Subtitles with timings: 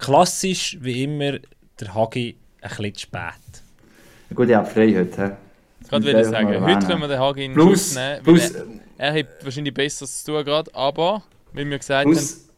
[0.00, 1.38] klassisch wie immer
[1.78, 3.22] der Hagi ein bisschen zu spät.
[4.34, 5.36] Gut, habe frei heute.
[5.88, 8.22] Gerade würde ich sagen, heute können wir den Hagi in plus, nehmen.
[8.22, 8.66] Plus, er,
[8.98, 12.49] er hat wahrscheinlich Besseres zu tun gerade, aber, wie wir gesagt plus, haben...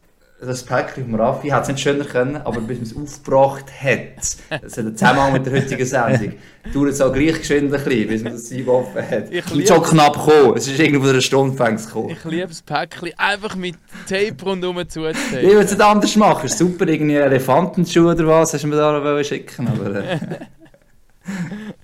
[0.45, 4.61] Das Päckchen vom Raffi hat es nicht schöner können, aber bis man es aufgebracht hat,
[4.61, 6.33] das hat einen Zusammenhang mit der heutigen Sendung,
[6.73, 9.31] dauert es auch gleich geschwind ein bisschen, bis man das offen hat.
[9.31, 12.09] Ich Und schon knapp gekommen, es ist irgendwo einer Stunde fängst gekommen.
[12.09, 13.75] Ich liebe das Päckchen einfach mit
[14.07, 15.15] Tape rundherum zuzunehmen.
[15.31, 18.75] Ich würde es nicht anders machen, ist super, irgendwie Elefantenschuhe oder was, hast du mir
[18.75, 19.95] da schicken aber...
[19.95, 20.19] Äh.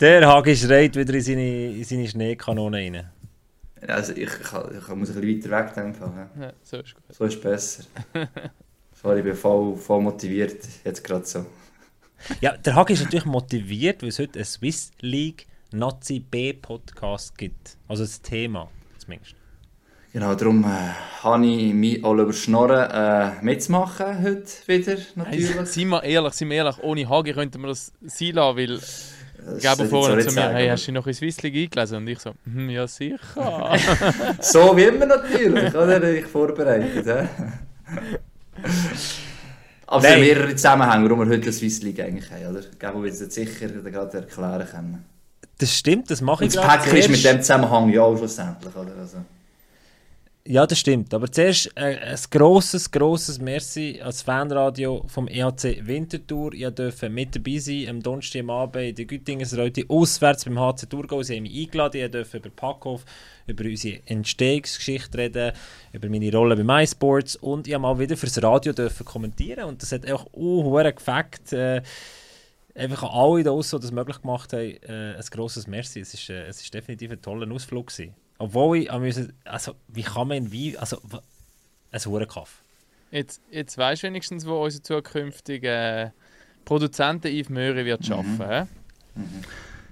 [0.01, 3.09] Der Hagi schreit wieder in seine, in seine Schneekanone rein.
[3.87, 6.29] Also ich, ich, ich, muss ein bisschen weiter weg denken.
[6.39, 7.03] Ja, so ist gut.
[7.15, 7.83] So ist besser.
[9.01, 11.45] Sorry, ich bin voll, voll motiviert, jetzt gerade so.
[12.41, 17.37] Ja, der Hagi ist natürlich motiviert, weil es heute einen Swiss League Nazi B Podcast
[17.37, 17.77] gibt.
[17.87, 19.35] Also das Thema zumindest.
[20.11, 20.67] Genau, darum äh,
[21.23, 25.55] habe ich mich Oliver Schnorren äh, mitzumachen heute wieder, natürlich.
[25.55, 28.79] Hey, seien wir ehrlich, seien wir ehrlich, ohne Hagi könnten wir das sein lassen, weil
[29.61, 31.97] Gabo vorhin zu mir, sagen, hey, hast du noch ein League eingelesen?
[31.97, 33.17] Und ich so, hm, ja sicher.
[34.39, 36.03] so wie immer natürlich, oder?
[36.03, 37.29] Ich vorbereitet.
[39.87, 42.61] Aber es sind mehrere Zusammenhänge, warum wir heute eine Swiss League eigentlich haben, oder?
[42.77, 45.05] Gabo wird es jetzt sicher gerade erklären können.
[45.57, 48.75] Das stimmt, das mache ich Und das Päckchen ist mit dem Zusammenhang ja auch schlussendlich,
[48.75, 48.95] oder?
[48.97, 49.17] Also.
[50.51, 51.13] Ja, das stimmt.
[51.13, 56.55] Aber zuerst äh, ein grosses, grosses Merci als Fanradio vom EHC Winterthur.
[56.55, 60.87] Ich durfte mit dabei sein am Donnerstag am Abend in der Güttingersreute auswärts beim HC
[60.89, 61.21] Thurgau.
[61.21, 62.03] Sie haben mich eingeladen.
[62.03, 63.05] Ich durfte über Packhof,
[63.45, 65.51] über unsere Entstehungsgeschichte reden,
[65.93, 69.83] über meine Rolle bei MySports und ich habe mal wieder fürs Radio dürfen kommentieren und
[69.83, 71.53] das hat auch uh, gefackt.
[71.53, 71.83] Äh,
[72.73, 75.99] einfach an alle da die das möglich gemacht haben, äh, ein grosses Merci.
[75.99, 78.15] Es ist, äh, definitiv ein toller Ausflug gewesen.
[78.39, 80.97] Obwohl ich müssen, also wie kann man wie, also
[81.91, 82.63] ein Hurenkaff.
[83.11, 86.13] Jetzt, jetzt weißt du wenigstens, wo unser zukünftiger
[86.65, 88.13] Produzent Yves Möhre wird Mhm.
[88.15, 88.69] arbeiten.
[89.15, 89.23] Mhm.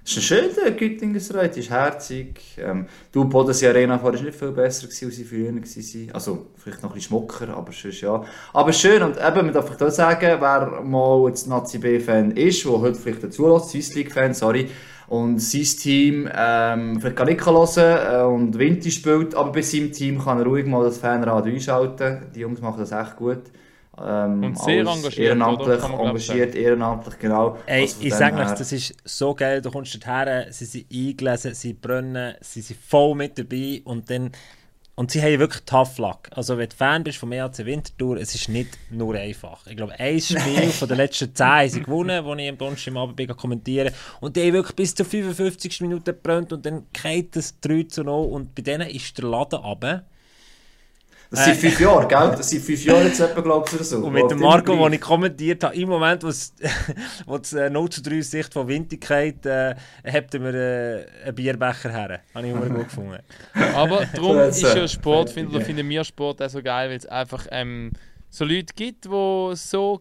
[0.05, 2.39] Es ist schön, der Güttingersreit ist herzig.
[2.57, 6.13] Ähm, du, Bodensee Arena war nicht viel besser, gewesen, als sie früher waren.
[6.13, 8.23] Also, vielleicht noch ein bisschen schmucker, aber sonst ja.
[8.53, 12.71] Aber schön, und eben, man darf da sagen, wer mal jetzt Nazi B-Fan ist, der
[12.71, 14.69] heute vielleicht dazu lässt, Swiss League-Fan, sorry,
[15.07, 19.91] und sein Team ähm, vielleicht gar nicht hören äh, und Winter spielt, aber bei seinem
[19.91, 22.23] Team kann er ruhig mal das Fanradio einschalten.
[22.35, 23.43] Die Jungs machen das echt gut.
[23.99, 27.57] Ähm, und sehr engagiert, ehrenamtlich, engagiert, ehrenamtlich, genau.
[27.65, 31.53] Ey, also ich sage euch, das ist so geil, du kommst dorthin, sie sind eingelesen,
[31.55, 34.31] sie brennen, sie sind voll mit dabei und dann
[34.97, 36.27] und sie haben wirklich Tough Luck.
[36.31, 39.67] Also wenn du Fan bist vom EAC Winterthur, es ist nicht nur einfach.
[39.67, 42.91] Ich glaube, ein Spiel von den letzten 10 haben sie gewonnen, wo ich am Donnerstag
[42.93, 45.81] am Abend kommentieren Und die haben wirklich bis zur 55.
[45.81, 49.59] Minute gebrannt und dann geht das 3 zu 0 und bei denen ist der Laden
[49.59, 50.03] runter.
[51.29, 52.35] Das sind fünf Jahre, gell?
[52.37, 53.97] Das sind fünf Jahre jetzt etwa, glaubst du, oder so.
[53.97, 56.53] Und mit dem Marco, wo ich kommentiert habe, im Moment, wo es
[57.53, 62.21] äh, 0 zu 3 Sicht von Windigkeit, äh, habt ihr mir äh, einen Bierbecher her.
[62.33, 63.19] Habe ich immer gut gefunden.
[63.75, 67.05] Aber darum ist ja Sport, finden, oder finden wir Sport auch so geil, weil es
[67.05, 67.91] einfach ähm,
[68.29, 69.99] so Leute gibt, die so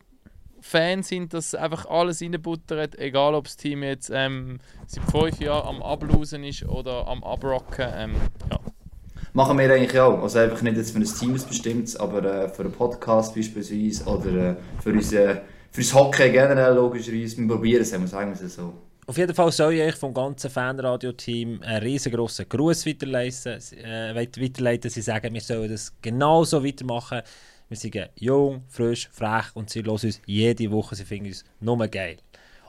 [0.60, 5.76] Fans sind, dass einfach alles reinbuttern, egal ob das Team jetzt ähm, seit fünf Jahren
[5.76, 7.88] am Ablosen ist oder am Abrocken.
[7.94, 8.14] Ähm,
[8.50, 8.58] ja.
[9.36, 10.22] Machen wir eigentlich auch.
[10.22, 14.52] Also einfach nicht jetzt für ein Team bestimmt, aber äh, für einen Podcast beispielsweise oder
[14.52, 17.36] äh, für, unsere, für das Hockey generell logischerweise.
[17.36, 18.72] Wir probieren es, sagen wir es so.
[19.06, 23.60] Auf jeden Fall soll ich vom ganzen Fanradio-Team einen riesengroßen Gruß weiterleiten.
[23.84, 24.90] Äh, weiterleiten.
[24.90, 27.20] Sie sagen, wir sollen das genauso weitermachen.
[27.68, 30.94] Wir sind jung, frisch, frech und sie hören uns jede Woche.
[30.94, 32.16] Sie finden uns nur geil.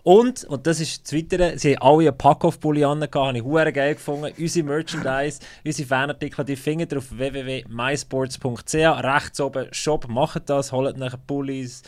[0.08, 3.74] Und, und das ist das Weitere, sie haben alle einen Pack-Off-Bulli an, habe ich hure
[3.74, 4.34] geil gefunden.
[4.40, 8.74] Unsere Merchandise, unsere Fanartikel, die findet ihr auf www.mysports.ch.
[8.74, 11.84] Rechts oben Shop, macht das, holt nachher Pullis,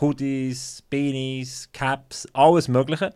[0.00, 3.12] Hoodies, Beanies, Caps, alles Mögliche.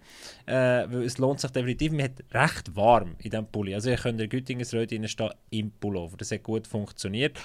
[0.46, 1.92] Äh, weil es lohnt sich definitiv.
[1.92, 3.76] Man hat recht warm in diesem Pulli.
[3.76, 6.16] Also ihr könnt in Güttingersröte reinstehen im Pullover.
[6.16, 7.38] Das hat gut funktioniert.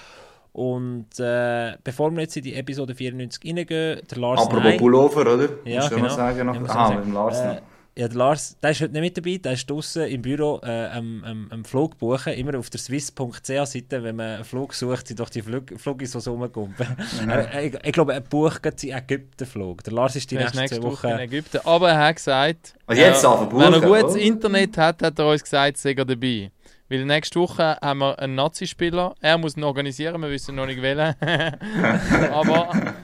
[0.54, 3.66] Und äh, bevor wir jetzt in die Episode 94 reingehen,
[4.08, 5.48] der Lars Apropos Nein, Pullover, oder?
[5.64, 6.02] Ja, Musst genau.
[6.04, 6.54] noch sagen noch?
[6.54, 6.96] Ja, Aha, sagen.
[6.98, 7.62] mit dem Lars äh, noch.
[7.96, 10.86] Ja, der Lars, der ist heute nicht mit dabei, der ist draußen im Büro äh,
[10.86, 12.34] am, am, am Flug buchen.
[12.34, 16.20] Immer auf der swiss.ch-Seite, wenn man einen Flug sucht, sind doch die Flug, Flugis, die
[16.20, 16.86] so rumkumpen.
[17.20, 17.30] Mhm.
[17.30, 19.82] äh, ich, ich glaube, er bucht seinen Ägypten-Flug.
[19.82, 21.58] Der Lars ist die nächste, nächste Woche in Ägypten.
[21.64, 24.14] Aber er hat gesagt, Also jetzt äh, wenn er gutes?
[24.14, 26.52] Internet hat, hat er uns gesagt, sei er dabei.
[26.94, 29.16] Weil nächste Woche haben wir einen Nazi-Spieler.
[29.20, 31.16] Er muss ihn organisieren, wir wissen noch nicht wählen.
[32.30, 32.94] Aber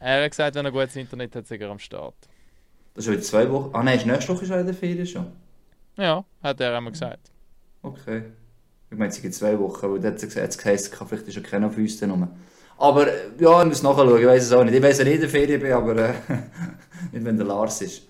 [0.00, 2.16] er hat gesagt, wenn er gutes Internet hat, sei er am Start.
[2.92, 3.70] Das ist heute zwei Wochen.
[3.72, 5.26] Ah nein, ist nächste Woche schon in der Ferien schon.
[5.96, 7.30] Ja, hat er einmal gesagt.
[7.82, 8.24] Okay.
[8.90, 11.68] Ich meine, es sind zwei Wochen, weil dort hat es geheißen, vielleicht ist er keiner
[11.68, 12.28] auf uns dann rum.
[12.78, 13.06] Aber
[13.38, 14.74] ja, ich muss nachschauen, ich weiß es auch nicht.
[14.74, 16.14] Ich weiß ja nicht, in der Ferien bin, aber äh,
[17.12, 18.02] nicht, wenn der Lars ist.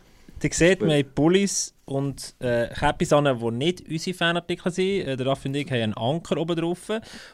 [0.42, 2.68] Ihr seht, wir haben Pullis und äh,
[3.12, 5.08] an, die nicht unsere Fanartikel sind.
[5.08, 6.88] Äh, der Raffi und ich haben einen Anker oben drauf.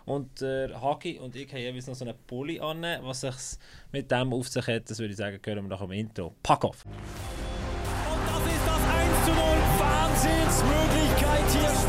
[0.07, 2.85] Und der Hagi und ich haben jeweils noch so einen Pulli an.
[3.03, 3.35] Was sich
[3.93, 6.35] mit dem auf sich hat, das würde ich sagen, hören wir nach dem Intro.
[6.43, 6.85] Pack auf!
[6.87, 6.95] Und
[8.27, 9.39] das ist das 1 zu 0.
[9.79, 11.86] Wahnsinnsmöglichkeit hier.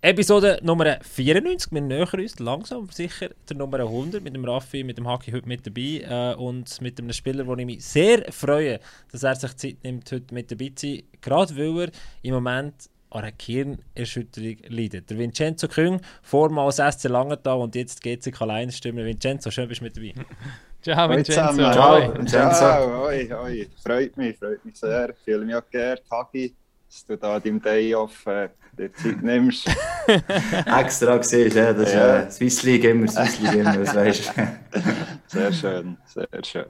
[0.00, 4.96] Episode Nummer 94, wir nähern uns langsam sicher der Nummer 100 mit dem Raffi, mit
[4.96, 8.78] dem Haki heute mit dabei äh, und mit einem Spieler, wo ich mich sehr freue,
[9.10, 11.90] dass er sich Zeit nimmt, heute mit dabei zu sein, gerade weil er
[12.22, 15.10] im Moment an einer Kirnerschütterung leidet.
[15.10, 19.04] Der Vincenzo Küng, vormals SC Langenthal und jetzt GC allein stimmen.
[19.04, 20.14] Vincenzo, schön bist du mit dabei.
[20.80, 21.72] Ciao Vincenzo.
[21.72, 22.56] Ciao Vincenzo.
[22.56, 23.68] Ciao, hoi, hoi.
[23.82, 25.12] Freut mich, freut mich sehr.
[25.24, 26.54] Fühle mich auch geehrt, Hagi,
[26.88, 28.48] dass du da deinem Day off äh,
[28.78, 29.68] die Zeit nimmst.
[30.66, 32.16] Extra gesehen, ja, das ja.
[32.20, 34.32] ist äh, Swiss League immer, Swiss League immer, das weißt
[35.26, 36.64] Sehr schön, sehr schön.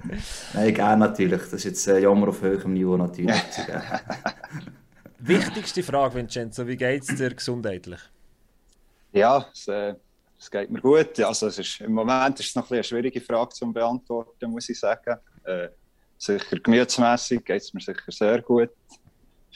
[0.53, 1.43] Nein, gerne natürlich.
[1.43, 3.37] Das ist jetzt äh, Jammer auf höherem Niveau natürlich.
[5.21, 8.01] Wichtigste Frage, Vincenzo, wie geht es dir gesundheitlich?
[9.13, 9.95] Ja, es, äh,
[10.37, 11.21] es geht mir gut.
[11.21, 14.69] Also, es ist, Im Moment ist es noch ein eine schwierige Frage zu beantworten, muss
[14.69, 15.19] ich sagen.
[15.45, 15.69] Äh,
[16.17, 18.71] sicher gemütsmässig geht es mir sicher sehr gut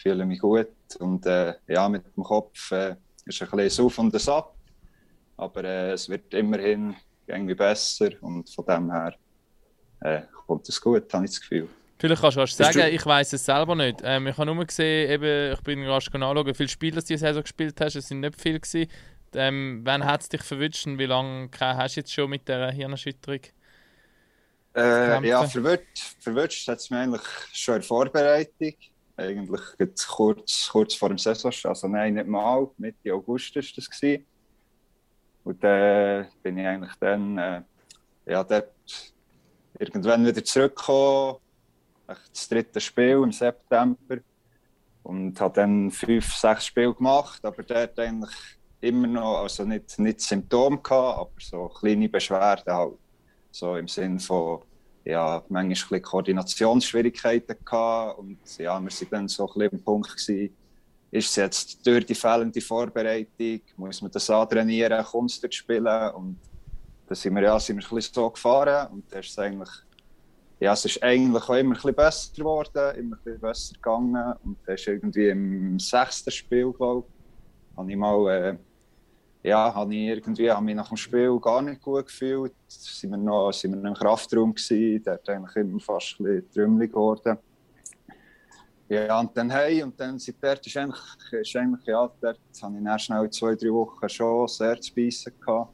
[0.01, 0.69] fühle mich gut
[0.99, 4.55] und äh, ja, mit dem Kopf äh, ist ein bisschen auf und ab,
[5.37, 6.95] aber äh, es wird immerhin
[7.27, 9.15] irgendwie besser und von dem her
[10.01, 11.69] äh, kommt es gut, habe ich das Gefühl.
[11.99, 12.91] Vielleicht kannst du sagen, du...
[12.91, 14.01] ich weiß es selber nicht.
[14.03, 17.19] Ähm, ich habe nur gesehen, eben, ich bin gerade anschauen, wie viele Spiele du diese
[17.19, 17.95] Saison gespielt hast.
[17.95, 18.91] Es sind nicht viele gewesen.
[19.35, 22.73] Ähm, wann hat es dich verwünscht und wie lange hast du jetzt schon mit dieser
[22.73, 23.41] Hirnerschütterung?
[24.75, 27.23] Äh, ja, verwünscht, verwünscht hat es mir eigentlich
[27.53, 28.75] schon in der Vorbereitung
[29.17, 29.61] eigentlich
[30.09, 33.91] kurz, kurz vor dem Saisonstart, also nein, nicht mal, Mitte August war das.
[33.91, 34.27] Gewesen.
[35.45, 37.63] Und dann bin ich eigentlich dann, äh,
[38.27, 38.73] ja, dort
[39.79, 41.39] irgendwann wieder zurückgekommen,
[42.07, 44.19] das dritte Spiel im September
[45.03, 48.35] und habe dann fünf, sechs Spiele gemacht, aber dort eigentlich
[48.81, 52.99] immer noch, also nicht, nicht Symptome gehabt, aber so kleine Beschwerden halt,
[53.51, 54.63] so im Sinne von
[55.05, 60.17] ja, manchmal ein Koordinationsschwierigkeiten gehabt und ja, wir waren dann so ein bisschen am Punkt
[60.17, 60.57] gewesen,
[61.11, 66.39] ist es jetzt durch die fehlende Vorbereitung, muss man das antrainieren, Kunst spielen und
[67.07, 69.69] da sind wir, ja, sind wir ein bisschen so gefahren und das ist eigentlich,
[70.61, 74.35] ja, es ist eigentlich auch immer ein bisschen besser geworden, immer ein bisschen besser gegangen
[74.45, 78.57] und das ist irgendwie im sechsten Spiel, glaube ich, habe ich mal äh,
[79.43, 82.53] ja, habe ich irgendwie habe mich nach dem Spiel gar nicht gut gefühlt.
[82.69, 86.25] Sind wir noch, sind wir noch im Kraftraum gewesen, der ist eigentlich immer fast ein
[86.25, 87.39] bisschen trümmelig geworden.
[88.89, 91.01] Ja, und dann hey, und dann seit dort ist eigentlich,
[91.33, 95.33] ist eigentlich ja, dort habe ich dann schnell zwei, drei Wochen schon sehr zu beißen
[95.41, 95.73] gehabt.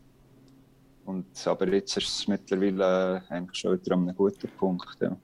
[1.05, 5.17] Und, aber jetzt ist es mittlerweile eigentlich schon wieder an einem guten Punkt, ja.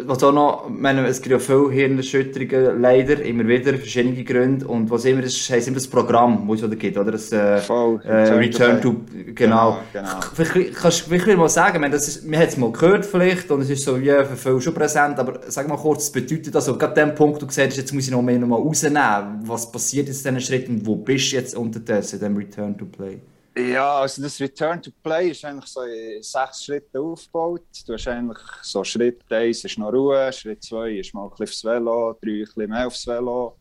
[0.00, 4.66] Was auch noch, meine, es gibt ja viele Hirnerschütterungen, leider, immer wieder, verschiedene Gründe.
[4.66, 7.12] Und was immer, das heisst immer das Programm, das es gibt, oder?
[7.12, 8.94] Das, äh, Voll, äh, Return to,
[9.34, 9.34] genau.
[9.34, 10.20] genau, genau.
[10.34, 13.50] Vielleicht kannst du wirklich mal sagen, man, das ist, man hat es mal gehört vielleicht,
[13.50, 16.54] und es ist so wie für viele schon präsent, aber sag mal kurz, was bedeutet
[16.54, 18.56] das, also, gerade dem Punkt, du gesagt hast, jetzt muss ich noch mehr noch mal
[18.56, 22.78] rausnehmen, was passiert jetzt in diesen Schritten, wo bist du jetzt unterdessen, in diesem Return
[22.78, 23.18] to Play?
[23.58, 27.64] Ja, also das Return to Play ist eigentlich so in sechs Schritten aufgebaut.
[27.84, 31.44] Du hast eigentlich so Schritt 1 ist noch Ruhe, Schritt 2 ist mal ein bisschen
[31.44, 33.56] aufs Velo, 3 ein bisschen mehr aufs Velo,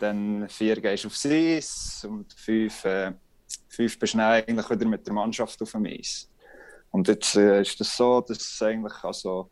[0.00, 3.12] dann 4 gehst du aufs Eis und 5 äh,
[3.68, 6.28] fünf bist du eigentlich wieder mit der Mannschaft auf dem Eis.
[6.90, 9.48] Und jetzt äh, ist das so, dass eigentlich also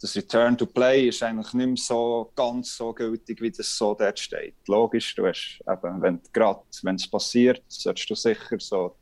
[0.00, 3.94] das Return to Play ist eigentlich nicht mehr so ganz so gültig, wie das so
[3.94, 4.54] dort steht.
[4.66, 8.96] Logisch, du hast eben, wenn gerade, wenn es passiert, solltest du sicher so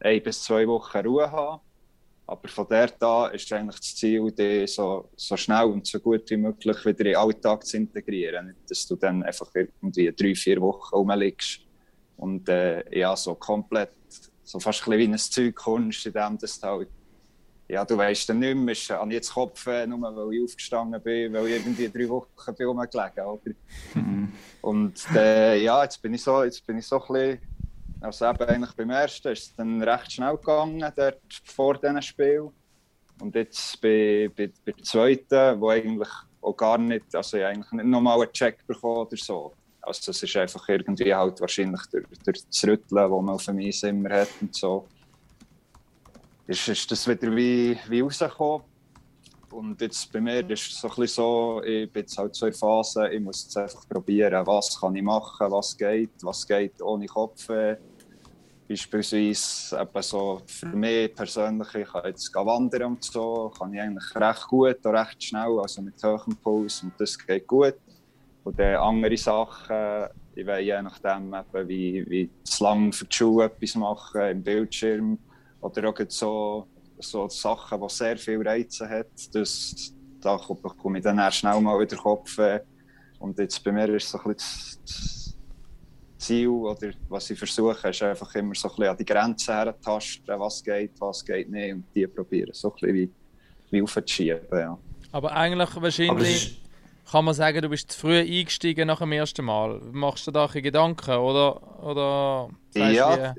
[0.00, 1.60] ein bis zwei Wochen Ruhe haben.
[2.28, 6.28] Aber von dort an ist eigentlich das Ziel, dich so, so schnell und so gut
[6.28, 8.48] wie möglich wieder in den Alltag zu integrieren.
[8.48, 11.60] Nicht, dass du dann einfach irgendwie drei, vier Wochen rumliegst
[12.16, 13.92] und äh, ja, so komplett,
[14.42, 16.88] so fast ein wie ein Zeug kommst, in dem du halt,
[17.68, 21.32] ja, du weißt dann nicht mehr, ist an jetzt Kopf, nur weil ich aufgestanden bin,
[21.32, 23.50] weil ich irgendwie drei Wochen bin rumgelegen, oder?
[23.94, 24.32] Mhm.
[24.62, 27.38] Und äh, ja, jetzt bin ich so, jetzt bin ich so ein bisschen
[28.00, 32.50] also eben eigentlich beim ersten ist es dann recht schnell gegangen, dort vor diesem Spiel.
[33.20, 36.08] Und jetzt bei, bei, bei der zweiten, wo eigentlich
[36.42, 39.52] auch gar nicht, also ich eigentlich nicht nochmal einen Check bekommen oder so.
[39.80, 43.58] Also es ist einfach irgendwie halt wahrscheinlich durch, durch das Rütteln, das man auf dem
[43.58, 44.86] Eis immer hat und so.
[46.46, 48.64] ist, ist das wieder wie, wie rausgekommen.
[49.50, 52.46] Und jetzt bei mir ist es so ein bisschen so, ich bin jetzt halt so
[52.46, 56.82] in Phase, ich muss jetzt einfach probieren, was kann ich machen, was geht, was geht
[56.82, 57.76] ohne Kopfweh.
[58.68, 64.14] Beispielsweise eben so für mich persönlich, ich kann jetzt wandern und so, kann ich eigentlich
[64.16, 67.76] recht gut, und recht schnell, also mit hohem Puls und das geht gut.
[68.42, 73.14] Und dann andere Sachen, ich will je nachdem, eben, wie, wie zu lang für die
[73.14, 75.18] Schule etwas machen, im Bildschirm
[75.60, 76.66] oder auch so
[76.98, 81.78] so Sachen, die sehr viel Reize hat, das, da bekomme ich dann erst schnell mal
[81.78, 82.38] wieder Kopf.
[83.18, 85.36] Und jetzt bei mir ist so ein bisschen das
[86.18, 90.40] Ziel, oder was ich versuche, ist einfach immer so ein bisschen an die Grenzen herzutasten,
[90.40, 93.10] was geht, was geht nicht, und die probieren so ein bisschen wie,
[93.70, 94.40] wie aufzuschieben.
[94.52, 94.78] Ja.
[95.12, 96.65] Aber eigentlich wahrscheinlich
[97.10, 99.80] kann man sagen, du bist zu früh eingestiegen nach dem ersten Mal.
[99.92, 101.82] Machst du da Gedanken, oder?
[101.82, 103.34] oder ja,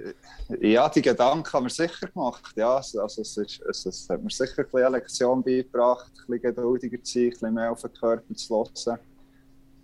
[0.61, 2.53] ja, die Gedanken haben wir sicher gemacht.
[2.55, 6.55] Ja, also es, ist, es, es hat mir sicher ein eine Lektion beigebracht, ein bisschen
[6.55, 8.99] geduldiger zu sein, ein bisschen mehr auf den Körper zu hören.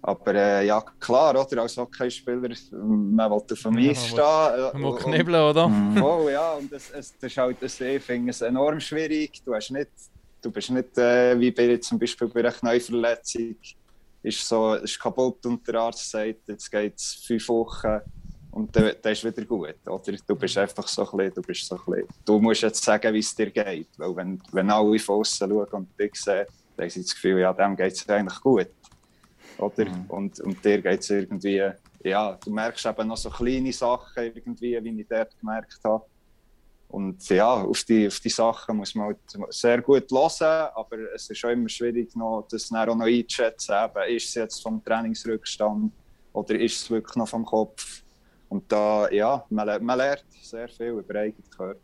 [0.05, 1.61] Aber äh, ja, klar, oder?
[1.61, 4.21] Als Hockeyspieler, man will auf dem Eis stehen.
[4.73, 5.71] Man muss knebeln, oder?
[6.01, 9.41] Oh ja, und es, es, das ist halt, das, ich finde es enorm schwierig.
[9.45, 9.89] Du hast nicht
[10.43, 13.55] du bist nicht äh, wie bei zum Beispiel bei einer Knäuverletzung,
[14.21, 17.99] ist so, ist kaputt und der Arzt sagt, jetzt geht es fünf Wochen
[18.51, 19.75] und dann, dann ist wieder gut.
[19.85, 22.83] Oder du bist einfach so ein bisschen, du bist so ein bisschen, du musst jetzt
[22.83, 26.45] sagen, wie es dir geht, weil wenn, wenn alle von außen schauen und dich sehen,
[26.75, 28.69] dann haben sie das Gefühl, ja, dem geht es eigentlich gut.
[29.57, 29.85] Oder?
[29.85, 30.05] Mhm.
[30.07, 31.69] Und, und dir geht es irgendwie,
[32.03, 36.05] ja, du merkst eben noch so kleine Sachen irgendwie, wie ich dort gemerkt habe,
[36.93, 39.17] und ja, auf die, auf die Sachen muss man halt
[39.49, 43.73] sehr gut hören, aber es ist auch immer schwierig, noch, das dann auch noch einzuschätzen.
[43.83, 45.91] Eben, ist es jetzt vom Trainingsrückstand
[46.33, 48.03] oder ist es wirklich noch vom Kopf?
[48.47, 51.79] Und da, ja, man, man lernt sehr viel über eigenen Körper.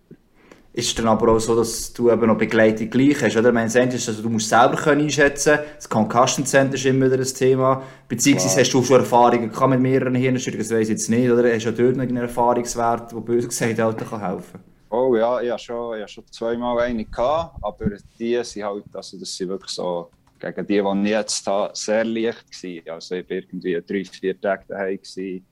[0.73, 3.51] Ist es dann aber auch so, dass du eben noch Begleitung gleich hast, oder?
[3.51, 7.23] Meine ist, also du musst selber können einschätzen Das Concussion Center ist immer wieder ein
[7.23, 7.81] Thema.
[8.07, 8.63] Beziehungsweise Klar.
[8.63, 11.51] hast du schon Erfahrungen mit mehreren Hirnschütterungen, das weiß ich jetzt nicht, oder?
[11.51, 14.43] Hast du dort noch einen Erfahrungswert, der böse gesagt helfen kann?
[14.91, 19.19] Oh ja, ich hatte schon, ich schon zweimal eine, gehabt, aber die sind halt, also
[19.19, 22.89] das sind wirklich so, gegen die, die ich jetzt habe, sehr leicht gewesen.
[22.89, 25.45] Also ich war irgendwie drei, vier Tage daheim gewesen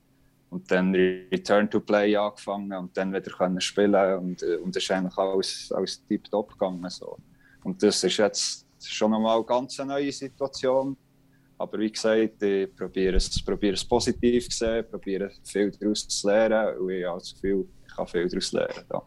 [0.49, 4.91] und dann Return to Play angefangen und dann wieder können spielen und, und das ist
[4.91, 6.89] eigentlich alles, alles tiptop gegangen.
[6.89, 7.17] So.
[7.63, 10.97] Und das ist jetzt schon einmal eine ganz neue Situation.
[11.59, 16.27] Aber wie gesagt, ich probiere es, probiere es positiv zu sehen, probiere viel daraus zu
[16.27, 18.85] lernen und ich habe das Gefühl, ich kann viel daraus lernen.
[18.91, 19.03] Ja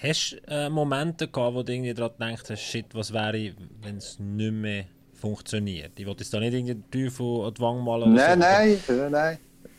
[0.00, 3.96] hast du äh, Momente gehabt, wo du irgendwie daran gedacht hast, shit, was wäre, wenn
[3.96, 5.98] es nicht mehr funktioniert?
[5.98, 8.14] Ich wollte jetzt da nicht irgendwie den Teufel an die Wange malen.
[8.14, 9.38] Nein, nein, nein, nein.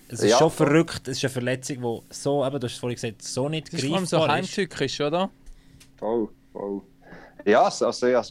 [0.09, 0.37] Es ist ja.
[0.37, 3.69] schon verrückt, es ist eine Verletzung, die so, eben, du hast vorhin gesagt, so nicht
[3.69, 3.93] greifbar ist.
[3.93, 5.29] Das ist so heimtückisch, oder?
[5.97, 6.81] Voll, voll.
[7.45, 8.21] Ja, also ja,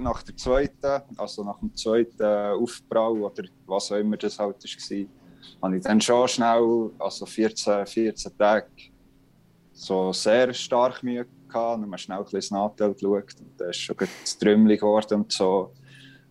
[0.00, 5.06] nach der zweiten, also nach dem zweiten Aufbau oder was auch immer das halt war,
[5.62, 8.66] habe ich dann schon schnell, also 14, 14 Tage,
[9.72, 13.96] so sehr stark Mühe gehabt, dann schnell ein bisschen Nachteil geschaut und dann ist schon
[13.96, 15.72] das Trümmel geworden und so.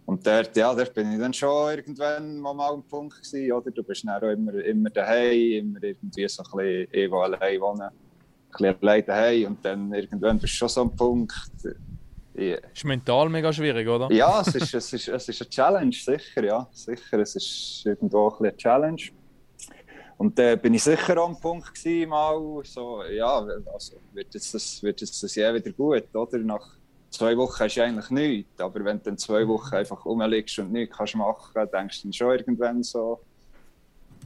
[0.06, 3.72] Und dort, ja, dort bin ich dann schon irgendwann mal am Punkt gewesen, oder?
[3.72, 7.82] Du bist dann auch immer, immer daheim, immer irgendwie so ein bisschen irgendwo allein wohnen,
[7.82, 7.92] ein
[8.52, 11.34] bisschen allein daheim und dann irgendwann bist du schon so am Punkt.
[12.36, 12.60] Yeah.
[12.74, 14.12] Ist mental mega schwierig, oder?
[14.12, 16.68] Ja, es ist, es ist, es ist eine Challenge, sicher, ja.
[16.72, 19.02] Sicher, es ist irgendwo ein bisschen eine Challenge.
[20.22, 24.54] Und da äh, bin ich sicher am Punkt gewesen, mal so, ja, also wird jetzt
[24.54, 26.38] das, wird jetzt das Jahr wieder gut, oder?
[26.38, 26.78] Nach
[27.10, 30.74] zwei Wochen hast du eigentlich nichts, aber wenn du dann zwei Wochen einfach rumliegst und
[30.74, 33.20] nichts kannst machen, denkst du dann schon irgendwann so,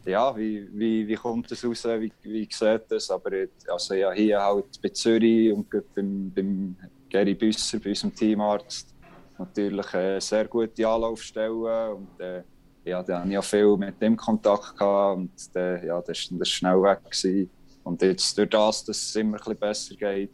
[0.05, 3.09] ja, wie, wie, wie kommt das raus, wie, wie sieht das?
[3.09, 3.31] Aber
[3.69, 6.75] also, ja, hier halt bei Zürich und beim, beim
[7.09, 8.93] Gary Büsser, bei unserem Teamarzt,
[9.37, 12.43] natürlich eine sehr gute Anlaufstelle und äh,
[12.85, 16.45] ja, dann hatte ich ja viel mit dem Kontakt gehabt und dann, ja, das war
[16.45, 16.99] schnell weg.
[17.03, 17.49] Gewesen.
[17.83, 20.31] Und jetzt durch das, dass es immer ein besser geht,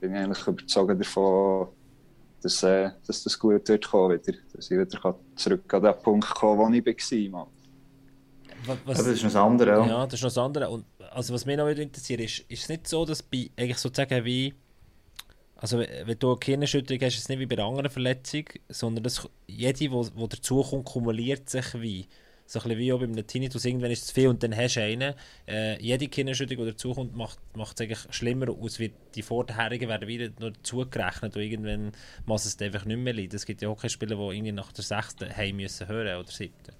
[0.00, 1.68] bin ich eigentlich überzeugt davon,
[2.42, 4.38] dass, äh, dass das gut wird kommen wieder.
[4.52, 7.48] Dass ich wieder zurück an den Punkt kommen wo ich war.
[8.66, 9.70] Was, das ist noch das andere.
[9.70, 9.86] Ja.
[9.86, 10.68] ja, das ist noch das andere.
[10.68, 14.24] Und also, was mich noch interessiert, ist, ist es nicht so, dass bei eigentlich sozusagen
[14.24, 14.54] wie
[15.64, 19.02] also wenn du eine Gehirnerschütterung hast, ist es nicht wie bei einer anderen Verletzung, sondern
[19.02, 22.06] das, jede, die dazukommt, kumuliert sich wie.
[22.44, 24.54] So ein bisschen wie auch bei einem Tinnitus, irgendwann ist es zu viel und dann
[24.54, 25.14] hast du einen.
[25.48, 30.06] Äh, jede Gehirnerschütterung, die dazukommt, macht, macht es eigentlich schlimmer aus, wie die vorherigen werden
[30.06, 31.92] wieder noch dazugerechnet und irgendwann
[32.26, 33.34] muss es einfach nicht mehr leiden.
[33.34, 36.30] Es gibt ja auch keine Spieler, die irgendwie nach der sechsten heim müssen hören oder
[36.30, 36.74] siebten.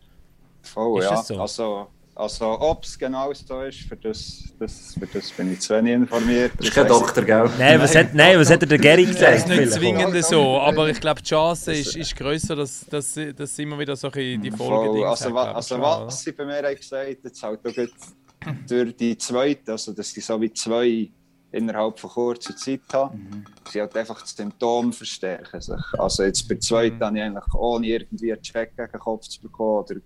[0.61, 1.23] Voll, ist ja.
[1.23, 1.41] So?
[1.41, 5.75] Also, Also, ob es genau so ist, für das, das, für das bin ich zu
[5.75, 6.53] wenig informiert.
[6.53, 7.51] Du bist kein Doktor, gell?
[7.59, 9.35] Nein, was hat, nein, was hat er der Gary gesagt?
[9.35, 13.19] Das ist nicht zwingend so, aber ich glaube, die Chance ist, ist grösser, dass, dass,
[13.37, 17.43] dass immer wieder so die Folge Also, also was sie bei mir haben gesagt jetzt
[17.43, 21.11] halt durch die zweite, also dass sie so wie zwei
[21.51, 23.45] innerhalb von kurzer Zeit haben, mhm.
[23.71, 25.85] sie halt einfach das Symptom verstärken sich.
[25.99, 27.05] Also jetzt bei der zweiten mhm.
[27.05, 29.97] habe ich eigentlich ohne irgendwie einen Check gegen den Kopf zu bekommen oder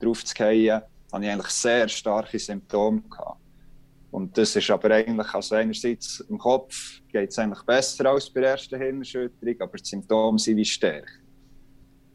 [0.00, 3.40] drauf zu fallen, hatte ich eigentlich sehr starke Symptome gehabt.
[4.10, 8.40] Und das ist aber eigentlich, also einerseits im Kopf geht es eigentlich besser als bei
[8.40, 11.12] der ersten Hirnerschütterung, aber die Symptome sind wie stärker.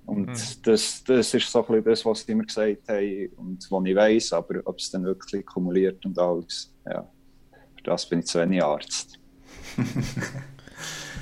[0.05, 0.61] Und mhm.
[0.63, 3.95] das, das ist so ein bisschen das, was sie mir gesagt haben und was ich
[3.95, 7.07] weiß, aber ob es dann wirklich kumuliert und alles, ja,
[7.75, 9.19] für das bin ich zu wenig Arzt.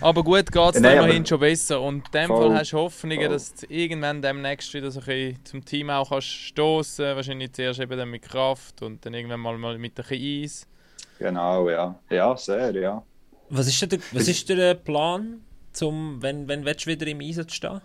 [0.01, 1.79] Aber gut geht es immerhin schon besser.
[1.79, 3.29] Und in dem voll, Fall hast du Hoffnungen, voll.
[3.29, 7.79] dass du irgendwann demnächst wieder so ein bisschen zum Team auch kannst stoßen Wahrscheinlich zuerst
[7.79, 10.67] eben dann mit Kraft und dann irgendwann mal, mal mit ein bisschen Eis.
[11.19, 11.99] Genau, ja.
[12.09, 13.03] Ja, sehr, ja.
[13.49, 15.41] Was ist der, was ist der Plan,
[15.71, 17.81] zum, wenn, wenn du wieder im Einsatz stehen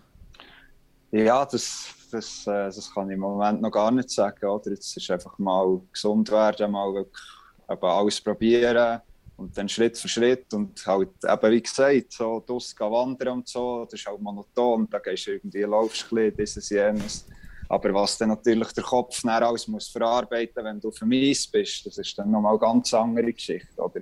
[1.10, 4.46] Ja, das, das, äh, das kann ich im Moment noch gar nicht sagen.
[4.46, 4.70] Oder?
[4.70, 9.02] Jetzt ist einfach mal gesund werden, mal wirklich alles probieren
[9.36, 13.84] und dann Schritt für Schritt und halt eben wie gesagt, so draussen wandern und so,
[13.84, 17.26] das ist halt monoton, da gehst du irgendwie, laufst ein bisschen, dieses, jenes.
[17.68, 21.46] Aber was dann natürlich der Kopf dann alles muss verarbeiten wenn du auf dem Eis
[21.46, 24.00] bist, das ist dann nochmal eine ganz andere Geschichte, oder?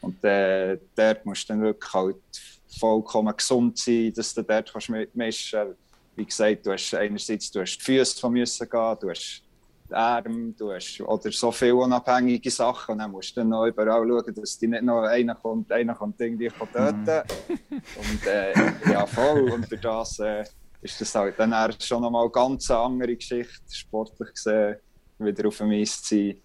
[0.00, 2.16] Und äh, dort musst du dann wirklich halt
[2.78, 5.78] vollkommen gesund sein, dass du dort kannst mitmischen kannst.
[6.16, 9.42] Wie gesagt, du hast einerseits du hast die Füße von müssen gehen, du hast
[9.92, 14.06] Arm, du hast oder so viele unabhängige Sachen und dann musst du dann noch überall
[14.08, 17.04] schauen, dass die nicht noch einer kommt, einer kommt irgendwie töten.
[17.04, 17.82] Mhm.
[17.96, 18.52] und äh,
[18.90, 19.50] ja, voll.
[19.50, 20.44] Und durch das äh,
[20.82, 24.76] ist das halt dann schon nochmal eine ganz andere Geschichte, sportlich gesehen,
[25.18, 26.36] wieder auf dem Eis zu sein,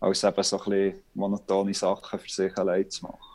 [0.00, 3.29] als eben so ein bisschen monotone Sachen für sich allein zu machen.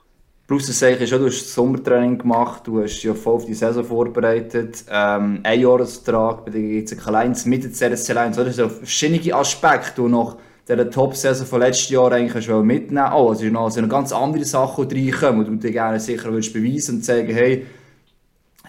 [0.48, 3.84] Plus das ich schon, du hast Sommertraining gemacht, du hast ja voll auf die Saison
[3.84, 9.34] vorbereitet, ähm, ein Jahresvertrag bei der GC 1 mit der CSC 1, das sind verschiedene
[9.34, 13.89] Aspekte, die noch der Top-Saison von letzten Jahr eigentlich mitnehmen Oh, es sind noch, noch
[13.89, 17.65] ganz andere Sachen, die reinkommen, und du dir gerne sicher willst beweisen und sagen, hey,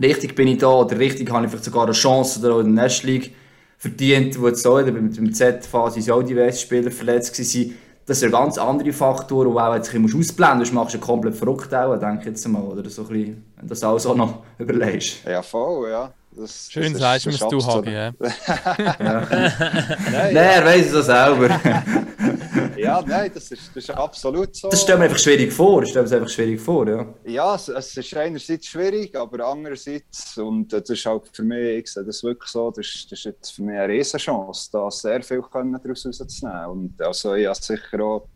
[0.00, 2.84] richtig bin ich da, oder richtig habe ich vielleicht sogar eine Chance oder in der
[2.84, 3.34] National League
[3.76, 7.74] verdient, wo jetzt so, mit dem Z-Phase auch diverse Spieler verletzt waren
[8.06, 10.70] das sind ganz andere Faktoren, die auch jetzt ein bisschen ausblenden musst.
[10.70, 12.62] Du machst ja komplett verrückt auch, denke ich jetzt mal.
[12.62, 15.24] Oder so ein bisschen, wenn du das alles auch noch überlegst.
[15.24, 16.12] Ja, voll, ja.
[16.36, 18.12] Das, Schön das sagst du, du Hagi, ja.
[18.12, 18.12] ja.
[20.12, 21.48] nein, er weiß es auch selber.
[22.76, 24.68] ja, nein, das ist, das ist absolut so.
[24.68, 25.80] Das stellt mir einfach schwierig vor.
[25.80, 27.06] Das stellt mir einfach schwierig vor, ja.
[27.24, 31.90] Ja, es, es, ist einerseits schwierig, aber andererseits, und das ist halt für mich, ich
[31.90, 35.40] sehe das wirklich so, das, das ist jetzt für mich eine Riesenchance, da sehr viel
[35.40, 36.66] können daraus rauszunehmen.
[36.66, 38.28] Und also ich habe sicher auch,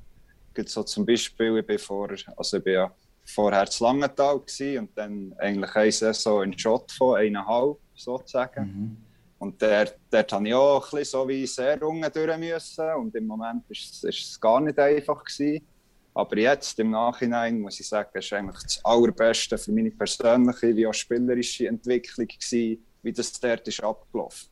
[0.64, 2.90] so zum Beispiel, ich bin vor, also ich bin ja
[3.26, 4.40] vorher zu Langenthal
[4.78, 8.64] und dann eigentlich eine Saison in Schott von eineinhalb sozusagen.
[8.64, 8.96] Mhm.
[9.38, 12.94] Und dort, dort habe ich auch ein so wie sehr unten durch müssen.
[12.94, 15.24] Und im Moment war es, gar nicht einfach.
[15.24, 15.66] Gewesen.
[16.12, 20.86] Aber jetzt, im Nachhinein, muss ich sagen, ist eigentlich das Allerbeste für meine persönliche wie
[20.86, 24.48] auch spielerische Entwicklung gewesen, wie das dort ist abgelaufen.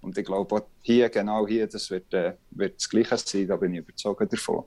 [0.00, 3.74] Und ich glaube, hier, genau hier, das wird, äh, wird das Gleiche sein, da bin
[3.74, 4.64] ich überzeugt davon.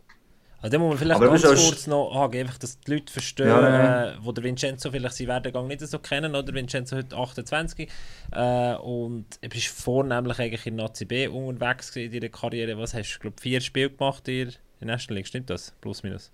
[0.64, 3.62] Also, muss man vielleicht aber ganz kurz noch haben, einfach, dass die Leute verstehen, ja,
[3.62, 4.12] ja.
[4.12, 6.54] Äh, wo der Vincenzo vielleicht seinen Werdegang nicht so kennen, oder?
[6.54, 7.90] Vincenzo heute 28
[8.32, 12.78] äh, und er ist vornehmlich eigentlich in ACB unterwegs in deiner Karriere.
[12.78, 15.74] Was hast du, glaube vier Spiele gemacht in der National League, stimmt das?
[15.82, 16.32] Plus, minus?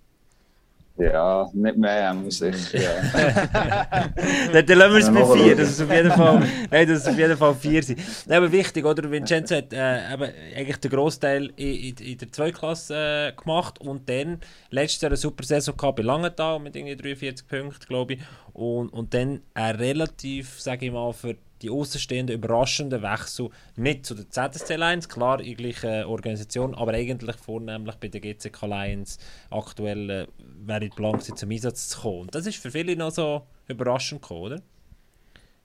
[0.96, 2.72] Ja, nicht mehr, muss ich.
[2.72, 2.90] Ja.
[4.52, 5.56] dann, dann lassen wir es bei vier.
[5.56, 7.96] Das ist auf jeden Fall, nein, das ist auf jeden Fall vier sein.
[8.26, 9.10] Nein, aber wichtig, oder?
[9.10, 14.08] Vincenzo hat äh, eben eigentlich den Großteil in, in, in der Zweiklasse äh, gemacht und
[14.10, 18.20] dann letztes Jahr eine super Saison gehabt bei Langenthal mit irgendwie 43 Punkten, glaube ich.
[18.52, 24.14] Und, und dann ein relativ, sage ich mal, für die außenstehenden überraschenden Wechsel nicht zu
[24.14, 29.18] der ZSC Lions, klar in gleicher Organisation, aber eigentlich vornehmlich bei der GCK Lions
[29.50, 30.26] aktuell äh,
[30.64, 32.20] wäre die Plan zum Einsatz zu kommen.
[32.20, 34.62] Und das ist für viele noch so überraschend gekommen, oder?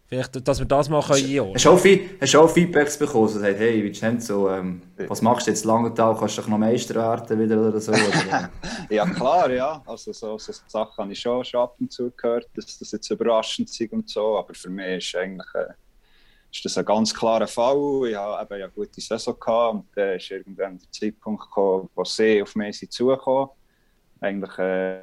[0.08, 3.58] Vielleicht, dass wir das mal können auch, viel, hast du auch Feedbacks bekommen, so sagt,
[3.58, 7.39] hey, Vincenzo, ähm, was machst du jetzt lange Tag, kannst du doch noch Meister werden
[7.39, 7.91] wieder oder so?
[7.91, 8.51] Oder?
[8.91, 12.47] ja klar, ja, also so, so Sachen habe ich schon, schon ab und zu gehört,
[12.53, 15.47] dass das jetzt überraschend ist und so, aber für mich ist eigentlich...
[15.55, 15.73] Äh,
[16.56, 18.10] ist das ein ganz klarer Fall.
[18.10, 22.06] Ich hatte eben eine gute Saison gehabt und dann ist irgendwann der Zeitpunkt gekommen, wo
[22.06, 23.50] sie auf mich zugekommen
[24.22, 25.02] Eigentlich äh,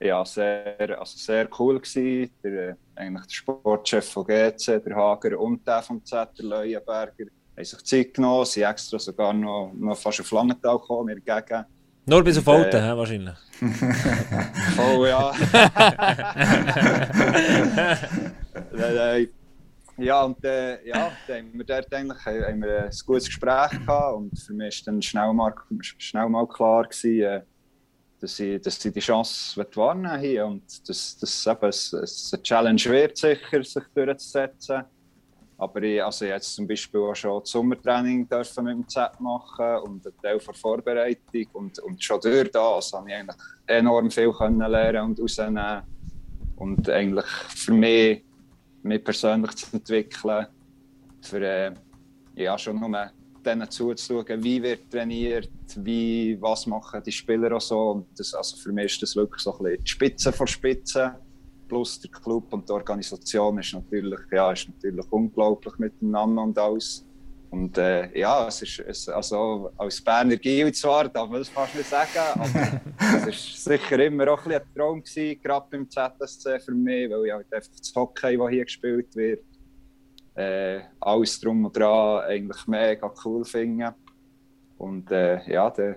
[0.00, 2.30] ja, sehr, also sehr cool gewesen.
[2.44, 7.24] Der, äh, eigentlich der Sportchef von GC, der Hager und der vom Z, der Leuenberger,
[7.56, 11.64] haben sich Zeit genommen, sind extra sogar noch, noch fast auf Langenthal gekommen, mir entgegen.
[12.06, 13.34] Nur bis auf Alten, äh, wahrscheinlich.
[14.78, 15.32] oh ja.
[19.98, 24.16] ja, und äh, ja, dann haben wir dort eigentlich haben wir ein gutes Gespräch gehabt
[24.16, 27.42] und für mich war dann schnell mal, schnell mal klar, gewesen, äh,
[28.20, 33.16] dass, sie, dass sie die Chance wahrnehmen hier und dass das eben eine Challenge wird,
[33.16, 34.84] sicher, sich durchzusetzen.
[35.60, 39.20] Aber ich, also ich jetzt zum Beispiel auch schon das Sommertraining dürfen mit dem Z
[39.20, 41.46] machen und einen Teil der Vorbereitung.
[41.52, 45.82] Und, und schon durch das habe ich eigentlich enorm viel können lernen und rausnehmen.
[46.54, 48.24] Und eigentlich für mich,
[48.88, 50.46] mich persönlich zu entwickeln,
[51.20, 51.74] für äh,
[52.34, 53.10] ja, schon nur
[53.44, 57.90] denen zuzuschauen, wie wird trainiert, wie, was machen die Spieler auch so.
[57.90, 61.16] Und das, also für mich ist das wirklich so ein bisschen die Spitze vor Spitze
[61.68, 67.04] plus der Club und die Organisation ist natürlich, ja, ist natürlich unglaublich miteinander und alles.
[67.50, 71.74] Und äh, ja, es ist es, also als Berner Gil zwar, darf man das fast
[71.74, 72.80] nicht sagen, aber
[73.28, 77.26] es war sicher immer auch ein, ein Traum gewesen, gerade beim ZSC für mich, weil
[77.26, 79.44] ich halt einfach das Hockey, das hier gespielt wird,
[80.34, 83.94] äh, alles drum und dran eigentlich mega cool finde.
[84.76, 85.96] Und äh, ja, der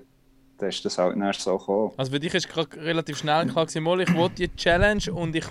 [0.62, 1.92] dann ist das halt nicht so gekommen.
[1.98, 5.46] Also für dich ist gerade relativ schnell klar gewesen, ich will die Challenge und ich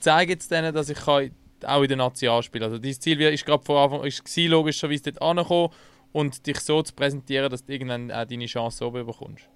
[0.00, 1.30] zeige jetzt denen, dass ich kann
[1.64, 5.22] auch in der spielen Also dein Ziel ist gerade von Anfang ist gewesen, logischerweise dort
[5.22, 5.70] ankommen
[6.12, 9.48] und dich so zu präsentieren, dass du irgendwann auch deine Chance oben bekommst.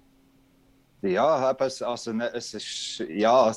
[1.01, 3.53] Ja, also ne, es ist ja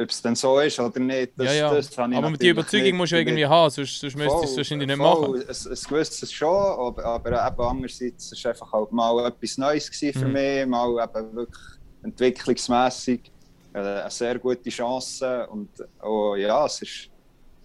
[0.00, 1.74] ob es dann so ist oder nicht, das, ja, ja.
[1.74, 4.56] das habe ich Aber die Überzeugung musst du irgendwie haben, sonst, sonst müsstest du es
[4.56, 5.28] wahrscheinlich nicht voll.
[5.28, 5.44] machen.
[5.48, 9.88] Es, es gewisses schon, aber, aber eben andererseits war es einfach halt mal etwas Neues
[9.88, 10.32] für mhm.
[10.32, 11.66] mich, mal eben wirklich
[12.04, 13.32] entwicklungsmässig
[13.74, 15.68] äh, eine sehr gute Chance und
[16.02, 17.10] oh, ja, es ist,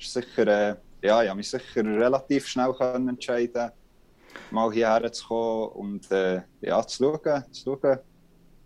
[0.04, 3.72] ist sicher, äh, ja, ich habe mich sicher relativ schnell können entscheiden
[4.52, 8.00] mal hierher zu kommen und äh, ja, zu schauen, zu schauen,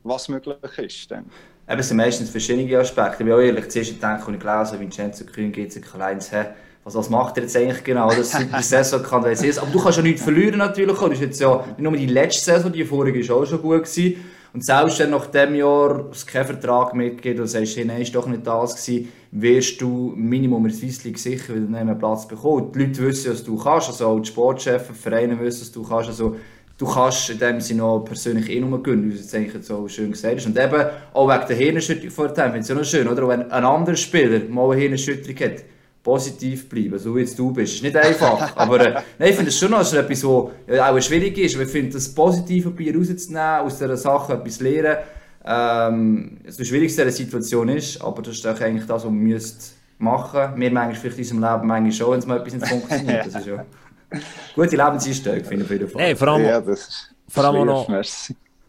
[0.03, 1.11] was möglich ist.
[1.11, 1.25] Dann.
[1.67, 3.17] Eben, es sind meistens verschiedene Aspekte.
[3.19, 6.45] Ich bin auch ehrlich, zuerst als ich gelesen habe, Vincenzo Grün, GC1, hä,
[6.83, 10.03] was, was macht er jetzt eigentlich genau, dass die Saison kann Aber du kannst ja
[10.03, 10.97] nichts verlieren natürlich.
[10.97, 13.83] Das ist jetzt ja nicht nur die letzte Saison, die vorige war auch schon gut
[13.83, 14.23] gewesen.
[14.57, 18.15] Und selbst wenn nach diesem Jahr es keinen Vertrag mitgeht und sagst, hey, nein, ist
[18.15, 22.71] doch nicht das gewesen, wirst du Minimum in Swiss League sicher wieder einen Platz bekommen.
[22.71, 25.83] Die Leute wissen, was du kannst, also auch die Sportchefs, die Vereine wissen, was du
[25.83, 26.09] kannst.
[26.09, 26.37] Also
[26.75, 29.87] du kannst in dem Sinne auch persönlich eh nur gönnen, wie du es eigentlich so
[29.87, 30.47] schön gesagt hast.
[30.47, 33.27] Und eben auch wegen der Hirnerschütterung vor dem, finde ich es ja noch schön, oder?
[33.27, 35.65] Wenn ein anderer Spieler mal eine Hirnerschütterung hat,
[36.07, 37.75] positiv bleiben, so wie jetzt du bist.
[37.75, 41.37] Ist nicht einfach, aber äh, nein, ich finde es schon noch etwas, was auch schwierig
[41.37, 44.99] ist, aber ich finde, das Positive bei rauszunehmen, aus dieser Sache etwas lernen,
[45.45, 49.15] ähm, das Schwierigste in dieser Situation ist, aber das ist auch eigentlich das, was man
[49.15, 49.65] müsste
[49.97, 50.53] machen.
[50.55, 53.25] Wir manchmal vielleicht in unserem Leben manchmal schon, wenn es mal etwas nicht funktioniert.
[53.33, 53.65] Das ist ja
[54.55, 56.01] Gute Lebenseinstellung, finde ich auf jeden Fall.
[56.01, 56.63] Hey, vor allem, ja,
[57.27, 57.89] vor allem noch,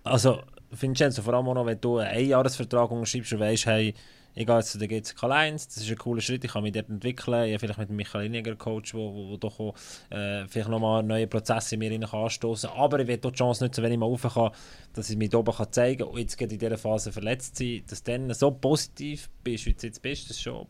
[0.02, 0.40] also
[0.72, 3.94] Vincenzo, vor allem auch noch, wenn du einen Einjahresvertrag unterschreibst und weißt, hey,
[4.38, 6.72] ich gehe jetzt zu der GCK 1, das ist ein cooler Schritt, ich kann mich
[6.72, 9.74] dort entwickeln, ich habe vielleicht mit Michael Iniger Coach, wo, wo, wo doch auch,
[10.10, 12.70] äh, vielleicht nochmal neue Prozesse in mir rein anstoßen.
[12.70, 14.52] Aber ich will auch die Chance nutzen, wenn ich mal rauf kann,
[14.92, 16.08] dass ich mich oben kann zeigen kann.
[16.08, 19.74] Und jetzt geht in dieser Phase verletzt sein, dass du dann so positiv bist, wie
[19.74, 20.66] du jetzt bist, das ist schon...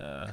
[0.00, 0.26] Äh.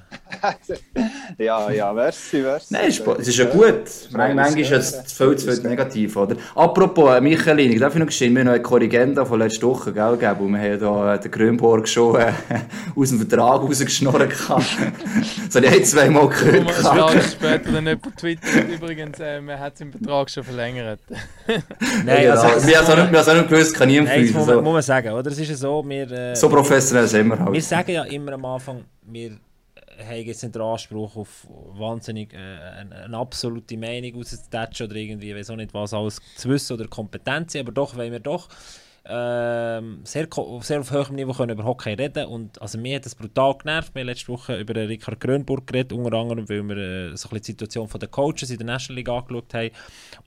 [1.43, 2.73] ja, ja, merci, merci.
[2.73, 3.83] Nein, es ist ja gut.
[4.11, 6.37] Manchmal ist es viel zu viel negativ, oder?
[6.55, 9.91] Apropos, äh, Michael, darf ich noch gestehen, wir haben noch eine Korrigenda von letzter Woche,
[9.91, 12.31] gell, gegeben, und wir haben hier äh, den Grünborg schon äh,
[12.95, 14.31] aus dem Vertrag rausgeschnurrt.
[14.31, 16.57] das habe ich ein, zwei Mal gehört.
[16.57, 20.99] Thomas Jahre später dann jemand twittert, übrigens, äh, man hat seinen Vertrag schon verlängert.
[22.05, 24.81] Nein, also, also, wir haben es auch nicht gewusst, kann niemand muss, man, muss man
[24.81, 25.29] sagen, oder?
[25.29, 26.11] Es ist ja so, wir...
[26.11, 27.51] Äh, so professionell sind wir halt.
[27.51, 29.31] Wir sagen ja immer am Anfang, wir
[30.05, 35.35] haben jetzt nicht den Anspruch auf wahnsinnig äh, eine, eine, absolute Meinung rauszutatschen oder irgendwie,
[35.35, 38.49] weiß auch nicht was, alles zu wissen oder Kompetenz, aber doch wollen wir doch
[39.09, 40.27] ähm, sehr,
[40.61, 43.95] sehr auf hohem Niveau können über Hockey reden und also mir hat das brutal genervt.
[43.95, 47.43] Wir haben letzte Woche über Richard Grönburg geredet, unter anderem, weil wir äh, so die
[47.43, 49.71] Situation der Coaches in der National League angeschaut haben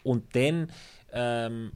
[0.03, 0.73] und dann
[1.13, 1.73] ähm,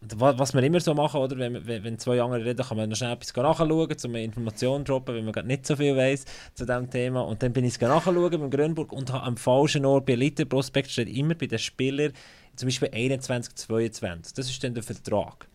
[0.00, 1.38] was wir immer so machen, oder?
[1.38, 5.14] Wenn, wenn zwei andere reden, kann man noch schnell etwas nachschauen, um Informationen zu droppen,
[5.14, 7.22] wenn man gerade nicht so viel weiß zu diesem Thema.
[7.22, 10.46] Und dann bin ich es nachschauen beim Grünburg und habe am falschen Ort bei Elite
[10.46, 12.12] Prospekt steht immer bei den Spielern
[12.56, 14.34] zum Beispiel 21, 22.
[14.34, 15.48] Das ist dann der Vertrag.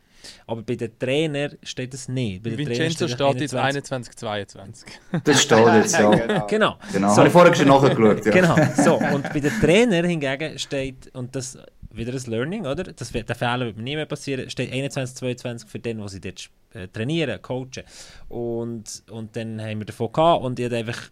[0.46, 2.44] Aber bei den Trainern steht es nicht.
[2.44, 4.88] Bei Vincenzo steht, jetzt 21, 22.
[5.24, 6.12] Das steht jetzt, ja.
[6.12, 6.48] genau.
[6.48, 6.78] genau.
[6.92, 7.10] genau.
[7.10, 7.18] So.
[7.18, 8.26] habe ich vorher schon nachgeschaut.
[8.26, 8.32] Ja.
[8.32, 8.56] Genau.
[8.76, 11.58] So, und bei den Trainern hingegen steht, und das
[11.94, 12.84] wieder ein Learning, oder?
[12.84, 14.50] Das wird, der Fehler wird mir nie mehr passieren.
[14.50, 17.84] Steht 21, 22 für den, was sie dort äh, trainieren, coachen.
[18.30, 21.10] Und, und dann haben wir davon gehabt und ich habe einfach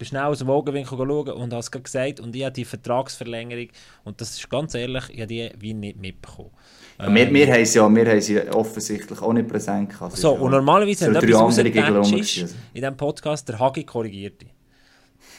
[0.00, 3.68] schnell aus dem Augenwinkel schauen und habe es gesagt und ich habe die Vertragsverlängerung
[4.04, 6.50] und das ist ganz ehrlich, ich habe die wie nicht mitbekommen.
[6.98, 10.16] Ja, wir, wir haben sie ja, wir haben sie offensichtlich auch nicht präsent gehabt.
[10.16, 14.55] So, und normalerweise, wenn etwas rausgepatcht ist, in diesem Podcast, der Hagi korrigiert dich.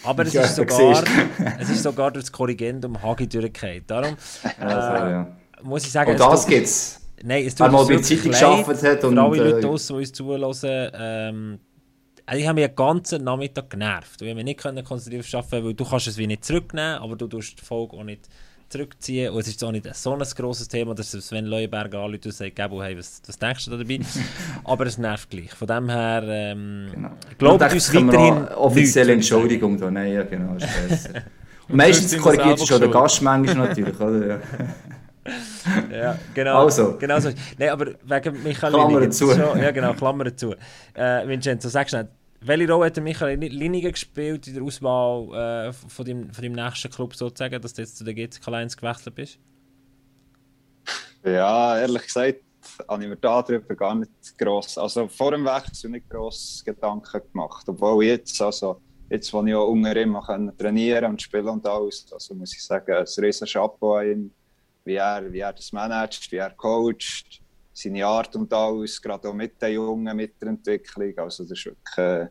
[0.03, 1.03] Aber es, ist sogar,
[1.60, 3.83] es ist sogar durch das Korrigendum Hagi durchgefallen.
[3.88, 5.38] Darum äh, also, ja.
[5.63, 6.12] muss ich sagen...
[6.12, 7.01] Und das gibt es.
[7.23, 10.91] Nein, es tut mir wirklich leid, hat und, für alle Leute, äh, die uns zuhören,
[10.93, 11.60] ähm,
[12.27, 14.21] also ich habe mich den ganzen Nachmittag genervt.
[14.21, 17.25] Ich konnte mich nicht konzentriert arbeiten, weil du kannst es wie nicht zurücknehmen, aber du
[17.27, 18.27] tust die Folge auch nicht
[18.69, 19.34] zurückziehen.
[19.34, 22.60] Und es ist auch nicht so ein grosses Thema, dass Sven Leuenberg anruft und sagt,
[22.60, 23.99] hey, was, was denkst du da dabei?
[24.63, 25.53] Aber es nervt gleich.
[25.53, 27.10] Von dem her, ähm, genau.
[27.38, 29.91] glaubt uns weiterhin Offizielle Entschuldigung da.
[29.91, 31.10] Nein, ja genau, ist besser.
[31.69, 34.39] Und meistens korrigiert schon der Gast manchmal natürlich, oder?
[35.91, 36.63] ja, genau.
[36.63, 36.97] Also.
[36.97, 37.30] genau so.
[37.58, 39.32] Nein, aber wegen Michael Klammer zu.
[39.32, 40.53] ja, genau, Klammer zu.
[40.93, 42.10] Äh, Vincenzo, du nicht,
[42.41, 46.91] welche Rolle hat Michael Liniger gespielt in der Auswahl äh, von, deinem, von deinem nächsten
[46.91, 49.39] Club sozusagen, dass du jetzt zu der GCK 1 gewechselt bist?
[51.23, 52.41] Ja, ehrlich gesagt
[52.88, 57.67] habe ich mir darüber gar nicht gross, also vor dem Wechsel nicht gross Gedanken gemacht.
[57.67, 60.17] Obwohl jetzt, also jetzt, wo ich auch unter ihm
[60.58, 64.34] trainieren und spielen und alles, also muss ich sagen, ein riesen Chapeau an ihn,
[64.84, 67.41] wie er, wie er das managt, wie er coacht
[67.78, 71.13] seine Art und alles, gerade auch mit den Jungen, mit der Entwicklung.
[71.18, 72.28] Also das ist wirklich äh,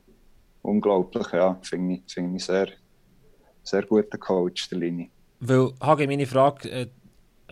[0.62, 2.68] unglaublich, ja, finde ich, find ich sehr,
[3.62, 5.08] sehr guter Coach, der Linie.
[5.40, 6.68] Weil, Hage, meine Frage...
[6.68, 6.86] Äh,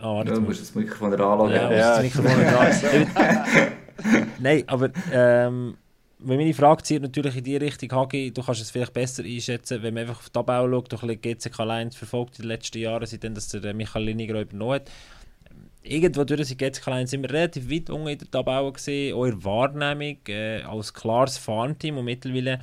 [0.01, 1.55] oh, ja, du musst das Mikrofon anlegen.
[1.55, 2.01] Ja, ja.
[2.01, 2.31] das Mikrofon
[4.39, 5.77] Nein, aber ähm,
[6.19, 9.93] meine Frage zieht natürlich in die Richtung, Hagi, du kannst es vielleicht besser einschätzen, wenn
[9.93, 13.33] man einfach auf die Tabelle schaut, durch GCK 1 verfolgt in den letzten Jahren, seitdem
[13.33, 14.91] dass der Michael Liniger übernommen hat
[15.85, 19.27] irgendwo durch sind jetzt klein sind wir relativ weit unten in der Tabelle gesehen, auch
[19.43, 22.59] Wahrnehmung äh, als klares Farmteam und mittlerweile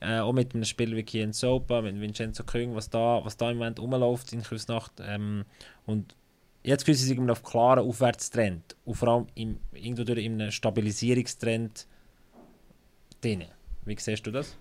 [0.00, 3.50] äh, auch mit einem Spiel wie Kien Sopa, mit Vincenzo Küng, was da, was da
[3.50, 5.44] im Moment rumläuft in Küsnacht ähm,
[5.86, 6.14] und
[6.62, 10.50] jetzt fühlen sie sich auf klaren Aufwärtstrend und vor allem im, irgendwo durch in einem
[10.50, 11.86] Stabilisierungstrend
[13.22, 13.44] drin.
[13.84, 14.56] Wie siehst du das?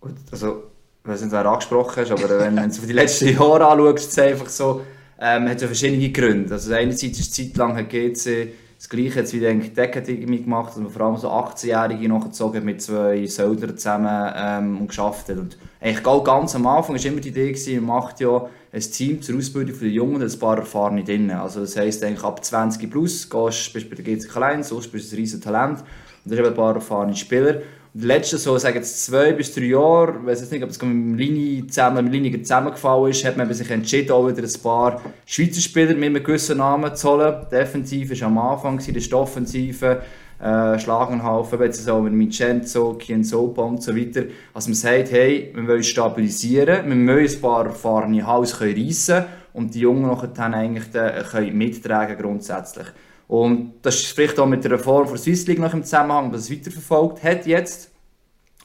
[0.00, 0.70] Gut, also
[1.02, 4.18] ich weiß nicht, angesprochen hast, aber wenn, wenn du die letzten Jahre anschaust, ist es
[4.18, 4.82] einfach so,
[5.20, 6.54] ähm, hat ja verschiedene Gründe.
[6.54, 8.52] Also einerseits ist Zeit lang hat GC
[8.84, 12.82] das Gleiche jetzt wie die Deckenakademie gemacht, dass man vor allem so 18-Jährige nachgezogen mit
[12.82, 15.38] zwei Söldern zusammen ähm, und geschafft hat.
[15.38, 19.22] Und eigentlich ganz am Anfang war immer die Idee, gewesen, man macht ja ein Team
[19.22, 21.30] zur Ausbildung der Jungen und ein paar Erfahrene drin.
[21.30, 24.88] Also das heisst eigentlich ab 20 plus gehst, bist du bei der GC Klein, sonst
[24.88, 25.78] bist du ein riesen Talent
[26.24, 27.62] und da hast ein paar erfahrene Spieler die
[28.02, 31.66] letzten so, sagen jetzt zwei bis drei Jahre, ich weiß nicht, ob es mit Linie
[31.68, 35.94] zusammen, mit Linie zusammengefallen ist, hat man sich entschieden, auch wieder ein paar Schweizer Spieler
[35.94, 37.46] mit einem gewissen Namen zu holen.
[37.52, 40.02] Defensiv war am Anfang, die Offensive,
[40.42, 44.24] äh, Schlagenhaufen, jetzt auch mit Vincenzo, Kienzopa und so weiter.
[44.52, 49.72] Also man sagt, hey, wir wollen stabilisieren, wir müssen ein paar erfahrene Haus reissen und
[49.72, 52.86] die Jungen dann eigentlich können mittragen grundsätzlich.
[53.26, 56.50] Und das spricht auch mit der Reform der Swiss League noch im Zusammenhang, was es
[56.50, 57.90] weiterverfolgt hat jetzt.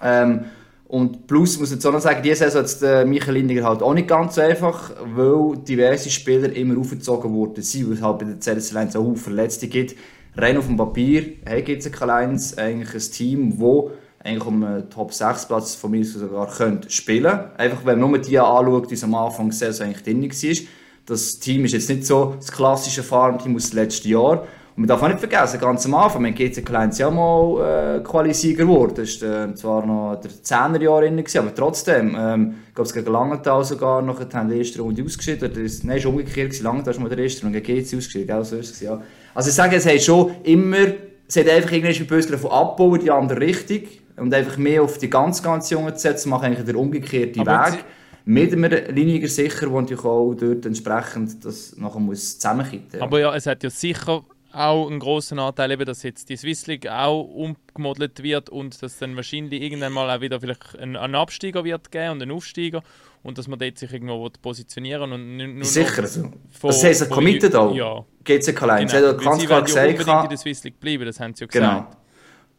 [0.01, 0.45] Ähm,
[0.89, 3.93] und plus muss ich auch noch sagen, diese Saison hat äh, Michael Lindiger halt auch
[3.93, 8.25] nicht ganz so einfach, weil diverse Spieler immer aufgezogen worden sind, weil es halt bei
[8.25, 9.95] der CSL 1 auch Verletzte gibt.
[10.35, 13.91] Rein auf dem Papier hey, gibt es eigentlich ein Team, das
[14.23, 17.39] eigentlich um einen Top 6 Platz von mir sogar könnte spielen.
[17.57, 20.78] Einfach wenn man nur die anschaut, die am Anfang der Saison eigentlich drin war.
[21.09, 24.41] Das Team ist jetzt nicht so das klassische Farmteam aus dem letzten Jahr.
[24.75, 28.03] Und man darf auch nicht vergessen, ganz am Anfang, wir GC Kleins ja mal äh,
[28.03, 28.93] Qualisieger geworden.
[28.95, 32.93] Das war äh, zwar noch der 10er Jahr drin, aber trotzdem, ähm, ich glaube, es
[32.93, 35.49] gegen Langenthal sogar noch in der ersten Runde ausgeschieden.
[35.49, 38.45] Oder nein, es war umgekehrt, Langenthal ist mal der erste Runde gegen GC ausgeschieden, gell?
[38.45, 39.01] So ist es, ja.
[39.33, 40.93] Also ich sage, es hat schon immer,
[41.27, 43.81] es hat einfach irgendwie Böse von abbauen, die andere Richtung.
[44.15, 47.71] Und einfach mehr auf die ganz, ganz Jungen zu setzen, macht eigentlich der umgekehrte aber
[47.71, 47.79] Weg
[48.25, 53.01] mit einem Liniger sicher, der natürlich auch dort entsprechend das nachher muss zusammenkippen.
[53.01, 56.67] Aber ja, es hat ja sicher auch einen großen Anteil, eben, dass jetzt die Swiss
[56.67, 61.15] League auch umgemodelt wird und dass dann wahrscheinlich irgendwann mal auch wieder vielleicht einen, einen
[61.15, 62.81] Absteiger wird geben und einen Aufsteiger
[63.21, 66.31] und dass man dort sich irgendwo positionieren und nur Sicher so.
[66.49, 67.75] Von, das heißt, committed auch.
[67.75, 68.05] Ja.
[68.23, 68.85] GCK Line.
[68.85, 68.89] Genau.
[68.89, 71.47] Sie hat ganz klar gesagt, unbedingt in der Swiss League bleiben, das haben sie ja
[71.47, 71.87] genau.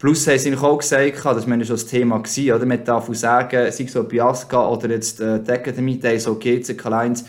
[0.01, 2.65] Plus haben sie auch gesagt, das war schon das Thema, gewesen, oder?
[2.65, 6.37] man darf auch sagen, sei es so Biasca oder jetzt äh, die Academy, die so
[6.37, 7.27] GCK Lines,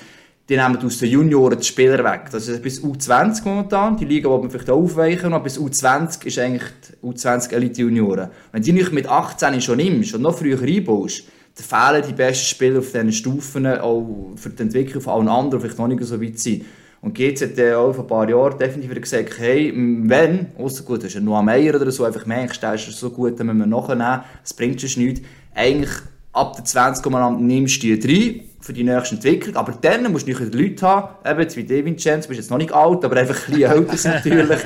[0.48, 2.30] die nehmen aus den Junioren die Spieler weg.
[2.32, 6.40] Das ist bis U20 momentan, die Liga, wo man vielleicht aufweichen, aber bis U20 ist
[6.40, 8.30] eigentlich die U20 Elite Junioren.
[8.54, 12.46] Wenn du nicht mit 18 schon nimmst und noch früher reinbaust, dann fehlen die besten
[12.46, 16.04] Spieler auf diesen Stufen, auch für die Entwicklung von allen anderen, die vielleicht noch nicht
[16.06, 16.64] so weit sind.
[17.02, 21.04] Und GZ hat äh, auch vor ein paar Jahren definitiv gesagt, hey, wenn, außer gut,
[21.04, 23.66] ist ein Noah Meyer oder so, einfach merkst, der ist so gut, dann müssen wir
[23.66, 25.22] nachnehmen, das bringt schon nichts.
[25.56, 25.90] Eigentlich
[26.32, 27.04] ab der 20
[27.40, 31.10] nimmst du die rein für die nächste Entwicklung, aber dann musst du nicht Leute haben,
[31.28, 34.10] eben wie David Chance, du bist jetzt noch nicht alt, aber einfach ein bisschen älter
[34.10, 34.60] natürlich.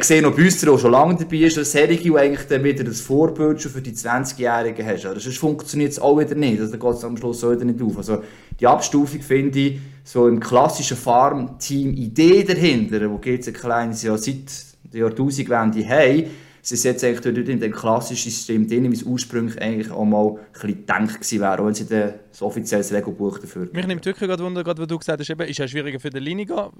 [0.00, 3.00] Sehe noch Büster, der schon lange dabei ist, dass Sergio du eigentlich dann wieder das
[3.00, 5.06] Vorbild schon für die 20-Jährigen hast.
[5.06, 7.64] Also sonst funktioniert es auch wieder nicht, also dann geht es am Schluss auch wieder
[7.64, 7.96] nicht auf.
[7.98, 8.22] Also
[8.58, 14.44] die Abstufung finde ich, so im klassischen Farm-Team-Idee dahinter, wo GC Kleines ja seit
[14.92, 16.24] der Jahrtausendwende haben,
[16.64, 20.28] sie jetzt eigentlich dort in dem klassischen System drin, wie es ursprünglich eigentlich auch mal
[20.28, 24.42] ein bisschen gedacht wäre, auch wenn sie das offizielles Regelbuch dafür Mich nimmt wirklich gerade
[24.42, 26.72] Wunder, gerade, was du gesagt hast, eben, ist ja schwieriger für den Liniger.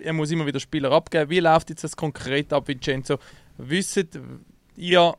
[0.00, 1.28] Er muss immer wieder Spieler abgeben.
[1.28, 3.18] Wie läuft jetzt das konkret ab, Vincenzo?
[3.58, 4.08] Wissen
[4.76, 5.14] ihr,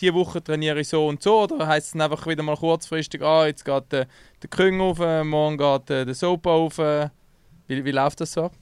[0.00, 3.46] diese Woche trainiere ich so und so, oder heisst es einfach wieder mal kurzfristig, ah,
[3.46, 4.06] jetzt geht der,
[4.42, 6.78] der Küng auf, morgen geht der Sopa auf.
[6.78, 8.52] Wie, wie läuft das so ab?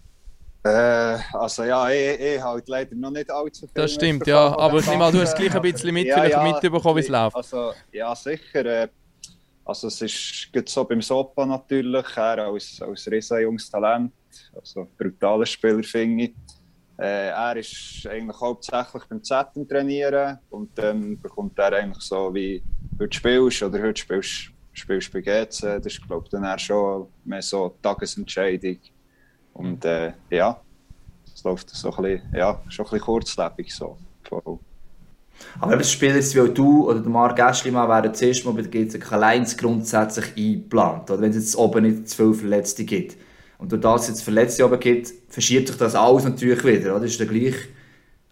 [0.63, 3.71] Äh, also ja, ich, ich halt leider noch nicht allzu viel.
[3.75, 4.57] Das stimmt, ja.
[4.59, 7.09] Aber ich nehme an, du hast gleich ein bisschen mit, ja, ja, mitbekommen, wie es
[7.09, 7.37] läuft.
[7.37, 8.67] Also, ja, sicher.
[8.67, 8.89] Äh,
[9.65, 14.13] also es ist so beim Sopa natürlich, er als, als riesen Talent,
[14.55, 16.35] also brutaler Spieler finde ich.
[16.99, 22.63] Äh, er ist eigentlich hauptsächlich beim Z trainieren und dann bekommt er eigentlich so wie
[22.99, 27.41] heute spielst oder heute spielst, spielst bei GC, das ist glaube ich dann schon mehr
[27.41, 28.79] so Tagesentscheidung
[29.55, 30.61] und äh, ja,
[31.35, 33.97] es läuft so ein bisschen, ja, schon ein bisschen kurzlebig so.
[34.29, 34.59] Voll.
[35.59, 39.13] Aber wenn Spieler wie du oder der Marc Eschlimann wären zuerst mal bei der GC
[39.13, 41.11] Alliance grundsätzlich eingeplant.
[41.11, 43.17] Oder wenn es jetzt oben nicht zu viele Verletzte gibt.
[43.59, 46.93] Und durch das jetzt Verletzte oben gibt, verschiebt sich das alles natürlich wieder.
[46.93, 47.01] Oder?
[47.01, 47.57] Das ist der gleich.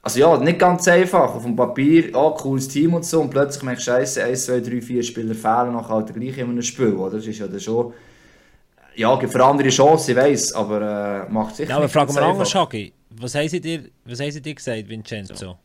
[0.03, 1.35] Also ja, nicht ganz einfach.
[1.35, 3.21] Auf dem Papier, ah, cooles Team und so.
[3.21, 6.51] Und plötzlich merkst du, Scheiße, 1, 2, 3, 4 Spieler fehlen, nachher halt gleich in
[6.51, 6.95] einem Spiel.
[6.95, 7.17] Oder?
[7.17, 7.93] Das ist ja dann schon
[8.99, 12.23] ja, gibt für andere Chancen, ich weiss, aber äh, macht sicher Ja, aber fragen wir
[12.23, 12.93] anders, Schagi.
[13.11, 15.35] Was haben sie dir, was haben sie dir gesagt, Vincenzo?
[15.35, 15.59] So.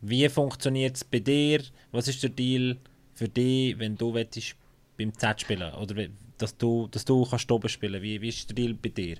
[0.00, 1.62] Wie funktioniert es bei dir?
[1.92, 2.76] Was ist der Deal
[3.14, 4.56] für dich, wenn du willst,
[4.98, 8.56] beim Z spielen Oder dass du, dass du kannst oben spielen wie, wie ist der
[8.56, 9.16] Deal bei dir?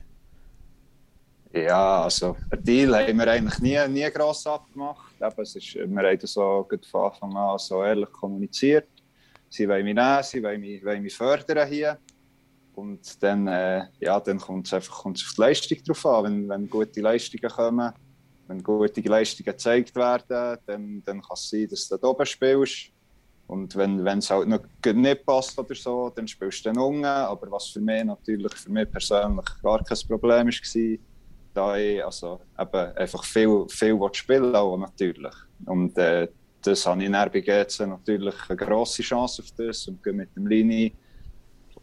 [1.53, 5.15] Ja, also ein Deal haben wir eigentlich nie, nie gross abgemacht.
[5.21, 8.89] Eben, es ist, wir haben das so von Anfang an so ehrlich kommuniziert.
[9.49, 11.99] Sie wollen mich nehmen, sie wollen mich, wollen mich fördern hier.
[12.75, 16.25] Und dann, äh, ja, dann kommt es einfach kommt's auf die Leistung drauf an.
[16.25, 17.93] Wenn, wenn gute Leistungen kommen,
[18.47, 22.91] wenn gute Leistungen gezeigt werden, dann, dann kann es sein, dass du da oben spielst.
[23.47, 27.05] Und wenn es halt noch nicht passt oder so, dann spielst du dann unten.
[27.05, 30.99] Aber was für mich natürlich, für mich persönlich gar kein Problem war,
[31.53, 35.35] da ich also eben einfach viel, viel spielen auch natürlich.
[35.67, 36.29] Und äh,
[36.63, 40.93] das habe ich in RBGC natürlich eine grosse Chance auf das und mit dem Linie.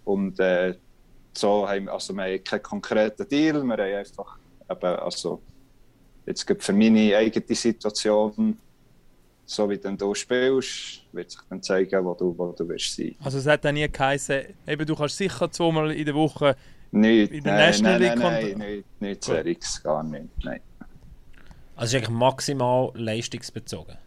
[0.08, 0.74] Und äh,
[1.34, 4.38] so haben, also wir haben keinen konkreten Deal, wir haben einfach
[4.72, 5.42] eben, also
[6.26, 8.58] jetzt für meine eigene Situation,
[9.46, 13.16] so wie du spielst, wird sich dann zeigen, wo du, wo du wirst sein.
[13.22, 16.56] Also es hat dann nie geheißen, eben du kannst sicher zweimal in der Woche
[16.92, 20.62] nicht, in der nein, National League nein, nein, nein, nicht, nicht Serix, gar nicht, nein.
[21.76, 23.98] Also es ist eigentlich maximal leistungsbezogen?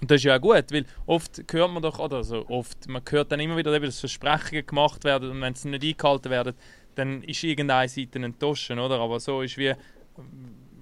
[0.00, 3.02] Und das ist ja auch gut, weil oft hört man doch, oder so oft, man
[3.08, 6.54] hört dann immer wieder, dass Versprechungen gemacht werden und wenn sie nicht eingehalten werden,
[6.94, 8.98] dann ist irgendeine Seite enttäuscht, oder?
[8.98, 9.74] Aber so ist wie,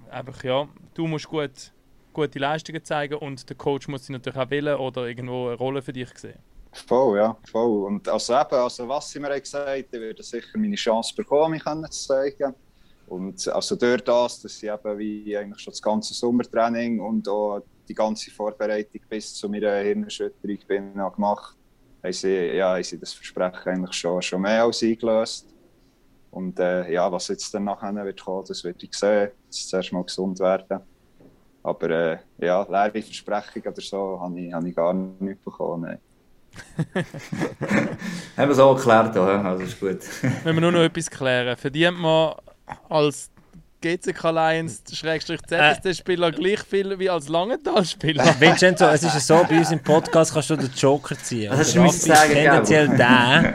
[0.09, 1.71] einfach, ja, du musst gut,
[2.13, 5.81] gute Leistungen zeigen und der Coach muss sie natürlich auch wählen oder irgendwo eine Rolle
[5.81, 6.39] für dich sehen.
[6.73, 7.85] Voll, ja, voll.
[7.85, 11.51] Und also eben, also was sie mir gesagt haben, ich werde sicher meine Chance bekommen,
[11.51, 12.53] mich zu zeigen.
[13.07, 17.61] Und also durch das, dass sie eben wie eigentlich schon das ganze Sommertraining und auch
[17.87, 21.55] die ganze Vorbereitung bis zu meiner Hirnerschütterung bin gemacht,
[22.03, 25.47] haben sie, ja, haben sie das Versprechen eigentlich schon, schon mehr als eingelöst.
[26.31, 29.31] Und äh, ja, was jetzt dann nachher wird kommen, das wird ich sehen.
[29.45, 30.81] Jetzt zuerst mal gesund werden.
[31.63, 35.97] Aber äh, ja, leere Versprechungen oder so habe ich, habe ich gar nicht bekommen.
[38.37, 39.99] Haben wir es auch geklärt, also ist gut.
[40.43, 42.35] Wenn wir nur noch etwas klären, verdient man
[42.87, 43.29] als
[43.85, 48.23] GCK Lions Schrägstrich ZSD-Spieler gleich viel wie als Langenthal-Spieler.
[48.39, 51.51] Vincenzo, es ist so, bei uns im Podcast kannst du den Joker ziehen.
[51.51, 53.53] Das hast du mir sagen, tendenziell den.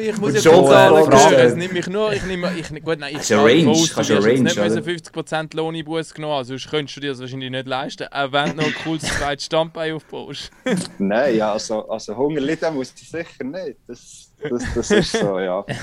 [0.00, 1.32] Ich muss jetzt Zahlen hören.
[1.34, 4.56] Es nimmt mich nur, ich nehme, ich, gut, nein, ich kann Range, du Range, nicht
[4.56, 8.08] mehr 50% Lohn in Bus genommen, also sonst könntest du dir das wahrscheinlich nicht leisten,
[8.10, 10.50] auch wenn du noch ein cooles zweites Standbein aufbaust.
[10.98, 13.76] nein, ja, also, also Hunger leiden muss ich sicher nicht.
[13.86, 15.64] Das, das, das ist so, ja.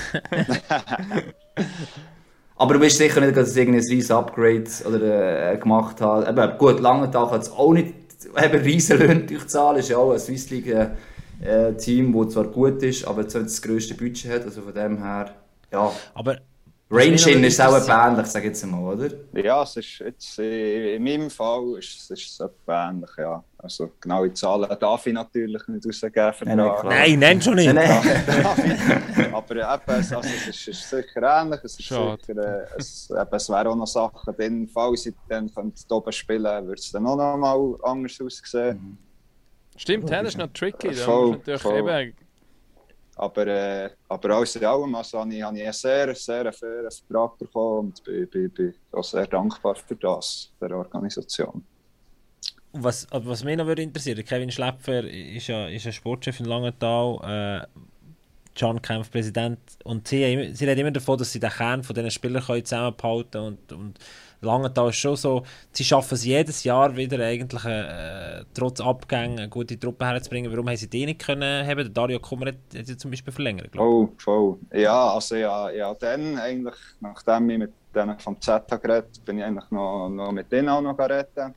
[2.57, 6.29] Aber du bist sicher nicht, dass es irgendein riesiges Upgrade oder, äh, gemacht hat.
[6.29, 7.93] Eben, gut, lange Tag hat es auch nicht
[8.43, 9.79] eben riesen Löhne durchzahlen.
[9.79, 10.67] Es ist ja auch ein Swiss League
[11.41, 14.43] äh, Team, das zwar gut ist, aber jetzt das grösste Budget hat.
[14.45, 15.35] Also von dem her,
[15.71, 15.91] ja.
[16.13, 16.37] Aber
[16.89, 17.25] Range ist
[17.59, 19.09] auch ähnlich, sage ich jetzt mal, oder?
[19.33, 23.43] Ja, es ist jetzt, in meinem Fall ist, ist es ähnlich, ja.
[23.65, 26.55] Also genaue Zahlen darf ich natürlich nicht rausgeben.
[26.55, 27.73] Nein, nein, nein, schon nicht.
[27.73, 29.33] Nein, nein.
[29.33, 31.59] Aber eben, also, es, ist, sicher ähnlich.
[31.63, 35.51] Es, ist sicher, äh, es, eben, es wären auch noch Sachen drin, falls ich dann
[35.89, 38.77] oben spielen könnte, würde es dann auch noch mal anders aussehen.
[38.77, 38.97] Mhm.
[39.77, 40.89] Stimmt, das ist noch tricky.
[40.89, 41.79] Da voll, natürlich voll.
[41.79, 42.13] eben
[43.15, 46.91] aber, äh, aber alles in allem also habe, ich, habe ich einen sehr, sehr fairen
[46.91, 51.63] Vertrag bekommen und bin, bin, bin auch sehr dankbar für das, der Organisation.
[52.77, 57.63] Was, was mich noch würde interessieren, Kevin Schlepfer ist ja, ist ja Sportchef in Langenthal,
[57.63, 57.79] äh,
[58.55, 62.11] John Kempf Präsident und sie, sie reden immer davon, dass sie den Kern von diesen
[62.11, 63.99] Spielern zusammenhalten und, und
[64.41, 69.49] Langenthal ist schon so, sie schaffen es jedes Jahr wieder eigentlich, äh, trotz Abgängen, eine
[69.49, 70.51] gute Truppe herzubringen.
[70.51, 71.93] Warum haben sie die nicht können haben?
[71.93, 74.57] Dario Kummer hat, hat sie zum Beispiel verlängert, Oh, voll.
[74.73, 79.43] Ja, also ja, ja, dann eigentlich, nachdem ich mit denen vom Z geredet bin ich
[79.43, 81.55] eigentlich noch, noch mit denen auch noch geredet.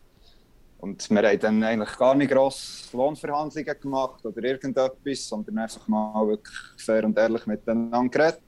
[0.80, 6.26] Und wir haben dann eigentlich gar nicht gross Lohnverhandlungen gemacht oder irgendetwas, sondern einfach mal
[6.28, 8.42] wirklich fair und ehrlich miteinander geredet.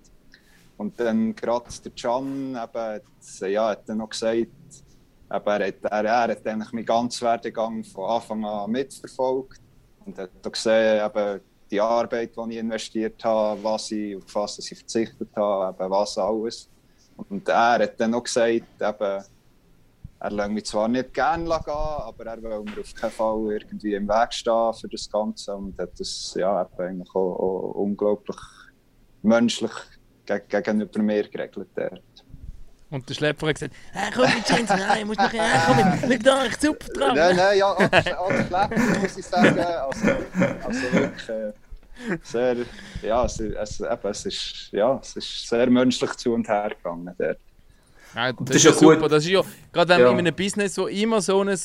[0.76, 4.51] Und dann gerade der Can eben, ja, hat dann noch gesagt, eben,
[5.28, 9.61] er, hat, er, er hat eigentlich meinen ganzen Werdegang von Anfang an mitverfolgt
[10.07, 14.59] und hat auch gesehen, eben, die Arbeit, die ich investiert habe, was ich, auf was
[14.59, 16.68] ich verzichtet habe, eben, was alles.
[17.16, 19.24] Und er hat dann noch gesagt, eben,
[20.21, 23.95] er lässt mich zwar nicht gerne gehen, aber er will mir auf keinen Fall irgendwie
[23.95, 28.37] im Weg stehen für das Ganze und hat das ja, eigentlich auch, auch unglaublich
[29.23, 29.73] menschlich
[30.49, 32.03] gegenüber mir geregelt dort.
[32.91, 35.61] Und der Schlepper hat gesagt, hey, komm mit Vincenzo, nein, musst mich, hey,
[36.01, 37.16] komm mit, da, ich super dran.
[37.16, 40.11] Nein, nein, ja, auch der Schlepper muss ich sagen, also,
[40.64, 41.53] also wirklich äh,
[42.23, 42.57] sehr,
[43.03, 47.14] ja, es, es, eben, es, ist, ja, es ist sehr menschlich zu und her gegangen
[47.16, 47.39] dort.
[48.15, 49.43] Ja, das, das, ist ja super, das ist ja,
[49.73, 50.11] gerade wenn ja.
[50.11, 51.57] in einem Business, wo immer so ein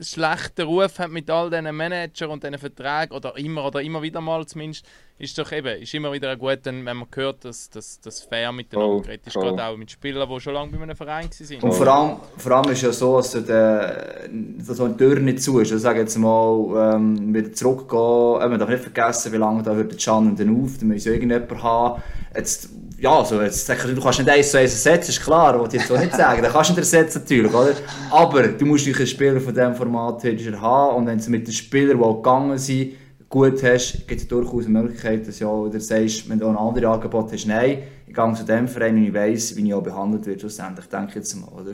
[0.00, 4.20] schlechten Ruf hat mit all diesen Managern und diesen Verträgen, oder immer oder immer wieder
[4.20, 4.86] mal zumindest,
[5.18, 9.00] ist doch eben, ist immer wieder gut, wenn man hört, dass das fair miteinander oh,
[9.02, 9.36] geredet ist.
[9.36, 9.40] Oh.
[9.40, 11.60] Gerade auch mit Spielern, die schon lange bei einem Verein waren.
[11.60, 15.42] Und vor allem, vor allem ist ja so, dass, der, dass so eine Tür nicht
[15.42, 15.72] zu ist.
[15.72, 19.92] Ich sage jetzt mal, ähm, wieder zurückgehen, man darf nicht vergessen, wie lange da hört
[19.92, 22.02] der Can dann auf, da muss ja irgendjemand haben.
[22.34, 22.70] Jetzt,
[23.00, 25.90] ja, also jetzt, du kannst nicht eins zu eins ersetzen, ist klar, wollte ich jetzt
[25.90, 26.42] auch nicht sagen.
[26.42, 27.72] Dann kannst du nicht ersetzen natürlich, oder?
[28.10, 31.96] Aber du musst einen Spieler von diesem Format haben und wenn es mit den Spielern,
[31.98, 32.92] die gegangen sind,
[33.30, 36.50] gut hast, gibt es durchaus eine Möglichkeit, dass du ja wieder sagst, wenn du auch
[36.50, 39.72] ein anderes Angebot hast, nein, ich gehe zu dem Verein und ich weiss, wie ich
[39.72, 41.72] auch behandelt werde, schlussendlich, denke ich jetzt mal, oder?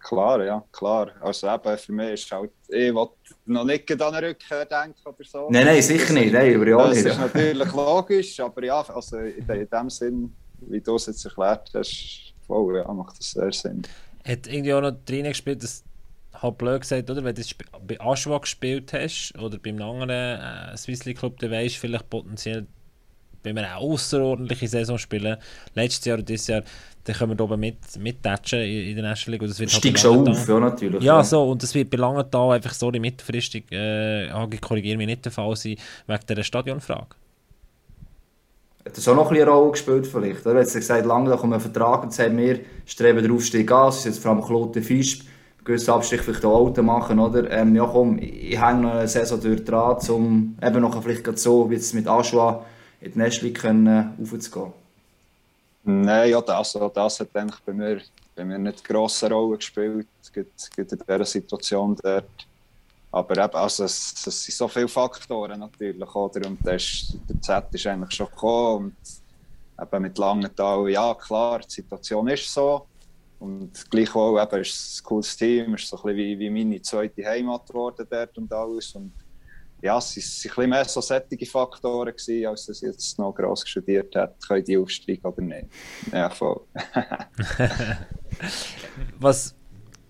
[0.00, 1.10] Klar, ja, klar.
[1.20, 3.08] Also eben, für mich ist halt, ich will
[3.46, 5.48] noch nicht an eine Rückkehr denken oder so.
[5.50, 9.48] Nein, nein, sicher nicht, nein, aber ja Das ist natürlich logisch, aber ja, also in,
[9.48, 10.36] in dem Sinn,
[10.68, 13.82] wie du es jetzt erklärt hast, voll, ja, macht das sehr Sinn.
[14.24, 15.84] Hat irgendwie auch noch drin gespielt, dass
[16.40, 17.24] halt blöd gesagt, oder?
[17.24, 17.42] Wenn du
[17.86, 22.10] bei Aschwa gespielt hast oder beim anderen äh, Swiss League Club, dann weißt du vielleicht
[22.10, 22.66] potenziell,
[23.42, 25.36] wenn wir eine außerordentliche Saison spielen,
[25.74, 26.62] letztes Jahr oder dieses Jahr,
[27.04, 29.42] dann können wir da oben mit, mittätschen in, in der National League.
[29.42, 31.02] Und das Steigt schon auf, ja, natürlich.
[31.02, 35.06] Ja, ja, so, und das wird bei langen da einfach so mittelfristig, äh, korrigiere mich
[35.06, 37.16] nicht der Fall sein, wegen der Stadionfrage.
[38.84, 40.46] Hat das auch noch ein eine Rolle gespielt vielleicht?
[40.46, 40.60] Oder?
[40.60, 43.98] Jetzt gesagt, lange da kommt ein Vertrag und sagt, wir streben den Aufstieg an, das
[43.98, 45.22] ist jetzt vor allem Claude Fisch,
[45.64, 47.50] gewissen Abstrich vielleicht auch Auto machen, oder?
[47.50, 51.70] Ähm, ja komm, ich hänge noch eine Saison durch dran, um eben noch vielleicht so
[51.70, 52.64] wie jetzt mit Aschua
[53.00, 54.72] in die Nestli können aufzugehen.
[55.84, 58.00] Nein, ja, das, das hat eigentlich bei mir,
[58.34, 62.24] bei mir nicht grosse Rolle gespielt, gibt in dieser Situation dort.
[63.14, 66.48] Aber eben, also es, es sind so viele Faktoren natürlich, oder?
[66.48, 68.96] Und der, der Z ist eigentlich schon gekommen und
[69.80, 72.88] eben mit Langenthal, ja klar, die Situation ist so.
[73.38, 76.82] Und gleichwohl eben, ist es ein cooles Team, ist so ein bisschen wie, wie meine
[76.82, 78.92] zweite Heimat geworden dort und alles.
[78.96, 79.12] Und
[79.80, 83.32] ja, es waren ein bisschen mehr so sättige Faktoren, gewesen, als dass ich jetzt noch
[83.32, 85.68] gross studiert hätte, können die aufsteigen oder nicht.
[86.10, 86.62] Ja, voll.
[89.20, 89.54] Was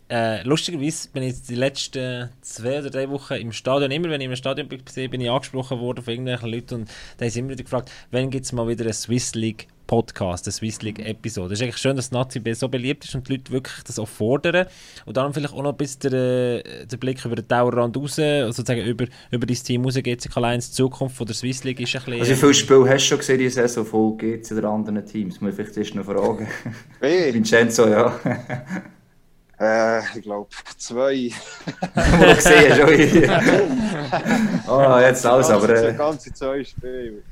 [0.08, 4.20] äh, lustigerweise bin ich jetzt die letzten zwei oder drei Wochen im Stadion, immer wenn
[4.20, 7.40] ich im Stadion bin, bin ich angesprochen worden von irgendwelchen Leuten und da haben sie
[7.40, 10.98] immer wieder gefragt, wann gibt es mal wieder eine Swiss League Podcast, eine Swiss League
[10.98, 11.52] Episode.
[11.52, 13.98] Es ist eigentlich schön, dass Nazi B so beliebt ist und die Leute wirklich das
[13.98, 14.66] auch fordern.
[15.04, 18.52] Und dann vielleicht auch noch bis der, äh, der Blick über den Dauerrand raus, also
[18.52, 21.94] sozusagen über, über dein Team raus, GC Alliance, die Zukunft von der Swiss League ist
[21.94, 22.20] ein bisschen...
[22.20, 25.40] Also wie viele Spiele hast du schon gesehen, die Saison von GC oder anderen Teams?
[25.40, 26.48] Muss ich vielleicht erst noch fragen.
[27.00, 27.34] Hey.
[27.34, 28.18] Vincenzo, ja.
[29.58, 31.30] Äh, ich glaube, zwei.
[31.94, 32.88] Wo gesehen schon.
[34.68, 35.68] oh, jetzt alles, aber.
[35.70, 35.94] Äh...
[35.94, 37.22] ganze zwei Spiele.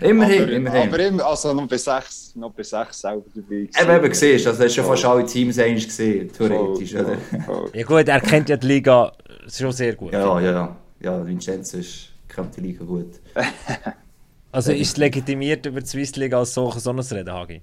[0.00, 0.88] immerhin, aber, immerhin.
[0.88, 3.68] Aber immer, also noch bei sechs, noch bei sechs selber dabei.
[3.80, 7.18] Eben, eben siehst, also hast schon fast alle Teams eigentlich gesehen, theoretisch, voll, oder?
[7.44, 7.70] Voll.
[7.72, 9.12] Ja gut, er kennt ja die Liga
[9.48, 10.12] schon sehr gut.
[10.12, 10.76] Ja, ja, ja.
[11.00, 13.20] Ja, Vincenzo ist, kennt die Liga gut.
[14.52, 17.62] also ist es legitimiert, über die Swiss League als solches so zu reden, Hagi?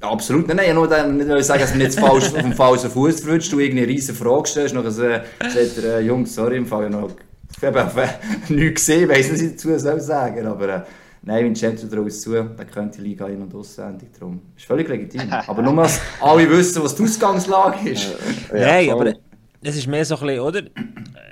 [0.00, 0.48] Absolut.
[0.48, 3.20] Nein, nein, nur dann, nicht nur sagen, dass du nicht falsch, auf dem falschen Fuß
[3.20, 7.10] verrutscht, du irgendeine riesige Frage stellst, noch sagt er, äh, Jungs, sorry, im Fall noch,
[7.56, 8.08] ich habe
[8.48, 10.80] nichts gesehen, weiss nicht, was ich dazu soll sagen, aber äh,
[11.22, 15.22] nein, Vincenzo traut zu, dann könnte die Liga in- und aussendig, darum ist völlig legitim.
[15.30, 18.14] Aber nur, dass alle wissen, was die Ausgangslage ist.
[18.54, 19.12] Ja, nein, aber
[19.62, 20.62] es ist mehr so ein bisschen, oder?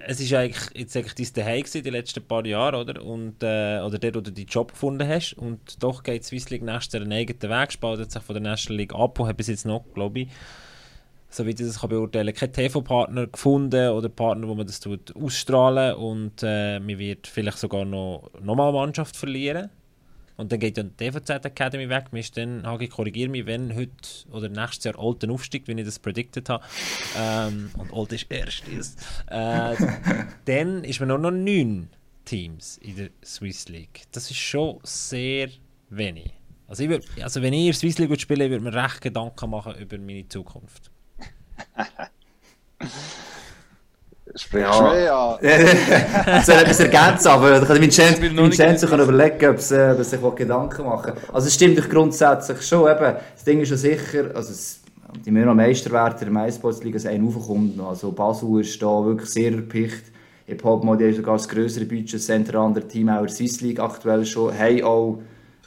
[0.07, 3.03] Es ist eigentlich jetzt eigentlich dein Zuhause gewesen, die letzten paar Jahre, oder?
[3.03, 5.35] Und, äh, oder der, wo du deinen Job gefunden hast.
[5.35, 8.79] Und doch geht die Swiss League Jahr einen eigenen Weg, spaltet sich von der National
[8.79, 10.29] League ab und hat bis jetzt noch, glaube ich,
[11.31, 14.81] so wie ich das kann beurteilen kann, keinen TV-Partner gefunden oder Partner, wo man das
[14.81, 19.71] tut, ausstrahlen und äh, man wird vielleicht sogar noch, mal Mannschaft verlieren.
[20.39, 22.13] Und dann geht dann die DVZ Academy weg.
[22.13, 23.91] Mir ist dann, Hagi, korrigiere mich, wenn heute
[24.31, 26.65] oder nächstes Jahr Olten aufsteigt, wie ich das predicted habe.
[27.19, 28.95] Ähm, und Olten ist erstes.
[29.27, 29.75] Äh,
[30.45, 31.91] dann ist man nur noch neun
[32.25, 34.03] Teams in der Swiss League.
[34.13, 35.49] Das ist schon sehr
[35.91, 36.31] wenig.
[36.69, 39.01] Also, ich würd, also wenn ich in der Swiss League spiele, würde ich mir recht
[39.01, 40.93] Gedanken machen über meine Zukunft.
[44.35, 44.71] Schwer,
[45.05, 45.39] ja.
[45.43, 46.43] ja.
[46.43, 50.85] soll etwas ergänzen, aber da kann Vincenzo, Vincenzo kann überlegen, ob er äh, sich Gedanken
[50.85, 54.81] machen Also es stimmt grundsätzlich schon, eben, das Ding ist ja sicher, also es,
[55.25, 56.45] die müssen noch Meisterwerte in der
[56.93, 57.81] dass einer raufkommt.
[57.81, 60.05] Also Basel ist da wirklich sehr erpicht.
[60.47, 64.25] Hip-Hop Modi sogar das größere Budget, Center andere Team auch in der Swiss League aktuell
[64.25, 64.53] schon.
[64.53, 65.21] Hey auch,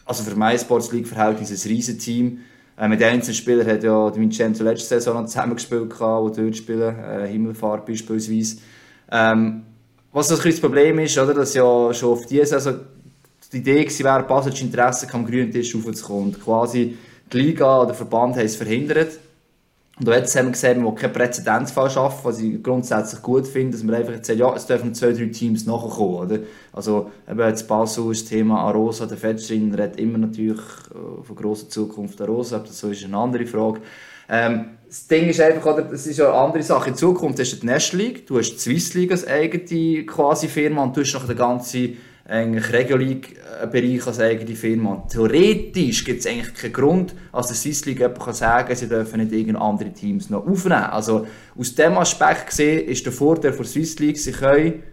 [0.06, 0.36] also für
[0.92, 2.40] League Verhältnis ein Riesenteam.
[2.82, 7.86] Äh, mit Einzelspielern hat ja Vincenzo letzte Saison noch zusammengespielt, die dort spielen, äh, Himmelfahrt
[7.86, 8.58] beispielsweise.
[9.12, 9.62] Ähm,
[10.12, 12.80] was das, das Problem ist, oder, dass ja schon auf diese Saison
[13.54, 16.30] die Idee war, Basel das Interesse am grünen Tisch aufzukommen.
[16.30, 16.98] Und quasi
[17.32, 19.12] die Liga oder der Verband haben es verhindert.
[20.00, 23.74] Und jetzt haben wir gesehen, wir wollen keinen Präzedenzfall schaffen, was ich grundsätzlich gut finde,
[23.78, 26.40] dass wir einfach jetzt ja, es dürfen zwei, drei Teams nachkommen, oder?
[26.74, 31.36] Also, eben jetzt Basel ist das Thema Arosa, der Fetschrin redet immer natürlich äh, von
[31.36, 33.82] grosser Zukunft Arosa, ob das ist, eine andere Frage.
[34.30, 36.90] Ähm, das Ding ist einfach, oder, das ist ja eine andere Sache.
[36.90, 40.48] In Zukunft hast du die National League, du hast die Swiss League als eigene quasi
[40.48, 45.06] Firma und du hast noch den ganzen eigentlich Regio League-Bereich als eigene Firma.
[45.10, 49.20] Theoretisch gibt es eigentlich keinen Grund, als der Swiss League jemand kann sagen sie dürfen
[49.20, 50.84] nicht irgendeine andere Teams noch aufnehmen.
[50.84, 51.26] Also
[51.58, 54.84] aus diesem Aspekt gesehen ist der Vorteil der Swiss League, sie können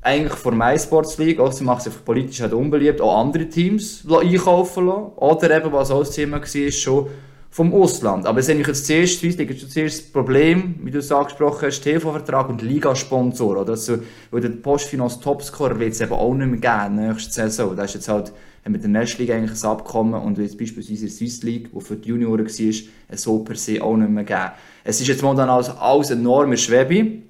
[0.00, 4.86] eigentlich vor MySports League, auch sie macht es politisch halt unbeliebt, auch andere Teams einkaufen
[4.86, 5.12] lassen.
[5.16, 7.06] Oder eben, was auch das Thema war, schon
[7.54, 8.26] vom Ausland.
[8.26, 11.68] Aber es ist eigentlich zuerst, Swiss League ist zuerst das Problem, wie du es angesprochen
[11.68, 13.58] hast, TV-Vertrag und Ligasponsor.
[13.58, 13.74] Oder?
[13.74, 13.98] Also,
[14.32, 17.76] weil der Postfinance Topscorer wird es eben auch nicht mehr geben nächste Saison.
[17.76, 18.32] Da ist jetzt halt
[18.68, 21.80] mit der National League eigentlich ein Abkommen und jetzt beispielsweise in der Swiss League, die
[21.80, 24.50] für die Junioren war, so per se auch nicht mehr geben.
[24.82, 27.22] Es ist jetzt momentan alles, alles enorm Schwebe.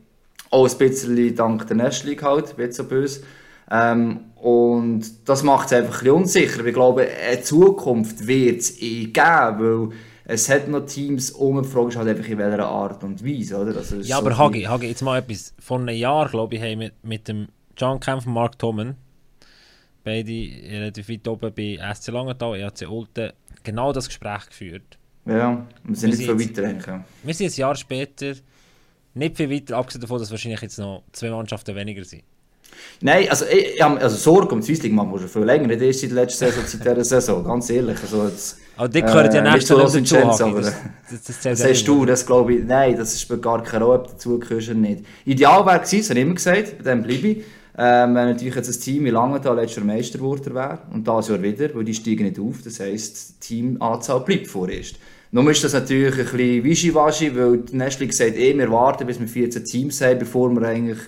[0.49, 3.25] Auch ein bisschen dank der National League halt, wird so böse.
[3.70, 6.64] Ähm, und das macht es einfach ein bisschen unsicher.
[6.64, 9.89] Ich glaube, eine Zukunft wird es eh geben, weil
[10.27, 13.57] es hat noch Teams um, die Frage ist halt einfach in welcher Art und Weise,
[13.59, 13.77] oder?
[13.77, 15.55] Also ja, aber so Hagi, Hagi, jetzt mal etwas.
[15.59, 18.97] Vor einem Jahr, glaube ich, haben wir mit dem John Kempf und Mark Tommen,
[20.03, 24.99] beide relativ weit oben bei SC Langenthal, EAC Ulten, genau das Gespräch geführt.
[25.27, 27.05] Ja, wir sind wir nicht viel weiter denken.
[27.22, 28.35] Wir sind ein Jahr später
[29.14, 32.25] nicht viel weiter, abgesehen davon, dass wahrscheinlich jetzt noch zwei Mannschaften weniger sind.
[33.01, 35.81] Nein, also, ich, also Sorge um die Swiss League machen wir schon viel länger, nicht
[35.81, 38.01] erst seit der letzten Saison, seit dieser Saison, ganz ehrlich.
[38.01, 40.75] Also jetzt, aber die gehören ja äh, nächstes Jahr dazu, Chance, aber das,
[41.11, 44.09] das, das, das sagst du, das glaube ich, nein, das spielt gar keine Rolle, ob
[44.09, 45.05] dazu gehörst oder nicht.
[45.25, 47.37] Ideal wäre gewesen, das habe ich immer gesagt, bei dem bleibe ich,
[47.77, 51.29] ähm, wenn natürlich jetzt ein Team wie Langenthal letztes Jahr Meister geworden wäre und das
[51.29, 54.97] Jahr wieder, weil die steigen nicht auf, das heisst, die Teamanzahl bleibt vorerst.
[55.33, 59.18] Nun ist das natürlich ein bisschen wischiwaschi, weil die Nestle sagt, eh, wir warten, bis
[59.18, 60.99] wir 14 Teams haben, bevor wir eigentlich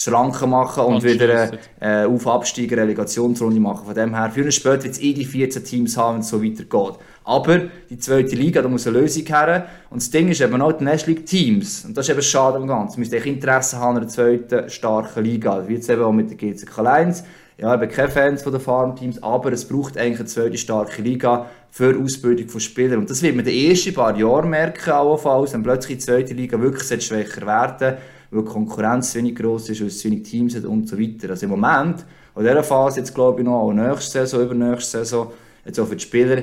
[0.00, 3.84] Schranken machen und, wieder äh, auf Abstieg, Relegationsrunde machen.
[3.84, 6.28] Von dem her, für einen später wird es eh die 14 Teams haben, wenn es
[6.30, 6.98] so weitergeht.
[7.24, 9.66] Aber die zweite Liga, da muss eine Lösung her.
[9.90, 11.84] Und das Ding ist eben auch die National League Teams.
[11.84, 12.98] Und das ist eben schade am Ganzen.
[12.98, 15.68] Man müsste Interesse haben an einer zweiten starken Liga.
[15.68, 17.22] Wie jetzt eben auch mit der GCK Lions.
[17.58, 21.02] Ja, ich bin kein Fan von den Farmteams, aber es braucht eigentlich eine zweite starke
[21.02, 23.00] Liga für Ausbildung von Spielern.
[23.00, 26.32] Und das wird man in den ersten paar Jahren merken, allenfalls, wenn plötzlich die zweite
[26.32, 27.98] Liga wirklich schwächer werden
[28.30, 31.30] weil die Konkurrenz wenig groß ist, weil es wenig Teams hat und so weiter.
[31.30, 32.04] Also im Moment,
[32.36, 35.32] in dieser Phase jetzt glaube ich noch, auch nächste Saison, übernächste Saison,
[35.64, 36.42] jetzt auch für die Spieler,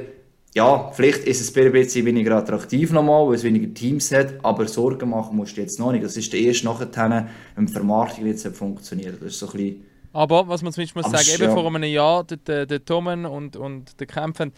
[0.56, 4.68] ja, vielleicht ist es ein bisschen weniger attraktiv nochmal, weil es weniger Teams hat, aber
[4.68, 6.04] Sorgen machen musst du jetzt noch nicht.
[6.04, 9.22] Das ist der erste nachher, wenn die Vermarktung jetzt funktioniert.
[9.22, 11.54] Das ist so ein bisschen Aber was man zumindest muss sagen, eben ja.
[11.54, 14.52] vor einem Jahr, der, der, der Tomen und, und der Kämpfen,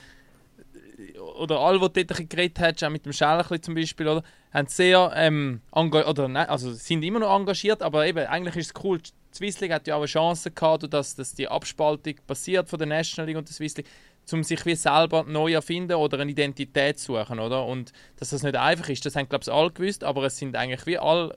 [1.37, 5.11] oder alle, die dort geredet haben, auch mit dem Schelchli zum Beispiel, oder, haben sehr,
[5.15, 9.11] ähm, oder nein, also sind immer noch engagiert, aber eben, eigentlich ist es cool, die
[9.35, 12.87] Swiss League hat ja auch eine Chance gehabt, dass, dass die Abspaltung passiert von der
[12.87, 13.87] National League und der Swiss League,
[14.31, 17.65] um sich wie selber neu erfinden oder eine Identität zu suchen, oder?
[17.65, 20.55] Und dass das nicht einfach ist, das haben glaube ich alle gewusst, aber es sind
[20.55, 21.35] eigentlich wie alle,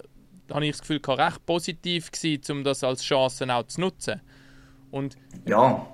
[0.50, 4.20] habe ich das Gefühl, recht positiv gewesen, um das als Chance auch zu nutzen.
[4.90, 5.86] Und ja.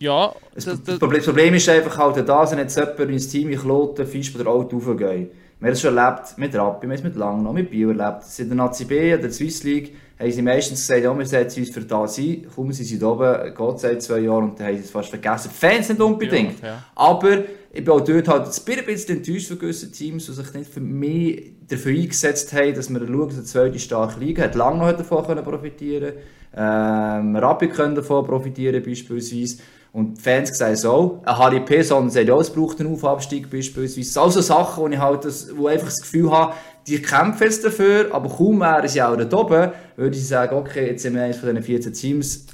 [0.00, 3.56] Ja, das, das, das, Problem ist einfach halt, da sind jetzt jemand ins Team wie
[3.56, 5.30] Kloten, Fisch oder Auto aufgehen.
[5.64, 8.24] Wir haben es schon erlebt mit Rappi, wir haben es mit Langnau, mit Bio erlebt.
[8.36, 11.70] In der Nazi B, der Swiss League, haben sie meistens gesagt, ja, wir setzen uns
[11.70, 12.46] für das ein.
[12.54, 15.50] Kommen sie sind oben, Gott seit zwei Jahren und dann haben sie es fast vergessen.
[15.50, 16.60] Fans nicht unbedingt.
[16.60, 16.84] Ja, ja.
[16.94, 20.70] Aber ich bin auch dort halt ein bisschen enttäuscht von gewissen Teams, die sich nicht
[20.70, 24.54] für mich dafür eingesetzt haben, dass wir schauen, dass eine zweite starke Liga hat.
[24.56, 26.12] Lange noch davon profitieren
[26.56, 29.62] ähm, Rapid können davon profitieren beispielsweise.
[29.94, 31.80] Und die Fans sagen so, ein Harry P.
[31.82, 34.20] Sondern ja, es braucht einen Aufabstieg beispielsweise.
[34.20, 36.54] Also Sachen, wo ich halt das, wo einfach das Gefühl habe,
[36.88, 40.88] die kämpfen jetzt dafür, aber kaum wären sie auch da oben, würde ich sagen, okay,
[40.88, 42.44] jetzt sind wir eines von diesen 14 Teams,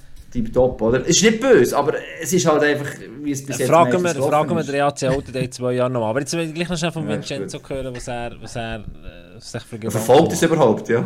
[0.52, 1.00] top, oder?
[1.00, 2.90] Es ist nicht böse, aber es ist halt einfach,
[3.22, 6.06] wie es bis jetzt Fragen wir, fragen wir den EAC Alten in zwei Jahren noch
[6.06, 9.40] Aber jetzt will ich gleich noch schnell von Vincenzo hören, was er, was er äh,
[9.40, 11.04] sich für Verfolgt es überhaupt, ja?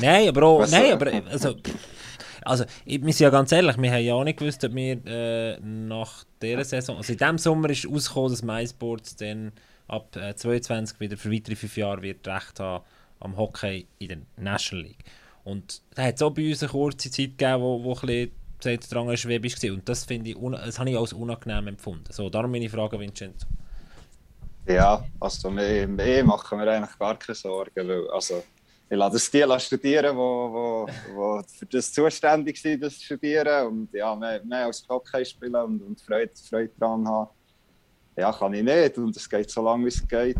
[0.00, 1.54] Nein, aber auch, nein, aber, also,
[2.44, 5.06] also, ich, wir sind ja ganz ehrlich, wir haben ja auch nicht gewusst, ob wir
[5.06, 9.52] äh, nach dieser Saison, also in diesem Sommer ist rausgekommen, dass MySports dann
[9.88, 12.84] ab äh, 22 wieder für weitere fünf Jahre wird Recht haben
[13.20, 15.04] am Hockey in der National League.
[15.44, 18.80] Und da hat es auch bei uns eine kurze Zeit gegeben, wo, wo ein bisschen
[18.90, 19.72] dran schwebig war.
[19.72, 22.10] Und das finde ich, das habe ich als unangenehm empfunden.
[22.10, 23.46] So, darum meine Frage, Vincenzo.
[24.66, 28.42] Ja, also mehr, mehr machen wir eigentlich gar keine Sorgen, weil also
[28.88, 33.92] ich lasse es die studieren, wo, wo, wo für das zuständig sind, das studieren und
[33.92, 37.30] ja, mehr, mehr als Hockey spielen und, und Freude, Freude daran haben.
[38.16, 40.36] Ja, kann ich nicht und es geht so lange, wie es geht.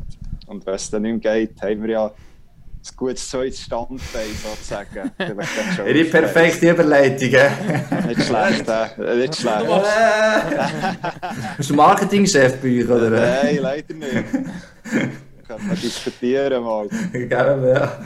[0.47, 5.11] Und wenn es dann nicht mehr geht, haben wir ja ein gutes zweites Standbein sozusagen.
[5.89, 7.31] Ihre perfekte Überleitung.
[8.07, 9.67] nicht schlecht, äh, nicht schlecht.
[11.57, 13.11] Bist du Marketingchef bei euch, oder?
[13.11, 14.33] Nein, leider nicht.
[15.49, 16.89] Können wir diskutieren mal.
[17.13, 17.99] Gerne, ja.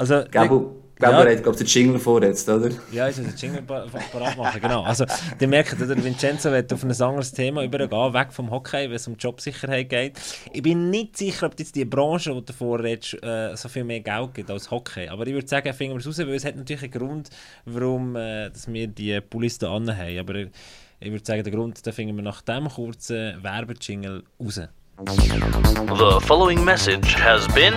[0.00, 1.30] Also, Gabo, Gabo ja.
[1.30, 2.70] hat, glaube ich, den Jingle vor jetzt, oder?
[2.90, 4.82] Ja, ich muss den Jingle parat machen, genau.
[4.82, 5.04] Also,
[5.38, 9.06] ihr merkt, oder, Vincenzo wird auf ein anderes Thema übergehen, weg vom Hockey, wenn es
[9.06, 10.18] um Jobsicherheit geht.
[10.54, 13.84] Ich bin nicht sicher, ob jetzt die Branche, die du davor redest, äh, so viel
[13.84, 15.06] mehr Geld gibt als Hockey.
[15.08, 17.28] Aber ich würde sagen, finden wir es raus, weil es hat natürlich einen Grund,
[17.66, 20.18] warum äh, dass wir die Pullis da haben.
[20.18, 24.62] Aber ich würde sagen, den Grund den finden wir nach diesem kurzen Werbejingle raus.
[25.04, 27.74] The following message has been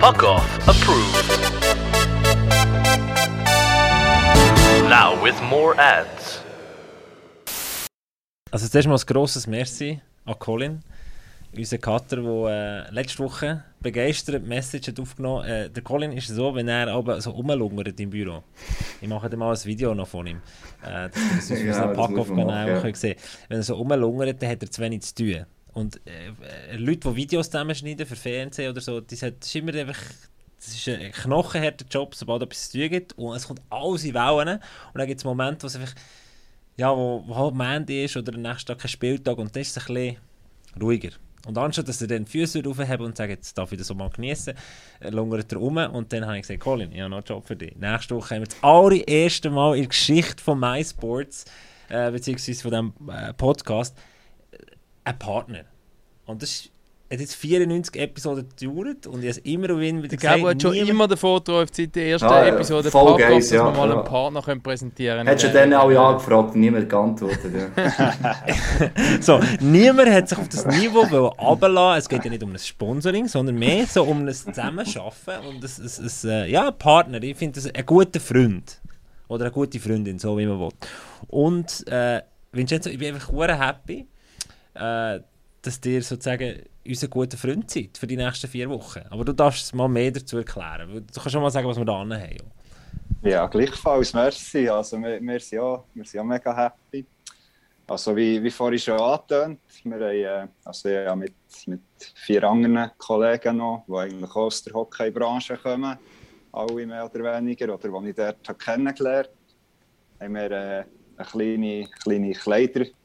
[0.00, 1.28] Puck Off approved.
[4.88, 6.40] Now with more ads.
[8.50, 10.80] Also zuerst mal ein grosses Merci an Colin,
[11.54, 16.54] unser Cutter, der äh, letzte Woche begeistert Message hat aufgenommen äh, Der Colin ist so,
[16.54, 18.42] wenn er aber so rumlungert im Büro.
[19.02, 20.40] Ich mache dann mal ein Video noch von ihm,
[20.82, 23.16] äh, das auf unserem Pack-Off-Kanal sehen
[23.48, 25.44] Wenn er so rumlungert, dann hat er zu wenig zu tun.
[25.72, 29.98] Und äh, Leute, die Videos zusammenschneiden für Fernsehen oder so, das, das ist immer einfach
[30.60, 33.16] das ist ein knochenharter Job, sobald etwas zu tun gibt.
[33.16, 34.58] Und es kommt alles in Wellen.
[34.58, 35.94] Und dann gibt es Momente, wo es einfach,
[36.76, 39.74] ja, wo, wo halt Mandy ist oder der nächste Tag kein Spieltag und dann ist
[39.74, 40.16] es ein bisschen
[40.80, 41.10] ruhiger.
[41.46, 44.10] Und anstatt dass er die Füße aufheben und sagt, jetzt darf ich das so mal
[44.10, 44.54] genießen,
[45.00, 47.46] äh, lungert er um und dann habe ich gesagt, Colin, ich habe noch einen Job
[47.46, 47.74] für dich.
[47.76, 51.46] Nächste Woche haben wir das allererste Mal in der Geschichte von MySports,
[51.88, 53.96] äh, beziehungsweise von diesem äh, Podcast,
[55.04, 55.64] ein Partner.
[56.26, 56.70] Und das
[57.12, 60.22] hat jetzt 94 Episoden gedauert und ich habe immer wieder gesagt...
[60.22, 63.50] Der Gabo hat schon immer den Foto auf die erste ah, Episode voll geil, dass
[63.50, 63.96] ja, wir mal ja.
[63.96, 65.28] einen Partner können präsentieren können.
[65.28, 67.52] Hättest du dann auch ja gefragt und niemand geantwortet.
[67.52, 68.36] Ja.
[69.20, 73.26] so, niemand hat sich auf das Niveau runterlassen Es geht ja nicht um ein Sponsoring,
[73.26, 77.20] sondern mehr so um ein Zusammenschaffen und ein, ein, ein, äh, ja, ein Partner.
[77.24, 78.80] Ich finde das ein guter Freund.
[79.26, 80.70] Oder eine gute Freundin, so wie man will.
[81.26, 82.22] Und äh,
[82.52, 84.06] Vincenzo, ich bin einfach happy
[84.80, 85.20] äh,
[85.62, 89.02] dass ihr sozusagen unser guter Freund seid für die nächsten vier Wochen.
[89.10, 90.88] Aber du darfst mal mehr dazu erklären.
[91.06, 92.50] Du kannst schon mal sagen, was wir da haben.
[93.22, 94.68] Ja, gleichfalls, merci.
[94.68, 97.04] Also, wir, wir, sind ja, wir sind ja mega happy.
[97.86, 101.34] Also, wie, wie vorhin schon angetönt, wir haben äh, also, ja, mit,
[101.66, 101.80] mit
[102.14, 105.98] vier anderen Kollegen noch, die eigentlich aus der Hockeybranche kommen,
[106.52, 109.28] alle mehr oder weniger, oder die ich dort kennengelernt
[110.18, 110.84] habe, haben wir äh,
[111.16, 112.34] eine kleine, kleine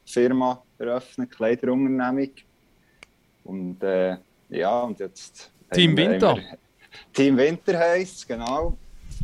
[0.05, 2.31] Kleiderfirma eröffnet, Kleiderunternehmung.
[3.43, 4.17] Und äh,
[4.49, 5.51] ja, und jetzt.
[5.71, 6.35] Team Winter?
[6.35, 6.57] Wir,
[7.13, 8.77] Team Winter heisst es, genau.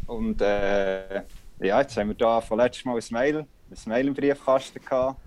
[0.08, 1.24] Und äh,
[1.60, 5.20] ja, jetzt haben wir da von letztes Mal ein Mail, ein Mail im Briefkasten gehabt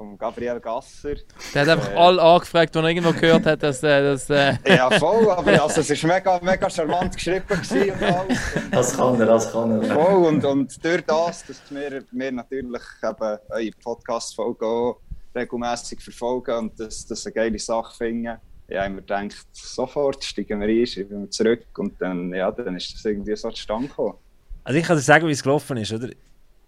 [0.00, 1.16] von Gabriel Gasser.
[1.52, 3.82] Der hat einfach äh, alle angefragt, die er irgendwo gehört hat, dass...
[3.82, 7.44] Äh, dass äh ja, voll, aber also, es war mega, mega charmant geschrieben.
[7.50, 8.38] Und alles.
[8.70, 9.94] das kann er, das kann er.
[9.94, 14.96] Voll, und, und durch das, dass wir, wir natürlich eben eure Podcast-Folge
[15.34, 18.38] regelmässig verfolgen und das, das eine geile Sache finden,
[18.68, 22.74] ja, ich mir gedacht, sofort steigen wir ein, schreiben wir zurück und dann, ja, dann
[22.74, 24.14] ist das irgendwie so zustande gekommen.
[24.64, 26.08] Also ich kann dir sagen, wie es gelaufen ist, oder?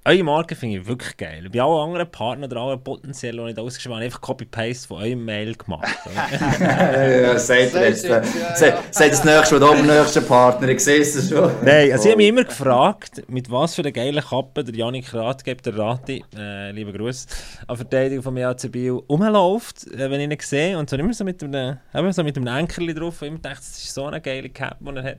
[0.05, 1.49] Eure Marke finde ich wirklich geil.
[1.49, 5.25] Bei allen anderen Partnern oder allen potenziellen, die nicht ausgeschrieben habe, einfach Copy-Paste von eurem
[5.25, 5.87] Mail gemacht.
[6.61, 8.03] ja, sagt ihr jetzt.
[8.03, 11.53] Sagt das nächste, was oben nächste Partner, ich sehe es schon.
[11.65, 15.15] Nein, also ich habe mich immer gefragt, mit was für einer geilen Kappe der Janik
[15.15, 17.29] Rath gibt, der Rati, äh, liebe Grüße,
[17.69, 20.79] an Verteidigung vom EAC Biel, rumläuft, äh, wenn ich ihn sehe.
[20.79, 23.23] Und so immer so mit einem, eben so mit einem Enkerli drauf.
[23.23, 25.19] Und ich dachte, das ist so eine geile Cap, die er hat.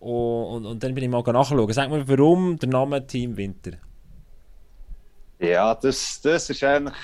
[0.00, 1.72] Und, und, und, dann bin ich mal nachschauen.
[1.72, 3.70] Sag mir, warum der Name Team Winter?
[5.42, 6.94] Ja, das, das ist eigentlich,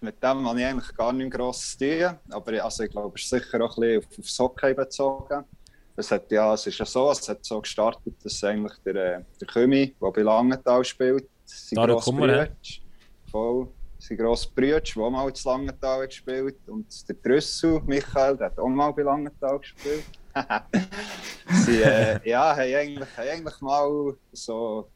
[0.00, 2.16] mit dem habe ich eigentlich gar nicht gross zu tun.
[2.30, 5.44] Aber also, ich glaube, es ist sicher auch ein bisschen auf, aufs Hockey bezogen.
[5.96, 9.24] Es, hat, ja, es ist ja so, es hat so gestartet, dass eigentlich der, äh,
[9.40, 12.48] der Kümi, der bei Langenthal spielt, sein grosser Brüder,
[13.30, 18.46] voll, sein grosser Brüder, der auch mal zu Langenthal gespielt und der Drüssel, Michael, der
[18.46, 20.04] hat auch mal bei Langenthal gespielt.
[21.66, 24.88] sie äh, ja, haben eigentlich, haben eigentlich mal so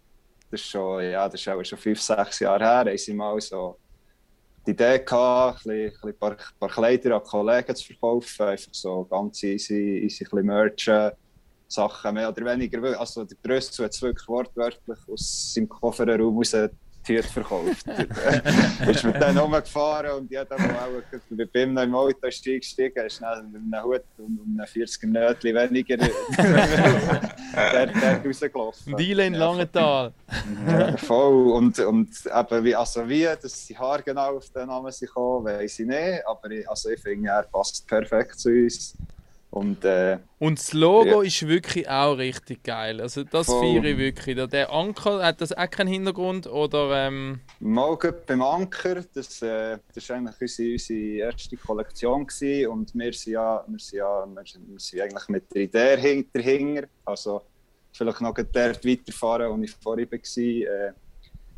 [0.55, 3.41] das ist schon, ja, das ist auch schon fünf, sechs Jahre her, haben sie mal
[3.41, 3.77] so
[4.67, 9.43] die Idee gehabt, ein, ein paar, paar Kleider an Kollegen zu verkaufen, einfach so ganz
[9.43, 11.11] easy, easy ein Merchen,
[11.67, 12.99] Sachen mehr oder weniger.
[12.99, 16.55] Also der Brüssel hat es wirklich wortwörtlich aus seinem Kofferraum raus
[17.05, 17.87] Tüte verkauft.
[18.89, 23.07] ist mit denen rumgefahren und jeder, der auch bei ihm noch im Auto ist eingestiegen,
[23.07, 25.97] ist schnell mit einem Hut und einem 40er Nötchen weniger
[27.57, 28.97] der, der rausgelaufen.
[28.97, 30.13] Diele in Langenthal.
[30.67, 31.53] Ja, voll.
[31.53, 35.47] Und, und eben wie, also wie, dass die Haare genau auf den Namen sind gekommen,
[35.47, 36.27] weiß ich nicht.
[36.27, 38.97] Aber ich, also ich finde, er passt perfekt zu uns.
[39.55, 41.29] Und, äh, und das Logo ja.
[41.29, 43.01] ist wirklich auch richtig geil.
[43.01, 44.37] Also das feiere ich wirklich.
[44.49, 46.49] Der Anker, hat das auch keinen Hintergrund?
[46.49, 47.39] Oder, ähm...
[47.61, 47.97] Mal
[48.27, 52.69] beim Anker, das, äh, das war eigentlich unsere, unsere erste Kollektion gewesen.
[52.69, 56.89] und wir sind ja, wir sind ja wir wir sind eigentlich mit der Idee dahinter.
[57.05, 57.43] Also
[57.93, 60.19] vielleicht noch dort weiterfahren, wo ich vorhin war.
[60.19, 60.93] Äh,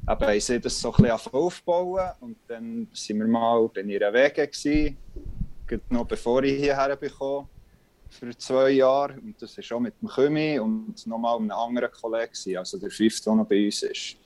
[0.04, 4.12] aber ich sehe das so ein bisschen aufbauen und dann sind wir mal bei ihrer
[4.12, 4.98] Wege gewesen,
[5.88, 7.48] noch bevor ich hierher bekomme
[8.16, 9.14] für zwei Jahre.
[9.14, 13.24] Und das ist auch mit dem Kümi und nochmal einem anderen Kollegen, also der fünfte,
[13.24, 14.16] der noch bei uns ist.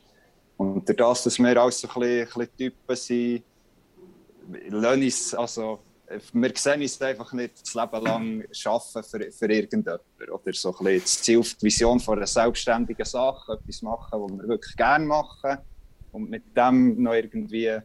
[0.57, 3.45] Und durch das, dass wir auch so ein bisschen, ein bisschen Typen sind,
[4.69, 5.81] lassen uns, also,
[6.33, 10.31] wir sehen uns einfach nicht das Leben lang arbeiten für, für irgendjemanden.
[10.31, 14.33] Oder so ein bisschen das Ziel, die Vision von einer selbstständigen Sache, etwas machen, was
[14.33, 15.59] wir wirklich gerne machen.
[16.13, 17.79] Und mit dem noch irgendwie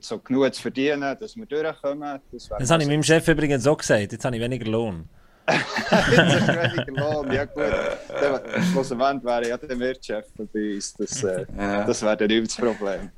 [0.00, 2.20] so genug zu verdienen, dass wir durchkommen.
[2.30, 4.12] Das, das habe ich meinem Chef übrigens auch gesagt.
[4.12, 5.08] Jetzt habe ich weniger Lohn.
[5.50, 7.64] Weniger Lohn, ja gut.
[8.72, 10.94] Schlussendlich wäre ja der Wirtschaf bei uns.
[10.94, 11.84] Das, äh, ja.
[11.84, 13.10] das wäre nicht das Problem.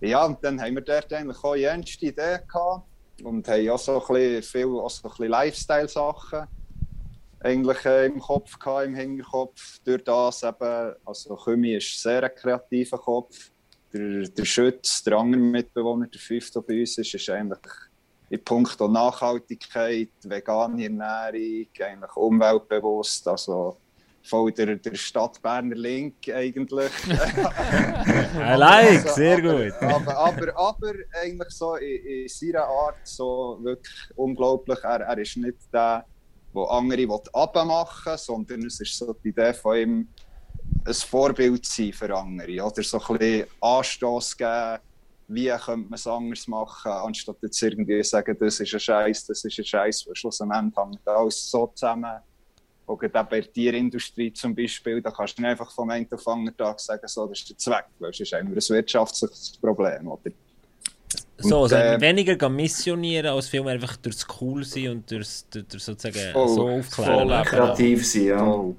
[0.00, 2.84] Ja, und dann haben wir dort eigentlich auch die erste Idee gehabt
[3.22, 6.48] und haben auch so ein bisschen, viel, auch so bisschen Lifestyle-Sachen
[7.40, 9.78] eigentlich äh, im Kopf gehabt, im Hinterkopf.
[9.84, 13.50] Durch das eben, also Kümi ist sehr ein kreativer Kopf.
[13.92, 17.72] Der, der Schütz, der andere Mitbewohner, der fünfte bei uns ist, ist eigentlich
[18.32, 23.76] in puncto Nachhaltigkeit, vegane Ernährung, eigentlich umweltbewusst, also
[24.22, 26.92] voll der, der Stadt Berner Link eigentlich.
[27.06, 29.82] I like, also, sehr aber, gut.
[29.82, 34.78] aber, aber, aber, eigentlich so in, in, seiner Art so wirklich unglaublich.
[34.82, 36.06] Er, er ist nicht der,
[36.54, 40.08] der andere abmachen will, sondern es ist so die Idee von ihm,
[40.86, 42.64] ein Vorbild sein für andere.
[42.64, 44.78] Oder so ein bisschen Anstoß geben
[45.34, 49.26] wie könnte man es anders machen, anstatt jetzt irgendwie zu sagen, das ist ein Scheiß,
[49.26, 52.20] das ist ein Scheiß, weil schlussendlich hängt alles so zusammen.
[52.86, 56.24] Oder auch bei der Tierindustrie zum Beispiel, da kannst du nicht einfach vom einen auf
[56.24, 60.08] den Tag sagen, so, das ist der Zweck, weil es ist einfach ein wirtschaftliches Problem.
[60.08, 60.32] Oder?
[61.38, 66.32] So, also äh, weniger missionieren, als vielmehr einfach durchs Cool sein und durchs, durch sozusagen
[66.32, 67.28] voll, so aufklären.
[67.28, 68.44] Voll kreativ sein, ja.
[68.44, 68.76] Voll.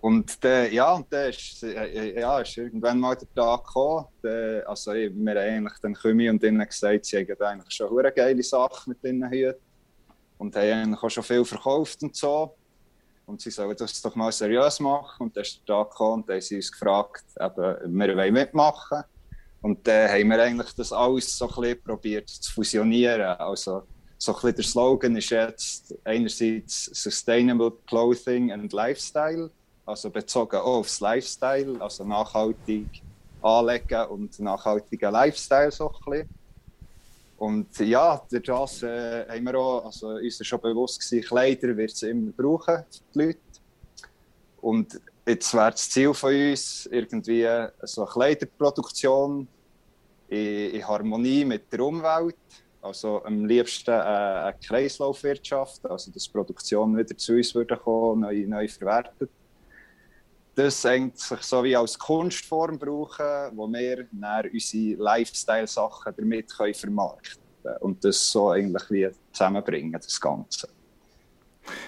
[0.00, 4.06] Und der, ja, und der ist, äh, ja, ist irgendwann mal der Tag gekommen.
[4.22, 8.10] Der, also, wir haben eigentlich den Kümi und ihnen gesagt, sie haben eigentlich schon eine
[8.10, 9.60] geile Sache mit ihnen Hüten.
[10.38, 12.56] Und haben eigentlich auch schon viel verkauft und so.
[13.26, 15.24] Und sie sollen das doch mal seriös machen.
[15.24, 18.32] Und dann ist der Tag gekommen und dann haben sie uns gefragt, eben, wir wollen
[18.32, 19.02] mitmachen.
[19.60, 23.36] Und dann haben wir eigentlich das alles so ein bisschen probiert zu fusionieren.
[23.38, 23.82] Also,
[24.16, 29.50] so ein bisschen der Slogan ist jetzt einerseits Sustainable Clothing and Lifestyle
[29.84, 33.02] also bezogen auch aufs Lifestyle, also nachhaltig
[33.42, 36.28] anlegen und nachhaltigen Lifestyle so ein bisschen.
[37.38, 41.76] Und ja, durch das äh, haben wir auch, also uns ist schon bewusst gewesen, Kleider
[41.76, 43.38] wird es immer brauchen, die Leute.
[44.60, 47.48] Und jetzt wäre das Ziel von uns irgendwie
[47.82, 49.48] so eine Kleiderproduktion
[50.28, 52.36] in, in Harmonie mit der Umwelt.
[52.80, 58.20] Also am liebsten äh, eine Kreislaufwirtschaft, also dass die Produktion wieder zu uns würde kommen,
[58.20, 59.30] neu, neu verwertet
[60.54, 67.42] das eigentlich so wie als Kunstform brauchen, wo wir dann unsere Lifestyle-Sachen damit können vermarkten
[67.62, 67.76] können.
[67.80, 70.68] Und das so eigentlich wie zusammenbringen, das Ganze.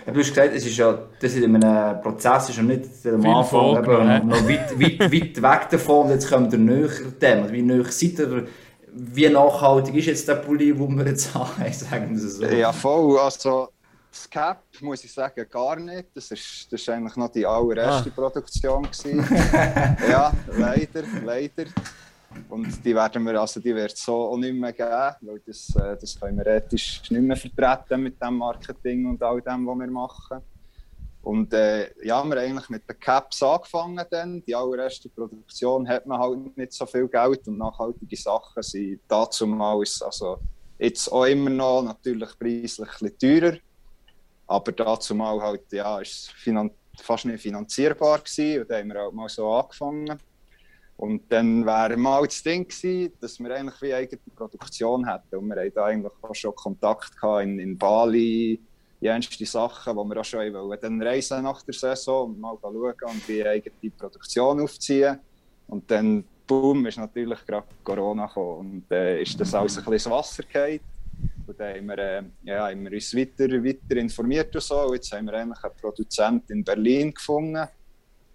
[0.06, 3.26] Ja, du hast gesagt, es ist ja, das in einem Prozess ist ja nicht am
[3.26, 6.90] Anfang eben, noch weit, weit, weit weg davon und jetzt kommen wir näher
[7.20, 7.50] dem.
[7.50, 8.46] Wie näher seid ihr,
[8.92, 12.44] wie nachhaltig ist jetzt der Pulli, den wir jetzt haben, sagen wir so?
[12.44, 13.18] Ja, voll.
[13.18, 13.68] Also,
[14.14, 16.08] das Cap muss ich sagen, gar nicht.
[16.14, 18.12] Das ist, das ist eigentlich noch die allererste ah.
[18.14, 18.88] Produktion.
[20.08, 21.64] ja, leider, leider.
[22.48, 25.74] Und die werden wir, also die wird es so auch nicht mehr geben, weil das,
[25.76, 29.78] äh, das können wir ethisch nicht mehr vertreten mit dem Marketing und all dem, was
[29.78, 30.40] wir machen.
[31.22, 34.44] Und äh, ja, wir haben eigentlich mit den Caps angefangen dann.
[34.44, 39.46] Die allererste Produktion hat man halt nicht so viel Geld und nachhaltige Sachen sind dazu
[39.46, 40.38] mal, also
[40.78, 43.56] jetzt auch immer noch natürlich preislich ein bisschen teurer.
[44.46, 46.70] Aber dazu mal halt, ja, ist es
[47.00, 50.18] fast nicht finanzierbar gewesen und dann haben wir halt mal so angefangen.
[50.96, 55.36] Und dann wäre mal das Ding gewesen, dass wir eigentlich wie eigene Produktion hätten.
[55.36, 58.60] Und wir hatten da eigentlich auch schon Kontakt gehabt in, in Bali,
[59.00, 60.78] die ernsten Sachen, wo wir auch schon wollen.
[60.80, 65.18] Dann reisen nach der Saison und mal schauen und wie eigene Produktion aufziehen.
[65.66, 69.94] Und dann, boom, ist natürlich gerade Corona gekommen und äh, ist das alles ein bisschen
[69.94, 70.80] ins Wasser gefallen.
[71.54, 74.86] Und dann haben wir, äh, ja, haben wir uns weiter, weiter informiert und so.
[74.86, 77.68] Und jetzt haben wir eigentlich einen Produzent in Berlin gefunden,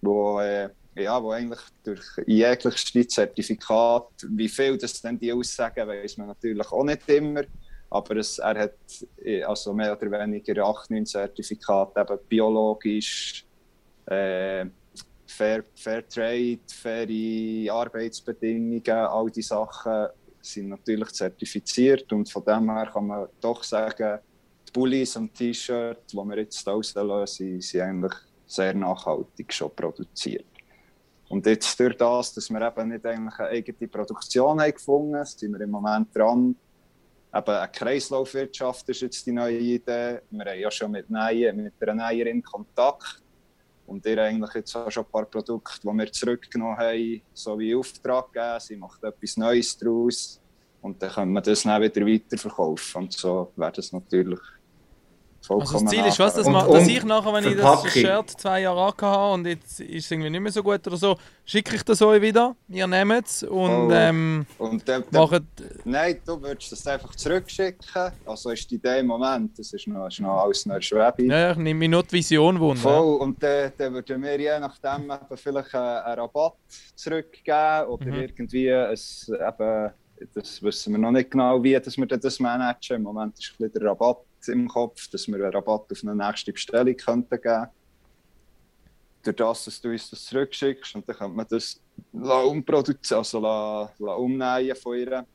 [0.01, 6.17] wo, äh, ja, wo eigentlich durch jeglichste Zertifikat, wie viel das dann die aussagen, weiß
[6.17, 7.43] man natürlich auch nicht immer.
[7.89, 8.75] Aber es, er hat
[9.17, 13.45] äh, also mehr oder weniger 8, 9 Zertifikate, eben biologisch,
[14.05, 14.65] äh,
[15.25, 20.07] Fair, Fair faire Arbeitsbedingungen, all diese Sachen
[20.41, 24.19] sind natürlich zertifiziert und von dem her kann man doch sagen,
[24.67, 28.13] die Bullies und T-Shirts, die wir jetzt rauslösen, sind eigentlich
[28.45, 30.45] sehr nachhaltig schon produziert.
[31.29, 35.53] Und jetzt durch das, dass wir eben nicht eigentlich eine eigene Produktion haben gefunden, sind
[35.53, 36.55] wir im Moment dran.
[37.33, 40.21] Eben eine Kreislaufwirtschaft ist jetzt die neue Idee.
[40.31, 43.21] Wir haben ja schon mit, Neuen, mit einer Näherin Kontakt
[43.89, 47.75] und ihr eigentlich jetzt auch schon ein paar Produkte, die wir zurückgenommen haben, so wie
[47.75, 48.59] Auftrag gegeben.
[48.59, 50.39] Sie macht etwas Neues daraus.
[50.81, 53.03] Und dann können wir das dann wieder weiterverkaufen.
[53.03, 54.39] Und so wäre das natürlich
[55.45, 57.91] vollkommen Also das Ziel ist was, dass, und, man, dass ich nachher, wenn ich das
[57.91, 61.17] Shirt zwei Jahre habe und jetzt ist es irgendwie nicht mehr so gut oder so,
[61.45, 63.91] schicke ich das euch wieder, ihr nehmt es und, oh.
[63.91, 65.43] ähm, und dann, macht...
[65.85, 68.11] Nein, du würdest das einfach zurückschicken.
[68.25, 71.23] Also ist die Idee im Moment, das ist noch, ist noch alles noch Schwebe.
[71.23, 72.81] Ja, ich nehme mir nur die Vision wunder.
[72.81, 76.53] Voll, und dann, dann würden wir je nachdem eben vielleicht einen, einen Rabatt
[76.95, 78.13] zurückgeben oder mhm.
[78.13, 79.91] irgendwie ein, eben,
[80.33, 82.97] das wissen wir noch nicht genau, wie dass wir das managen.
[82.97, 84.17] Im Moment ist ein bisschen der Rabatt
[84.47, 87.67] im Kopf, dass wir einen Rabatt auf eine nächste Bestellung könnten geben
[89.23, 91.81] Durch das, dass du uns das zurückschickst und dann könnte man das
[92.13, 95.25] umproduzieren, also umnähen von ihr.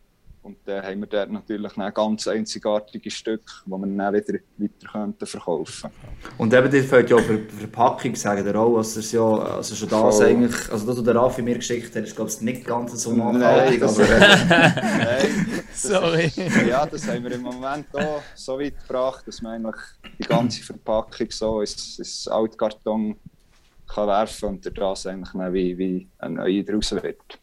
[0.44, 4.92] Und dann haben wir dort natürlich ein ganz einzigartiges Stück, das wir dann wieder weiter
[4.92, 5.90] könnten verkaufen
[6.36, 9.88] Und eben, dir fällt ja für die Verpackung, sagen der auch, also, ja, also schon
[9.88, 10.26] das Voll.
[10.26, 13.14] eigentlich, also das, was der Raffi mir geschickt hat, ist glaube ich nicht ganz so
[13.14, 14.06] nachhaltig, Nein, aber...
[14.98, 16.26] Nein, Sorry.
[16.26, 19.82] Ist, ja, das haben wir im Moment auch so weit gebracht, dass man eigentlich
[20.18, 23.16] die ganze Verpackung so ins, ins Altkarton
[23.86, 27.40] kann werfen und das eigentlich wie, wie eine neue draus wird.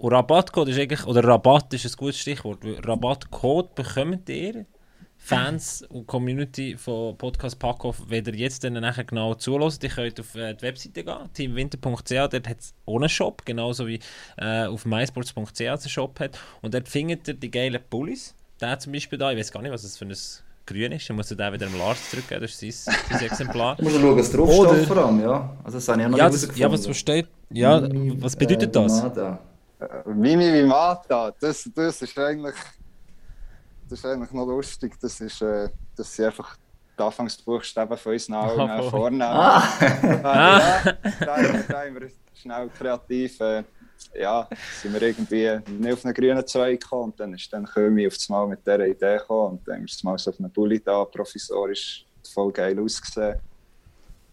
[0.00, 4.64] Und Rabattcode ist eigentlich, oder Rabatt ist ein gutes Stichwort, Rabattcode bekommt ihr,
[5.18, 10.18] Fans und Community von Podcast Packoff, wenn ihr jetzt dann nachher genau zulässt, ihr könnt
[10.18, 14.00] auf äh, die Webseite gehen, teamwinter.ch, dort hat es ohne Shop, genauso wie
[14.38, 16.38] äh, auf mysports.ch einen Shop hat.
[16.62, 18.34] Und dort findet ihr die geilen Pullis.
[18.58, 20.16] Der zum Beispiel da, ich weiß gar nicht, was das für ein
[20.64, 23.76] grün ist, dann musst du den wieder dem Lars zurückgeben, das ist sein, sein Exemplar.
[23.76, 25.56] Du musst schauen, was draufsteht vor allem, ja.
[25.62, 27.82] Also das habe ich noch ja, nicht Ja, was steht, ja,
[28.18, 29.02] was bedeutet das?
[30.06, 32.56] Mimi Vimata, das, das ist eigentlich
[33.90, 34.94] das ist eigentlich noch lustig.
[35.00, 36.56] Das ist, äh, dass sie einfach
[36.96, 39.22] die Anfangsbuchstaben von uns Namen oh, vornehmen.
[39.22, 39.62] Ah.
[39.82, 43.40] ja, da, haben wir schnell kreativ.
[43.40, 43.64] Äh,
[44.14, 44.48] ja,
[44.80, 48.14] sind wir irgendwie nicht auf einen grünen Zweig gekommen und dann ist dann Kömi auf
[48.14, 50.80] das Mal mit dieser Idee gekommen und dann ist es mal so auf einem Bulli
[50.80, 53.40] da, provisorisch voll geil ausgesehen.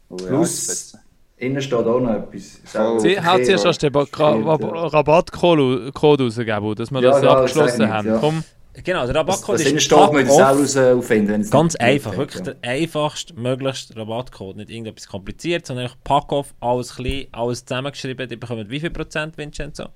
[0.07, 0.95] Und, Plus,
[1.37, 2.61] Innen steht auch noch etwas.
[2.75, 8.07] Oh, Sie hat zuerst erst den Rabattcode rausgegeben, dass wir ja, das ja, abgeschlossen haben.
[8.07, 8.17] Ja.
[8.17, 8.43] Komm.
[8.83, 11.49] Genau, der Rabattcode ist steht, man das auch herausfinden.
[11.49, 12.53] Ganz einfach, wirklich ja.
[12.53, 14.57] der einfachste, möglichste Rabattcode.
[14.57, 18.29] Nicht irgendetwas kompliziert, sondern einfach Pack off, alles klein, alles zusammengeschrieben.
[18.29, 19.89] Die bekommen wie viel Prozent, Vincenzo?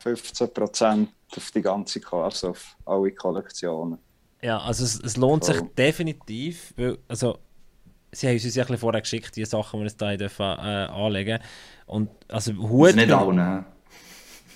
[0.00, 3.98] 15 Prozent auf die ganze also auf alle Kollektionen.
[4.42, 7.38] Ja, also es, es lohnt sich definitiv, weil, also
[8.12, 10.86] sie haben uns ja ein vorher geschickt, die Sachen, die wir uns hier dürfen, äh,
[10.86, 11.38] anlegen
[11.86, 12.88] Und also Hut...
[12.88, 13.64] Das ist nicht alle, ne?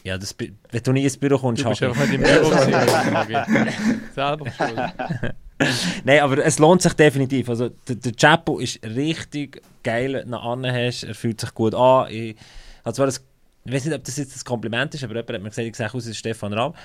[0.05, 2.51] Ja, das, wenn du nie ins Büro kommst, du bist einfach nicht im Büro
[4.15, 5.35] Selber schuld.
[6.05, 7.49] Nein, aber es lohnt sich definitiv.
[7.49, 11.05] Also der, der Chapo ist richtig geil, wenn du ihn hast.
[11.05, 12.11] Er fühlt sich gut an.
[12.11, 12.37] Ich,
[12.83, 13.25] also das,
[13.65, 15.77] ich weiß nicht, ob das jetzt ein Kompliment ist, aber jemand hat mir gesagt, ich
[15.77, 16.77] sehe aus wie Stefan Raab.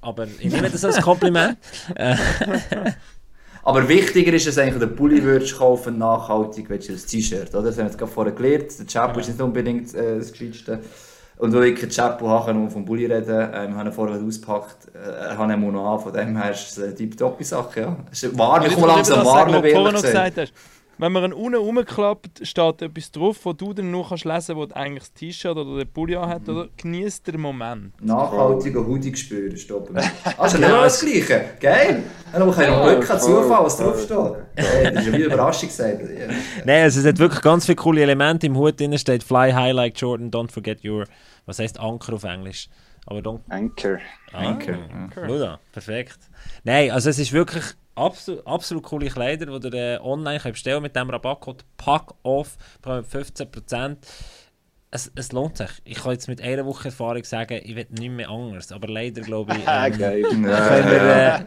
[0.00, 1.58] Aber ich nehme das als Kompliment.
[3.64, 7.62] Aber wichtiger ist es eigentlich, den Pulli würdest kaufen, nachhaltig, willst du das T-Shirt, oder?
[7.62, 8.78] Das haben wir jetzt gerade vorher gelernt.
[8.78, 10.80] Der Chapo ist nicht unbedingt äh, das Gescheiteste.
[11.38, 13.50] Und weil ich kein Chapo habe, kann ich vom Bulli reden.
[13.54, 14.88] Ähm, wir haben ihn vorher ausgepackt.
[14.94, 17.96] Äh, er hat ihn noch an, von dem her ist es eine tipptoppe Sache, ja.
[18.12, 20.52] Es ist warm, ich komme langsam warm, wie du gesagt hast.
[20.98, 24.74] Wenn man ihn unten rumklappt, steht etwas drauf, wo du dann nur kannst lesen kannst,
[24.74, 26.68] wo eigentlich das T-Shirt oder den Pulli hat, oder?
[26.76, 28.00] Genießt den Moment.
[28.00, 29.90] Nachhaltiger Hoodie spüren, stopp.
[30.38, 31.44] Also nicht das Gleiche.
[31.60, 32.02] Geil.
[32.32, 34.44] Dann kann ich noch Glück, kein Zufall, was draufsteht.
[34.56, 36.00] Hey, das ist eine Überraschung gesagt.
[36.64, 38.46] Nein, also es hat wirklich ganz viele coole Elemente.
[38.46, 41.06] Im Hut drin steht Fly high like Jordan, don't forget your,
[41.46, 42.68] was heißt Anker auf Englisch?
[43.06, 43.40] Aber don't...
[43.48, 43.98] Anchor.
[44.32, 44.78] Ah, Anchor.
[44.92, 45.58] Anchor.
[45.72, 46.18] perfekt.
[46.62, 47.64] Nein, also es ist wirklich
[47.94, 53.06] absolut, absolut coole Kleider, die ihr äh, online könnt bestellen mit dem Rabattcode PACKOFF, bekommt
[53.08, 53.96] 15%.
[54.90, 55.70] Es, es lohnt sich.
[55.82, 58.70] Ich kann jetzt mit einer Woche Erfahrung sagen, ich will nicht mehr anders.
[58.70, 59.64] Aber leider glaube ich.
[59.66, 60.22] Ähm, Geil.
[60.22, 61.44] wir, äh,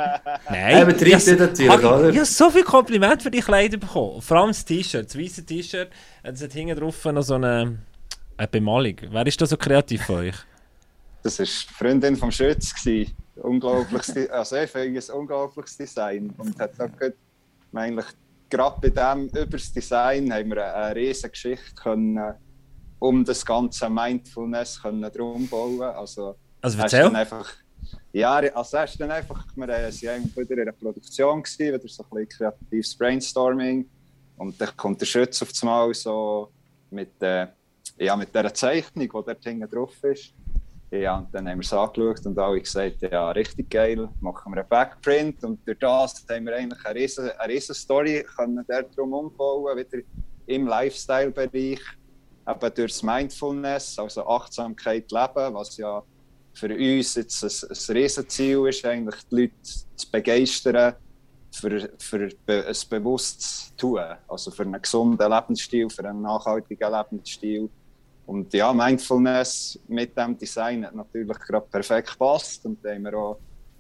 [0.50, 2.10] nein, aber ich, ich, natürlich, oder?
[2.10, 4.22] Ich habe so viel Kompliment für die Kleider bekommen.
[4.22, 5.90] Vor allem das T-Shirt, das weiße T-Shirt.
[6.24, 7.78] Es hat hinten drauf noch so eine,
[8.36, 8.98] eine Bemalung.
[9.12, 10.36] Wer ist da so kreativ für euch?
[11.24, 12.74] Das war die Freundin vom Schütz.
[12.76, 17.16] Gewesen unglaubliches, also ich finde ein unglaubliches Design und hat auch gerade,
[17.74, 18.06] eigentlich
[18.50, 22.34] gerade bei dem über das Design haben wir eine, riesige Geschichte können
[23.00, 25.82] um das ganze Mindfulness können drum bauen.
[25.82, 27.16] Also, also erzähl.
[27.16, 27.54] Einfach,
[28.12, 29.92] ja, also erst dann einfach, wir waren
[30.36, 33.88] wieder in einer Produktion gewesen, wieder so ein bisschen kreatives Brainstorming
[34.38, 36.52] und dann kommt der Schütz auf einmal so
[36.90, 37.48] mit, äh,
[38.00, 40.34] ja, mit dieser Zeichnung, die dort hinten drauf ist.
[40.90, 44.62] Ja, und dann haben wir es angeschaut und alle gesagt, ja, richtig geil, machen wir
[44.62, 45.44] einen Backprint.
[45.44, 50.02] Und durch das haben wir eigentlich eine riesen, eine riesen Story können darum umbauen, wieder
[50.46, 51.82] im Lifestyle-Bereich,
[52.48, 56.02] eben durch das Mindfulness, also Achtsamkeit leben, was ja
[56.54, 60.96] für uns jetzt ein, ein Riesenziel ist, eigentlich die Leute zu begeistern,
[61.52, 67.70] für, für ein bewusstes Tun, also für einen gesunden Lebensstil, für einen nachhaltigen Lebensstil
[68.28, 72.66] und ja, Mindfulness mit dem Design hat natürlich gerade perfekt gepasst.
[72.66, 73.40] Und da haben wir auch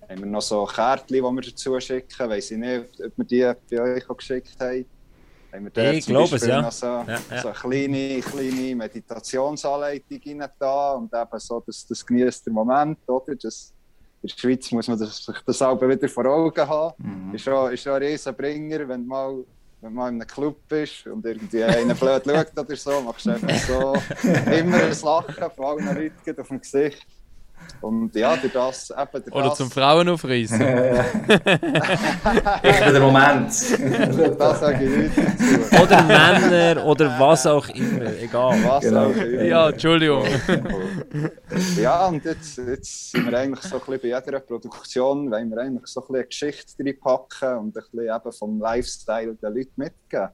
[0.09, 2.29] haben wir noch so Kärtchen, die wir dazu schicken.
[2.29, 4.85] Weiß ich nicht, ob wir die bei euch auch geschickt haben.
[5.51, 6.61] haben wir ich glaube es, ja.
[6.61, 7.41] Noch so, ja, ja.
[7.41, 12.99] so eine kleine, kleine Meditationsanleitung rein da und eben so, dass das genießt der Moment,
[13.07, 13.35] oder?
[13.35, 13.73] Das,
[14.21, 16.93] in der Schweiz muss man das, sich das auch wieder vor Augen haben.
[16.97, 17.35] Mhm.
[17.35, 19.43] Ist schon, ist schon ein Riesenbringer, wenn mal
[19.81, 23.31] wenn man in einem Club bist und irgendwie einer blöd schaut oder so, machst du
[23.31, 23.93] einfach so
[24.51, 27.05] immer ein Lachen von allen Leuten auf dem Gesicht.
[27.81, 30.59] Und ja, durch das eben durch Oder das, zum Frauen aufreißen.
[30.61, 30.67] ich
[32.79, 33.49] bin der Moment.
[34.39, 35.83] das sage ich nicht dazu.
[35.83, 38.57] Oder Männer oder was auch immer, egal.
[38.63, 39.05] Was genau.
[39.05, 39.43] auch immer.
[39.43, 40.25] Ja, Entschuldigung.
[41.79, 45.59] ja, und jetzt, jetzt sind wir eigentlich so ein bisschen bei jeder Produktion, wollen wir
[45.59, 49.71] eigentlich so ein bisschen eine Geschichte reinpacken und ein bisschen eben vom Lifestyle der Leute
[49.75, 50.29] mitgeben.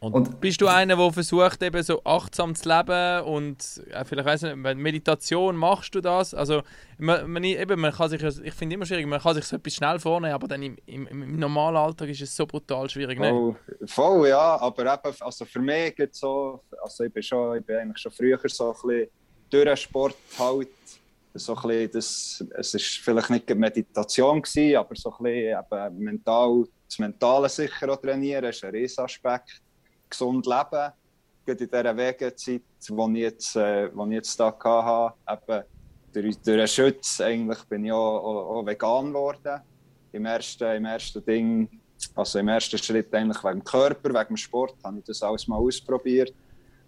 [0.00, 4.28] Und, und, bist du einer, der versucht, eben so achtsam zu leben und äh, vielleicht
[4.28, 6.34] weiss nicht, Meditation machst du das?
[6.34, 6.62] Also
[6.98, 9.74] man, man, eben, man kann sich, ich finde immer schwierig, man kann sich so etwas
[9.74, 13.30] schnell vornehmen, aber dann im, im, im normalen Alltag ist es so brutal schwierig, ne?
[13.30, 17.66] Voll, voll ja, aber eben, also für mich geht so, also ich bin schon, ich
[17.66, 19.08] bin eigentlich schon früher so ein bisschen
[19.50, 20.68] durch den Sport halt,
[21.34, 25.98] so ein bisschen, das, es ist vielleicht nicht Meditation gewesen, aber so ein bisschen eben
[25.98, 29.60] mental, das Mentale sicher auch trainieren, ist ein Riesenaspekt
[30.08, 30.92] gesund leben.
[31.44, 35.64] Gerade in dieser Wegezeit, die ich jetzt, äh, hatte, eben
[36.12, 39.60] durch, durch den Schutz eigentlich bin ich auch, auch, auch vegan geworden.
[40.12, 41.68] Im ersten, Im ersten Ding,
[42.14, 45.46] also im ersten Schritt eigentlich wegen dem Körper, wegen dem Sport, habe ich das alles
[45.46, 46.32] mal ausprobiert.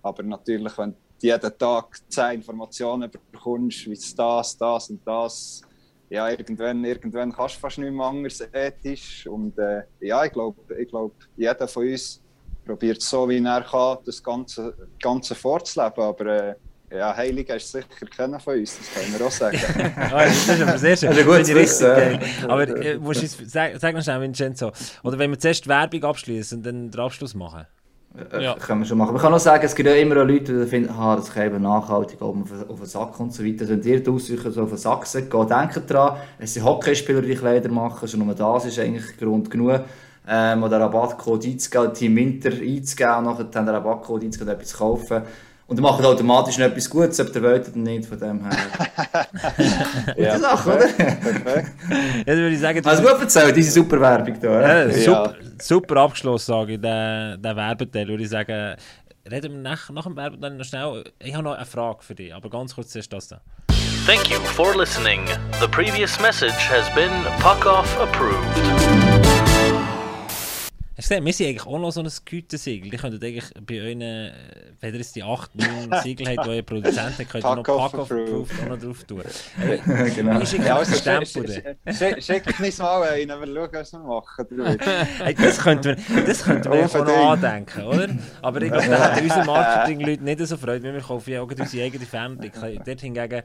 [0.03, 5.63] Aber natürlich, wenn du jeden Tag zehn Informationen bekommst, wie es das, das und das,
[6.09, 9.27] ja, irgendwann, irgendwann kannst du fast nicht mehr anders ethisch.
[9.27, 12.21] Und äh, ja, ich glaube, ich glaub, jeder von uns
[12.71, 16.05] probiert so wie er kann, das Ganze, Ganze vorzuleben.
[16.05, 16.55] Aber äh,
[16.93, 19.59] ja, Heiliger ist sicher keiner von uns, das können wir auch sagen.
[19.97, 21.17] ah, das ist aber sehr schön.
[21.17, 22.21] Wissen.
[22.49, 24.73] Aber äh, musst du, sag, sag noch schnell, Vincenzo.
[25.03, 27.67] Oder wenn wir zuerst Werbung abschließen und dann den Abschluss machen?
[28.33, 28.55] Äh, ja.
[28.55, 29.13] Können wir schon machen.
[29.13, 31.47] Man kann auch sagen, es gibt ja immer auch Leute, die finden, ah, das kann
[31.47, 32.37] eben nachhaltig auf,
[32.69, 33.63] auf den Sack und so weiter.
[33.63, 37.23] Also wenn ihr die Ausweichen so auf den Sack geht, denkt daran, es sind Hockeyspieler,
[37.23, 39.81] die Kleider machen, schon nur das ist eigentlich Grund genug,
[40.29, 44.79] ähm, oder Rabattcode einzugeben, Team Winter einzugeben, und nachher den Rabattcode einzugeben und etwas zu
[44.79, 45.23] kaufen.
[45.71, 48.57] Und dann macht automatisch noch etwas Gutes, ob der wollt oder nicht, von dem her.
[50.17, 50.89] ja, Gute Sache, oder?
[50.89, 51.65] Ja,
[52.27, 54.87] dann würde ich sagen, Also gut erzählt, diese super Werbung da.
[54.87, 58.75] Ja, super, super abgeschlossen, sage ich, der, der Werbeteil, würde ich sagen.
[59.31, 61.05] Reden wir nach, nach dem Werbeteil noch schnell.
[61.21, 63.41] Ich habe noch eine Frage für dich, aber ganz kurz zuerst das da.
[64.07, 65.21] Thank you for listening.
[65.61, 69.50] The previous message has been Puck Off approved.
[71.01, 72.91] Hast du gesehen, wir sind eigentlich auch noch so ein Gütesiegel.
[72.91, 74.33] Die könnten eigentlich bei euch, äh,
[74.81, 77.63] wenn ihr jetzt die 8, 9 Siegel habt, die euer Produzent hat, könnt ihr noch
[77.63, 79.23] Pack of Approved auch noch drauf tun.
[79.57, 79.81] Hey,
[80.15, 80.41] genau.
[80.41, 81.77] Ist ja, also, Stempel.
[82.21, 84.47] Schick uns mal einen, wir schauen, was wir machen.
[85.25, 88.09] hey, das könnten wir, das könnten wir auch noch andenken, oder?
[88.43, 91.51] Aber ich glaube, da haben unsere Marketing-Leute nicht so Freude, weil wir kaufen ja auch
[91.51, 92.79] unsere eigene Fernblicke.
[92.85, 93.43] Dort hingegen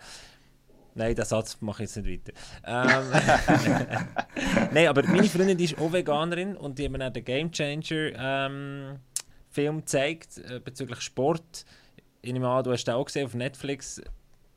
[0.98, 2.34] Nein, den Satz mache ich jetzt nicht weiter.
[2.66, 4.08] Ähm,
[4.74, 7.52] Nein, aber meine Freundin die ist auch Veganerin und die hat mir auch den Game
[7.52, 9.00] Changer ähm,
[9.50, 11.66] Film gezeigt äh, bezüglich Sport.
[12.22, 14.02] Ich nehme an, du hast den auch gesehen auf Netflix.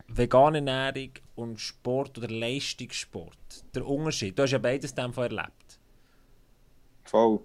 [0.06, 3.36] Vegane Ernährung und Sport oder Leistungssport.
[3.74, 4.38] Der Unterschied.
[4.38, 5.80] Du hast ja beides dem Fall erlebt.
[7.04, 7.40] Voll.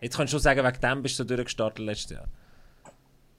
[0.00, 2.28] Jetzt kannst du schon sagen, wegen dem bist du durchgestartet letztes Jahr.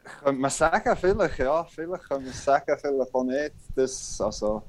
[0.04, 1.64] Könnte man sagen, vielleicht, ja.
[1.64, 3.54] Vielleicht kann man sagen, vielleicht auch nicht.
[3.76, 4.64] Das, also,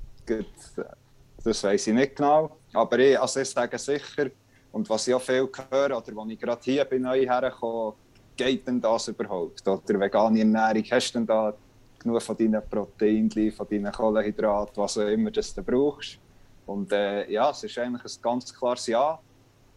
[1.45, 2.57] das weiß ich nicht genau.
[2.73, 4.31] Aber ich, also ich sage sicher,
[4.73, 7.95] und was ich auch viel höre, oder als ich gerade hier bin, neu hergekommen,
[8.37, 9.67] geht denn das überhaupt?
[9.67, 11.55] Oder vegane Ernährung, hast du denn da
[11.99, 16.19] genug von deinen Proteinen, von deinen Kohlenhydraten, was auch immer das du brauchst?
[16.67, 19.19] Und äh, ja, es ist eigentlich ein ganz klares Ja.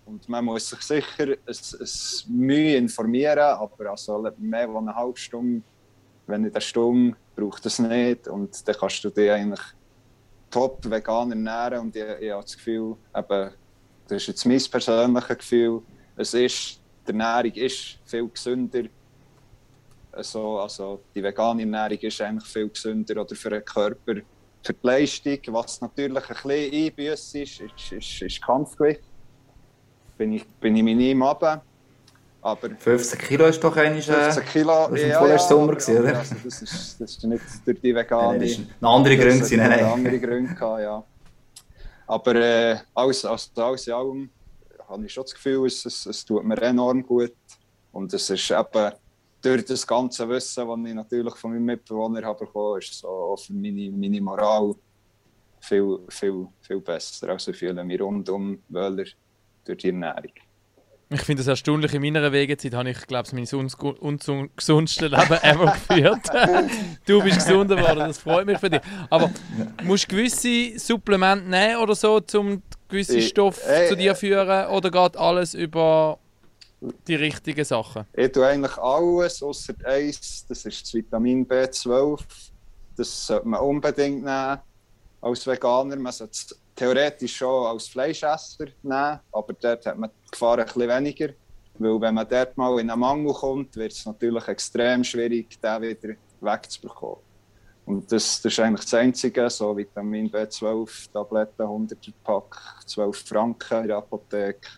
[0.05, 1.87] Und man muss sich sicher ein, ein
[2.27, 5.61] Mühe informieren, aber also mehr als eine halbe Stunde,
[6.27, 8.27] wenn nicht eine Stunde, braucht es nicht.
[8.27, 9.61] Und dann kannst du dir eigentlich
[10.51, 13.51] top vegan ernähren und ich, ich habe das Gefühl, eben,
[14.07, 15.81] das ist jetzt mein persönliches Gefühl,
[16.17, 18.83] es ist, die Ernährung ist viel gesünder.
[20.11, 24.15] Also, also die vegane Ernährung ist eigentlich viel gesünder oder für den Körper,
[24.61, 25.39] für die Leistung.
[25.47, 29.01] Was natürlich ein bisschen einbüßt ist, ist, ist, ist Kampfgewicht.
[30.17, 31.63] Bin ich, bin ich minim runter.
[32.41, 34.09] Aber 15 Kilo ist doch eigentlich.
[34.09, 36.17] Äh, 15 Kilo, das war ja, ja, Sommer, gewesen, oder?
[36.17, 38.29] Also das, ist, das ist nicht durch die vegane.
[38.29, 39.39] Nein, das ist eine andere Gründe.
[39.39, 39.83] Das nein, nein.
[39.83, 41.03] andere Gründe gehabt, ja.
[42.07, 44.29] Aber äh, alles, also, alles in allem
[44.89, 47.35] habe ich schon das Gefühl, es, es, es tut mir enorm gut.
[47.91, 48.91] Und es ist eben
[49.41, 53.37] durch das ganze Wissen, das ich natürlich von meinen Mitbewohnern habe bekommen, ist so auch
[53.37, 54.73] für meine, meine Moral
[55.59, 57.29] viel, viel, viel besser.
[57.29, 59.05] Also fühle mich rundum wohler
[59.63, 60.33] durch die Ernährung.
[61.13, 65.73] Ich finde es erstaunlich, in meiner Wegezeit habe ich, glaube ich, mein ungesundeste Leben ever
[65.73, 66.21] geführt.
[67.05, 68.79] du bist gesunder geworden, das freut mich für dich.
[69.09, 69.29] Aber
[69.83, 74.69] musst du gewisse Supplemente nehmen oder so, um gewisse Stoffe äh, zu dir führen?
[74.69, 76.17] Oder geht alles über
[77.05, 78.05] die richtigen Sachen?
[78.13, 82.21] Ich tue eigentlich alles, außer eins, das ist das Vitamin B12.
[82.95, 84.59] Das sollte man unbedingt nehmen
[85.19, 85.97] als Veganer.
[85.97, 90.89] Man sollte theoretisch schon als Fleischesser nehmen, aber dort hat man die Gefahr ein bisschen
[90.89, 91.29] weniger.
[91.77, 95.81] Weil wenn man dort mal in einen Mangel kommt, wird es natürlich extrem schwierig, den
[95.81, 97.17] wieder wegzubekommen.
[97.85, 103.81] Und das, das ist eigentlich das Einzige, so Vitamin B12, Tabletten, 100 Pack, 12 Franken
[103.81, 104.69] in der Apotheke.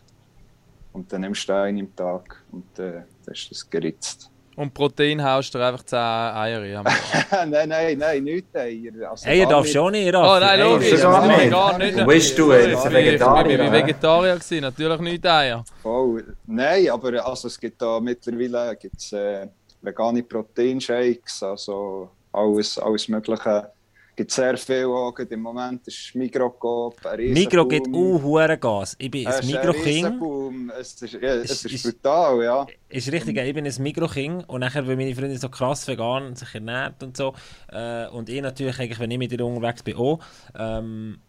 [0.94, 4.30] Und dann nimmst du einen im Tag und äh, dann ist das geritzt.
[4.56, 6.84] Und Protein haust du einfach 10 Eier rein?
[7.50, 9.10] nein, nein, nein, nicht Eier.
[9.10, 10.30] Also Eier darfst du auch nicht, Raffi.
[10.30, 10.92] Oh nein, logisch.
[10.92, 11.50] Das gar nicht.
[11.50, 11.98] Gar nicht.
[12.00, 12.92] Wo bist du jetzt?
[12.92, 13.60] Vegetarier?
[13.60, 15.64] Ich war Vegetarier, gewesen, natürlich nicht Eier.
[15.84, 19.48] Oh, nein, aber also, es gibt da mittlerweile gibt's, äh,
[19.82, 23.72] vegane Proteinshakes, also alles, alles Mögliche
[24.16, 25.18] gibt sehr viel auch.
[25.18, 28.96] Im Moment ist Migro Coop, Migro gibt auch Gas.
[29.00, 30.72] Ich bin ein Migro-King.
[30.80, 32.66] Es ist, ja, es, ist, brutal, ja.
[32.90, 36.54] Ist richtig, ich bin ein Migro-King und nachher, weil meine Freundin so krass vegan sich
[36.56, 37.34] ernährt und so
[37.70, 40.20] äh, und ich natürlich, eigentlich, wenn ich mit ihr unterwegs bin, auch,
[40.58, 41.20] ähm,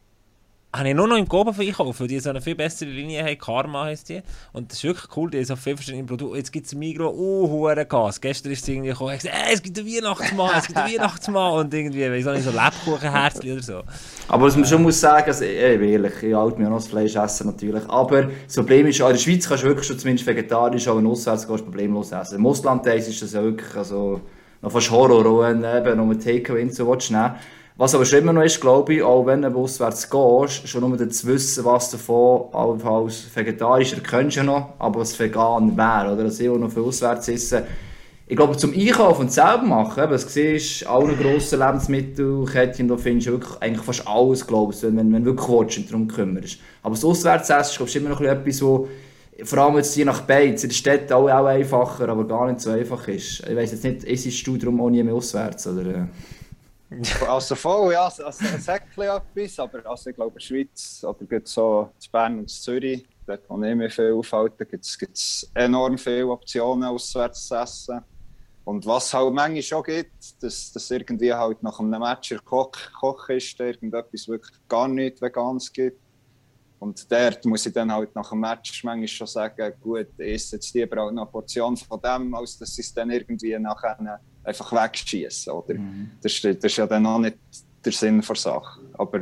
[0.74, 3.38] habe ich nur noch im Goben einkaufen, weil die so eine viel bessere Linie haben.
[3.38, 4.22] Karma heisst die.
[4.52, 6.36] Und das ist wirklich cool, die haben so viele verschiedene Produkte.
[6.36, 8.20] Jetzt gibt es Migro, oh, hure Gas.
[8.20, 11.52] Gestern ist es irgendwie gekommen, ich gesagt, es gibt einen Weihnachtsmann, es gibt einen Weihnachtsmann.
[11.52, 13.82] Und irgendwie, weiss auch nicht, so Lebkuchenherzchen oder so.
[14.28, 17.14] Aber was man schon muss sagen, also, ich, ehrlich, ich halte mir noch das Fleisch
[17.14, 17.88] essen natürlich.
[17.88, 21.06] Aber das Problem ist, in der Schweiz kannst du wirklich schon zumindest vegetarisch, auch in
[21.06, 22.36] auswärts gehst problemlos essen.
[22.36, 24.20] Im Ausland ist das ja wirklich, also,
[24.60, 27.34] noch fast Horror, wenn eben noch mit Takeaway so willst, nehmen.
[27.76, 31.10] Was aber schon immer noch ist, glaube ich, auch wenn du auswärts gehst, schon nur
[31.10, 36.22] zu wissen, was davon als Vegetarischer könntest du noch, aber was vegan wäre, oder?
[36.22, 37.64] Dass ich auch noch für auswärts essen.
[38.28, 43.26] Ich glaube, zum Einkaufen und selber machen, was du siehst, alle grossen Lebensmittelketten, da findest
[43.26, 46.60] du wirklich eigentlich fast alles, glaube ich, wenn, wenn du wirklich willst und darum kümmerst.
[46.80, 48.86] Aber das Auswärtsessen ist, immer noch etwas, wo
[49.42, 52.60] vor allem jetzt je nach Beiz, in der Stadt auch, auch einfacher, aber gar nicht
[52.60, 53.40] so einfach ist.
[53.48, 56.08] Ich weiss jetzt nicht, ist du darum auch nie mehr auswärts, oder?
[57.28, 61.40] Also voll, ja, also, es sagt etwas, aber also, ich glaube, in der Schweiz oder
[61.44, 65.98] so in Bern und in Zürich, dort wo ich mich viel aufhalten, gibt es enorm
[65.98, 68.00] viele Optionen auswärts zu essen.
[68.64, 73.28] Und was halt manchmal schon gibt, dass, dass irgendwie halt nach einem Match Koch, Koch
[73.28, 76.00] ist, der irgendetwas wirklich gar nicht Veganes gibt.
[76.78, 80.56] Und dort muss ich dann halt nach dem Match manchmal schon sagen, gut, ich esse
[80.56, 84.20] jetzt lieber auch noch eine Portion von dem, als dass ich es dann irgendwie nachher
[84.44, 85.52] einfach wegschießen.
[85.52, 85.74] Oder?
[85.74, 86.10] Mhm.
[86.22, 87.36] Das, das, ist ja dann auch nicht
[87.84, 88.80] der Sinn der Sache.
[88.94, 89.20] Aber,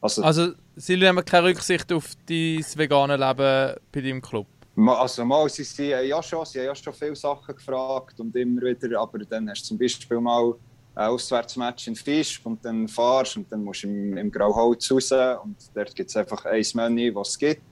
[0.00, 4.46] also, also Sie nehmen keine Rücksicht auf dein vegane Leben bei deinem Club?
[4.86, 8.62] Also mal, sie, sie, ja schon, sie haben ja schon viele Sachen gefragt und immer
[8.62, 10.54] wieder, aber dann hast du zum Beispiel mal
[10.94, 15.12] ein Auswärtsmatch in Fisch und dann fahrst und dann musst du im, im Grauholz raus
[15.42, 17.62] und dort gibt es einfach ein Menü, was es gibt.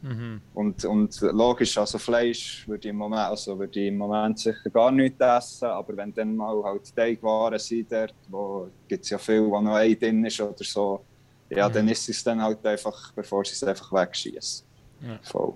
[0.00, 0.40] Mhm.
[0.54, 4.70] Und, und logisch, also Fleisch würde ich, im Moment, also würde ich im Moment sicher
[4.70, 9.18] gar nicht essen, aber wenn dann mal halt Teigwaren sind dort, wo gibt es ja
[9.18, 11.04] viel, wo noch ein drin ist oder so,
[11.50, 11.72] ja, mhm.
[11.72, 14.66] dann ist es dann halt einfach, bevor sie es einfach wegschießen.
[15.00, 15.18] Ja.
[15.22, 15.54] Voll.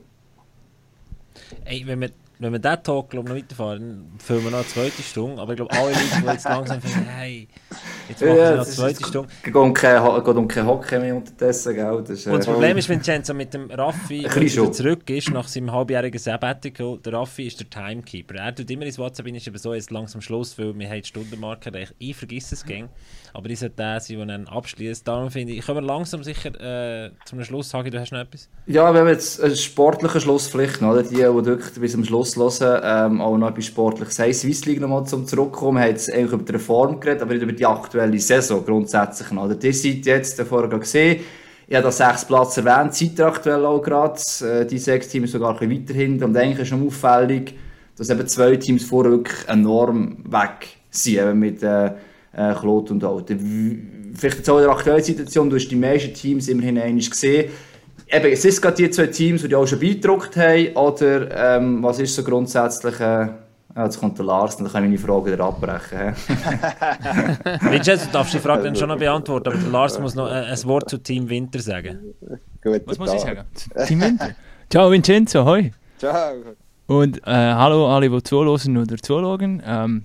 [1.65, 2.11] Ey, wenn wir
[2.43, 5.41] wenn wir diesen Talk glaub, noch weiterfahren, filmen wir noch eine zweite Stunde.
[5.41, 7.49] Aber ich glaube, alle Leute, die jetzt langsam finden, hey,
[8.09, 9.29] jetzt machen wir noch eine zweite Stunde.
[9.39, 12.05] Es geht um kein Hockey mehr unterdessen, gell?
[12.07, 14.27] Das, äh, Und das Problem ist, wenn Vincenzo mit dem Raffi
[14.73, 18.35] zurück ist, nach seinem halbjährigen Sabbatical, der Raffi ist der Timekeeper.
[18.35, 21.09] Er tut immer ins WhatsApp, ist aber so jetzt langsam Schluss, weil wir haben die
[21.09, 21.95] Stundenmarke erreicht.
[21.99, 22.89] Ich vergesse es gern.
[23.35, 25.07] Aber ich sollte der sein, der dann abschließt.
[25.07, 28.49] Darum finde ich, können wir langsam sicher äh, zum Schluss sagen, du hast noch etwas?
[28.67, 31.03] Ja, wir haben jetzt einen sportlichen Schluss vielleicht, oder?
[31.03, 34.33] Die, die wirklich bis zum Schluss hören, ähm, auch noch etwas Sportliches haben.
[34.33, 37.43] Swiss League nochmal zum Zurückkommen, wir haben jetzt eigentlich über die Reform geredet, aber nicht
[37.43, 39.31] über die aktuelle Saison grundsätzlich.
[39.33, 39.55] Oder?
[39.55, 41.21] Die seid jetzt vorher gesehen,
[41.69, 44.21] ich habe da sechs Platz erwähnt, seid ihr aktuell auch gerade.
[44.43, 46.23] Äh, die sechs Teams sogar ein bisschen weiterhin.
[46.23, 47.55] Und eigentlich ist schon auffällig,
[47.97, 54.13] dass eben zwei Teams vorher wirklich enorm weg sind, mit äh, äh, Claude und Alten.
[54.15, 57.51] Vielleicht jetzt auch in der aktuellen Situation, du hast die meisten Teams immerhin einmal gesehen.
[58.15, 61.99] Eben, es sind gerade die zwei Teams, die auch schon beeindruckt haben, oder ähm, was
[61.99, 63.01] ist so grundsätzlich...
[63.01, 63.29] Äh,
[63.75, 66.15] ja, jetzt kommt der Lars, dann kann ich meine Frage wieder abbrechen.
[67.71, 70.65] Vincenzo, du darfst die Frage dann schon noch beantworten, aber Lars muss noch äh, ein
[70.65, 72.15] Wort zu Team Winter sagen.
[72.63, 73.45] Guten Was muss ich sagen?
[73.87, 74.33] Team Winter?
[74.69, 75.73] Ciao Vincenzo, hoi.
[75.97, 76.35] Ciao.
[76.87, 79.63] Und äh, hallo alle, die zuhören oder zuschauen.
[79.65, 80.03] Ähm,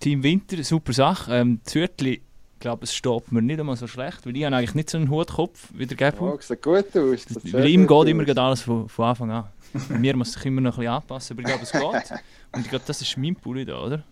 [0.00, 1.34] Team Winter, super Sache.
[1.34, 2.20] Ähm, Zürtli,
[2.60, 4.98] ich glaube, es steht mir nicht einmal so schlecht, weil ich habe eigentlich nicht so
[4.98, 6.20] einen Hutkopf wie der Gäbel.
[6.20, 7.26] Oh, sieht gut aus.
[7.52, 9.44] Weil ihm geht immer alles von, von Anfang an.
[9.98, 11.72] mir muss sich immer noch ein bisschen anpassen, aber ich glaube, es
[12.10, 12.20] geht.
[12.52, 14.02] Und ich glaube, das ist mein Pulli da, oder?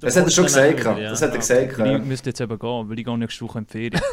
[0.00, 0.84] Das hat er schon gesagt.
[0.84, 0.94] Ja.
[0.96, 1.78] Das hat er gesagt.
[1.78, 4.00] Ich müsste jetzt eben gehen, weil ich gehe nächste Woche in die Ferien.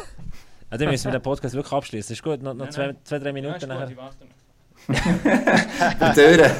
[0.70, 2.14] Also, dann müssen wir den Podcast wirklich abschließen.
[2.14, 4.14] Ist gut, noch, noch zwei, zwei, drei Minuten ja, nachher.
[6.14, 6.50] Türen.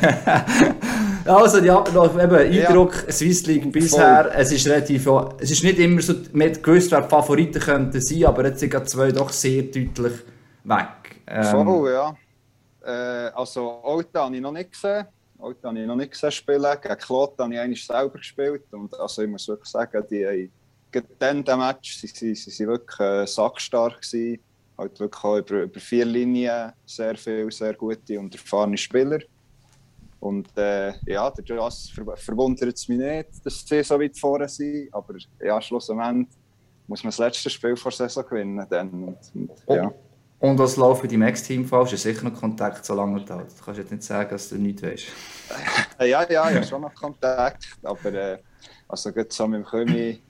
[1.24, 3.12] Also, ja, noch eben Eindruck, ja.
[3.12, 5.06] Swiss League bisher, es ist relativ,
[5.38, 8.60] es ist nicht immer so, man hat gewusst, wer die Favoriten könnten sein, aber jetzt
[8.60, 10.12] sind zwei doch sehr deutlich
[10.64, 11.22] weg.
[11.26, 12.16] Ähm, Voll, ja.
[12.84, 15.06] Äh, also, Alta habe ich noch nicht gesehen.
[15.38, 16.76] Alta habe ich noch nicht gesehen spielen.
[16.82, 18.64] Gegen Kloten habe ich eigentlich selber gespielt.
[18.72, 20.50] Und also, ich muss wirklich sagen, die haben,
[20.92, 24.40] in diesem Match, sie, sie, sie, sie wirklich äh, sackstark gewesen
[24.76, 29.20] halt wirklich über, über vier Linien sehr viele, sehr gute und erfahrene Spieler.
[30.24, 34.88] Und äh, ja, das ver verwundert es mich nicht, dass sie so weit vorne sind.
[34.94, 36.28] Aber ja, schlussendlich
[36.86, 38.66] muss man das letzte Spiel vor der Saison gewinnen.
[38.70, 38.90] Dann.
[38.90, 39.18] Und,
[39.66, 39.92] und, ja.
[40.38, 41.92] und was läuft für die Max-Team falsch?
[41.92, 43.36] Ist sicher noch Kontakt so lange da.
[43.36, 45.04] Du kannst jetzt nicht sagen, dass du nichts weißt.
[46.00, 47.66] ja, ja, ja, ja, schon noch Kontakt.
[47.82, 48.38] Aber äh,
[48.88, 50.22] also gut, so mit dem Kömi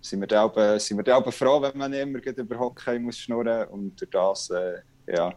[0.00, 4.10] sind wir dann sind wir froh, wenn man immer über Hockey muss schnurren und durch
[4.10, 5.34] das, äh, ja,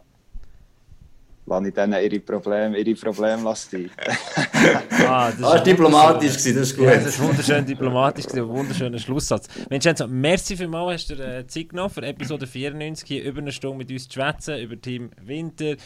[1.48, 3.90] lasse ich denen ihre Probleme, ihre Probleme lassen.
[5.06, 6.86] ah, das war diplomatisch, gewesen, das ist gut.
[6.86, 9.48] Ja, das war wunderschön diplomatisch, ein wunderschöner Schlusssatz.
[9.68, 13.52] Vincenzo, merci vielmals, hast du dir äh, Zeit genommen für Episode 94, hier über eine
[13.52, 15.76] Stunde mit uns zu schwätzen, über Team Winter,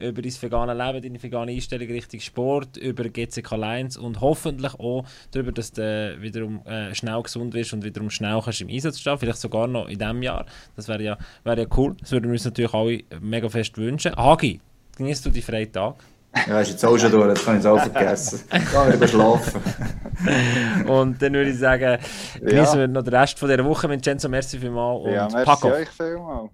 [0.00, 5.04] über dein vegane Leben, deine vegane Einstellung Richtung Sport, über GCK Lions und hoffentlich auch
[5.32, 9.18] darüber, dass du wiederum äh, schnell gesund wirst und wiederum schnell kannst im Einsatz stehen,
[9.18, 10.46] vielleicht sogar noch in diesem Jahr.
[10.76, 11.96] Das wäre ja, wär ja cool.
[12.00, 14.14] Das würden wir uns natürlich alle mega fest wünschen.
[14.16, 14.60] Hagi,
[14.98, 15.94] genießt du die freien Tag?
[16.46, 18.40] Ja, ist jetzt auch schon durch, das kann ich jetzt auch vergessen.
[18.50, 19.60] Geh wieder schlafen.
[20.86, 21.98] und dann würde ich sagen,
[22.40, 22.80] genießen ja.
[22.80, 23.88] wir noch den Rest von dieser Woche.
[23.88, 26.50] Vincenzo, merci vielmals und ja, merci pack euch vielmals.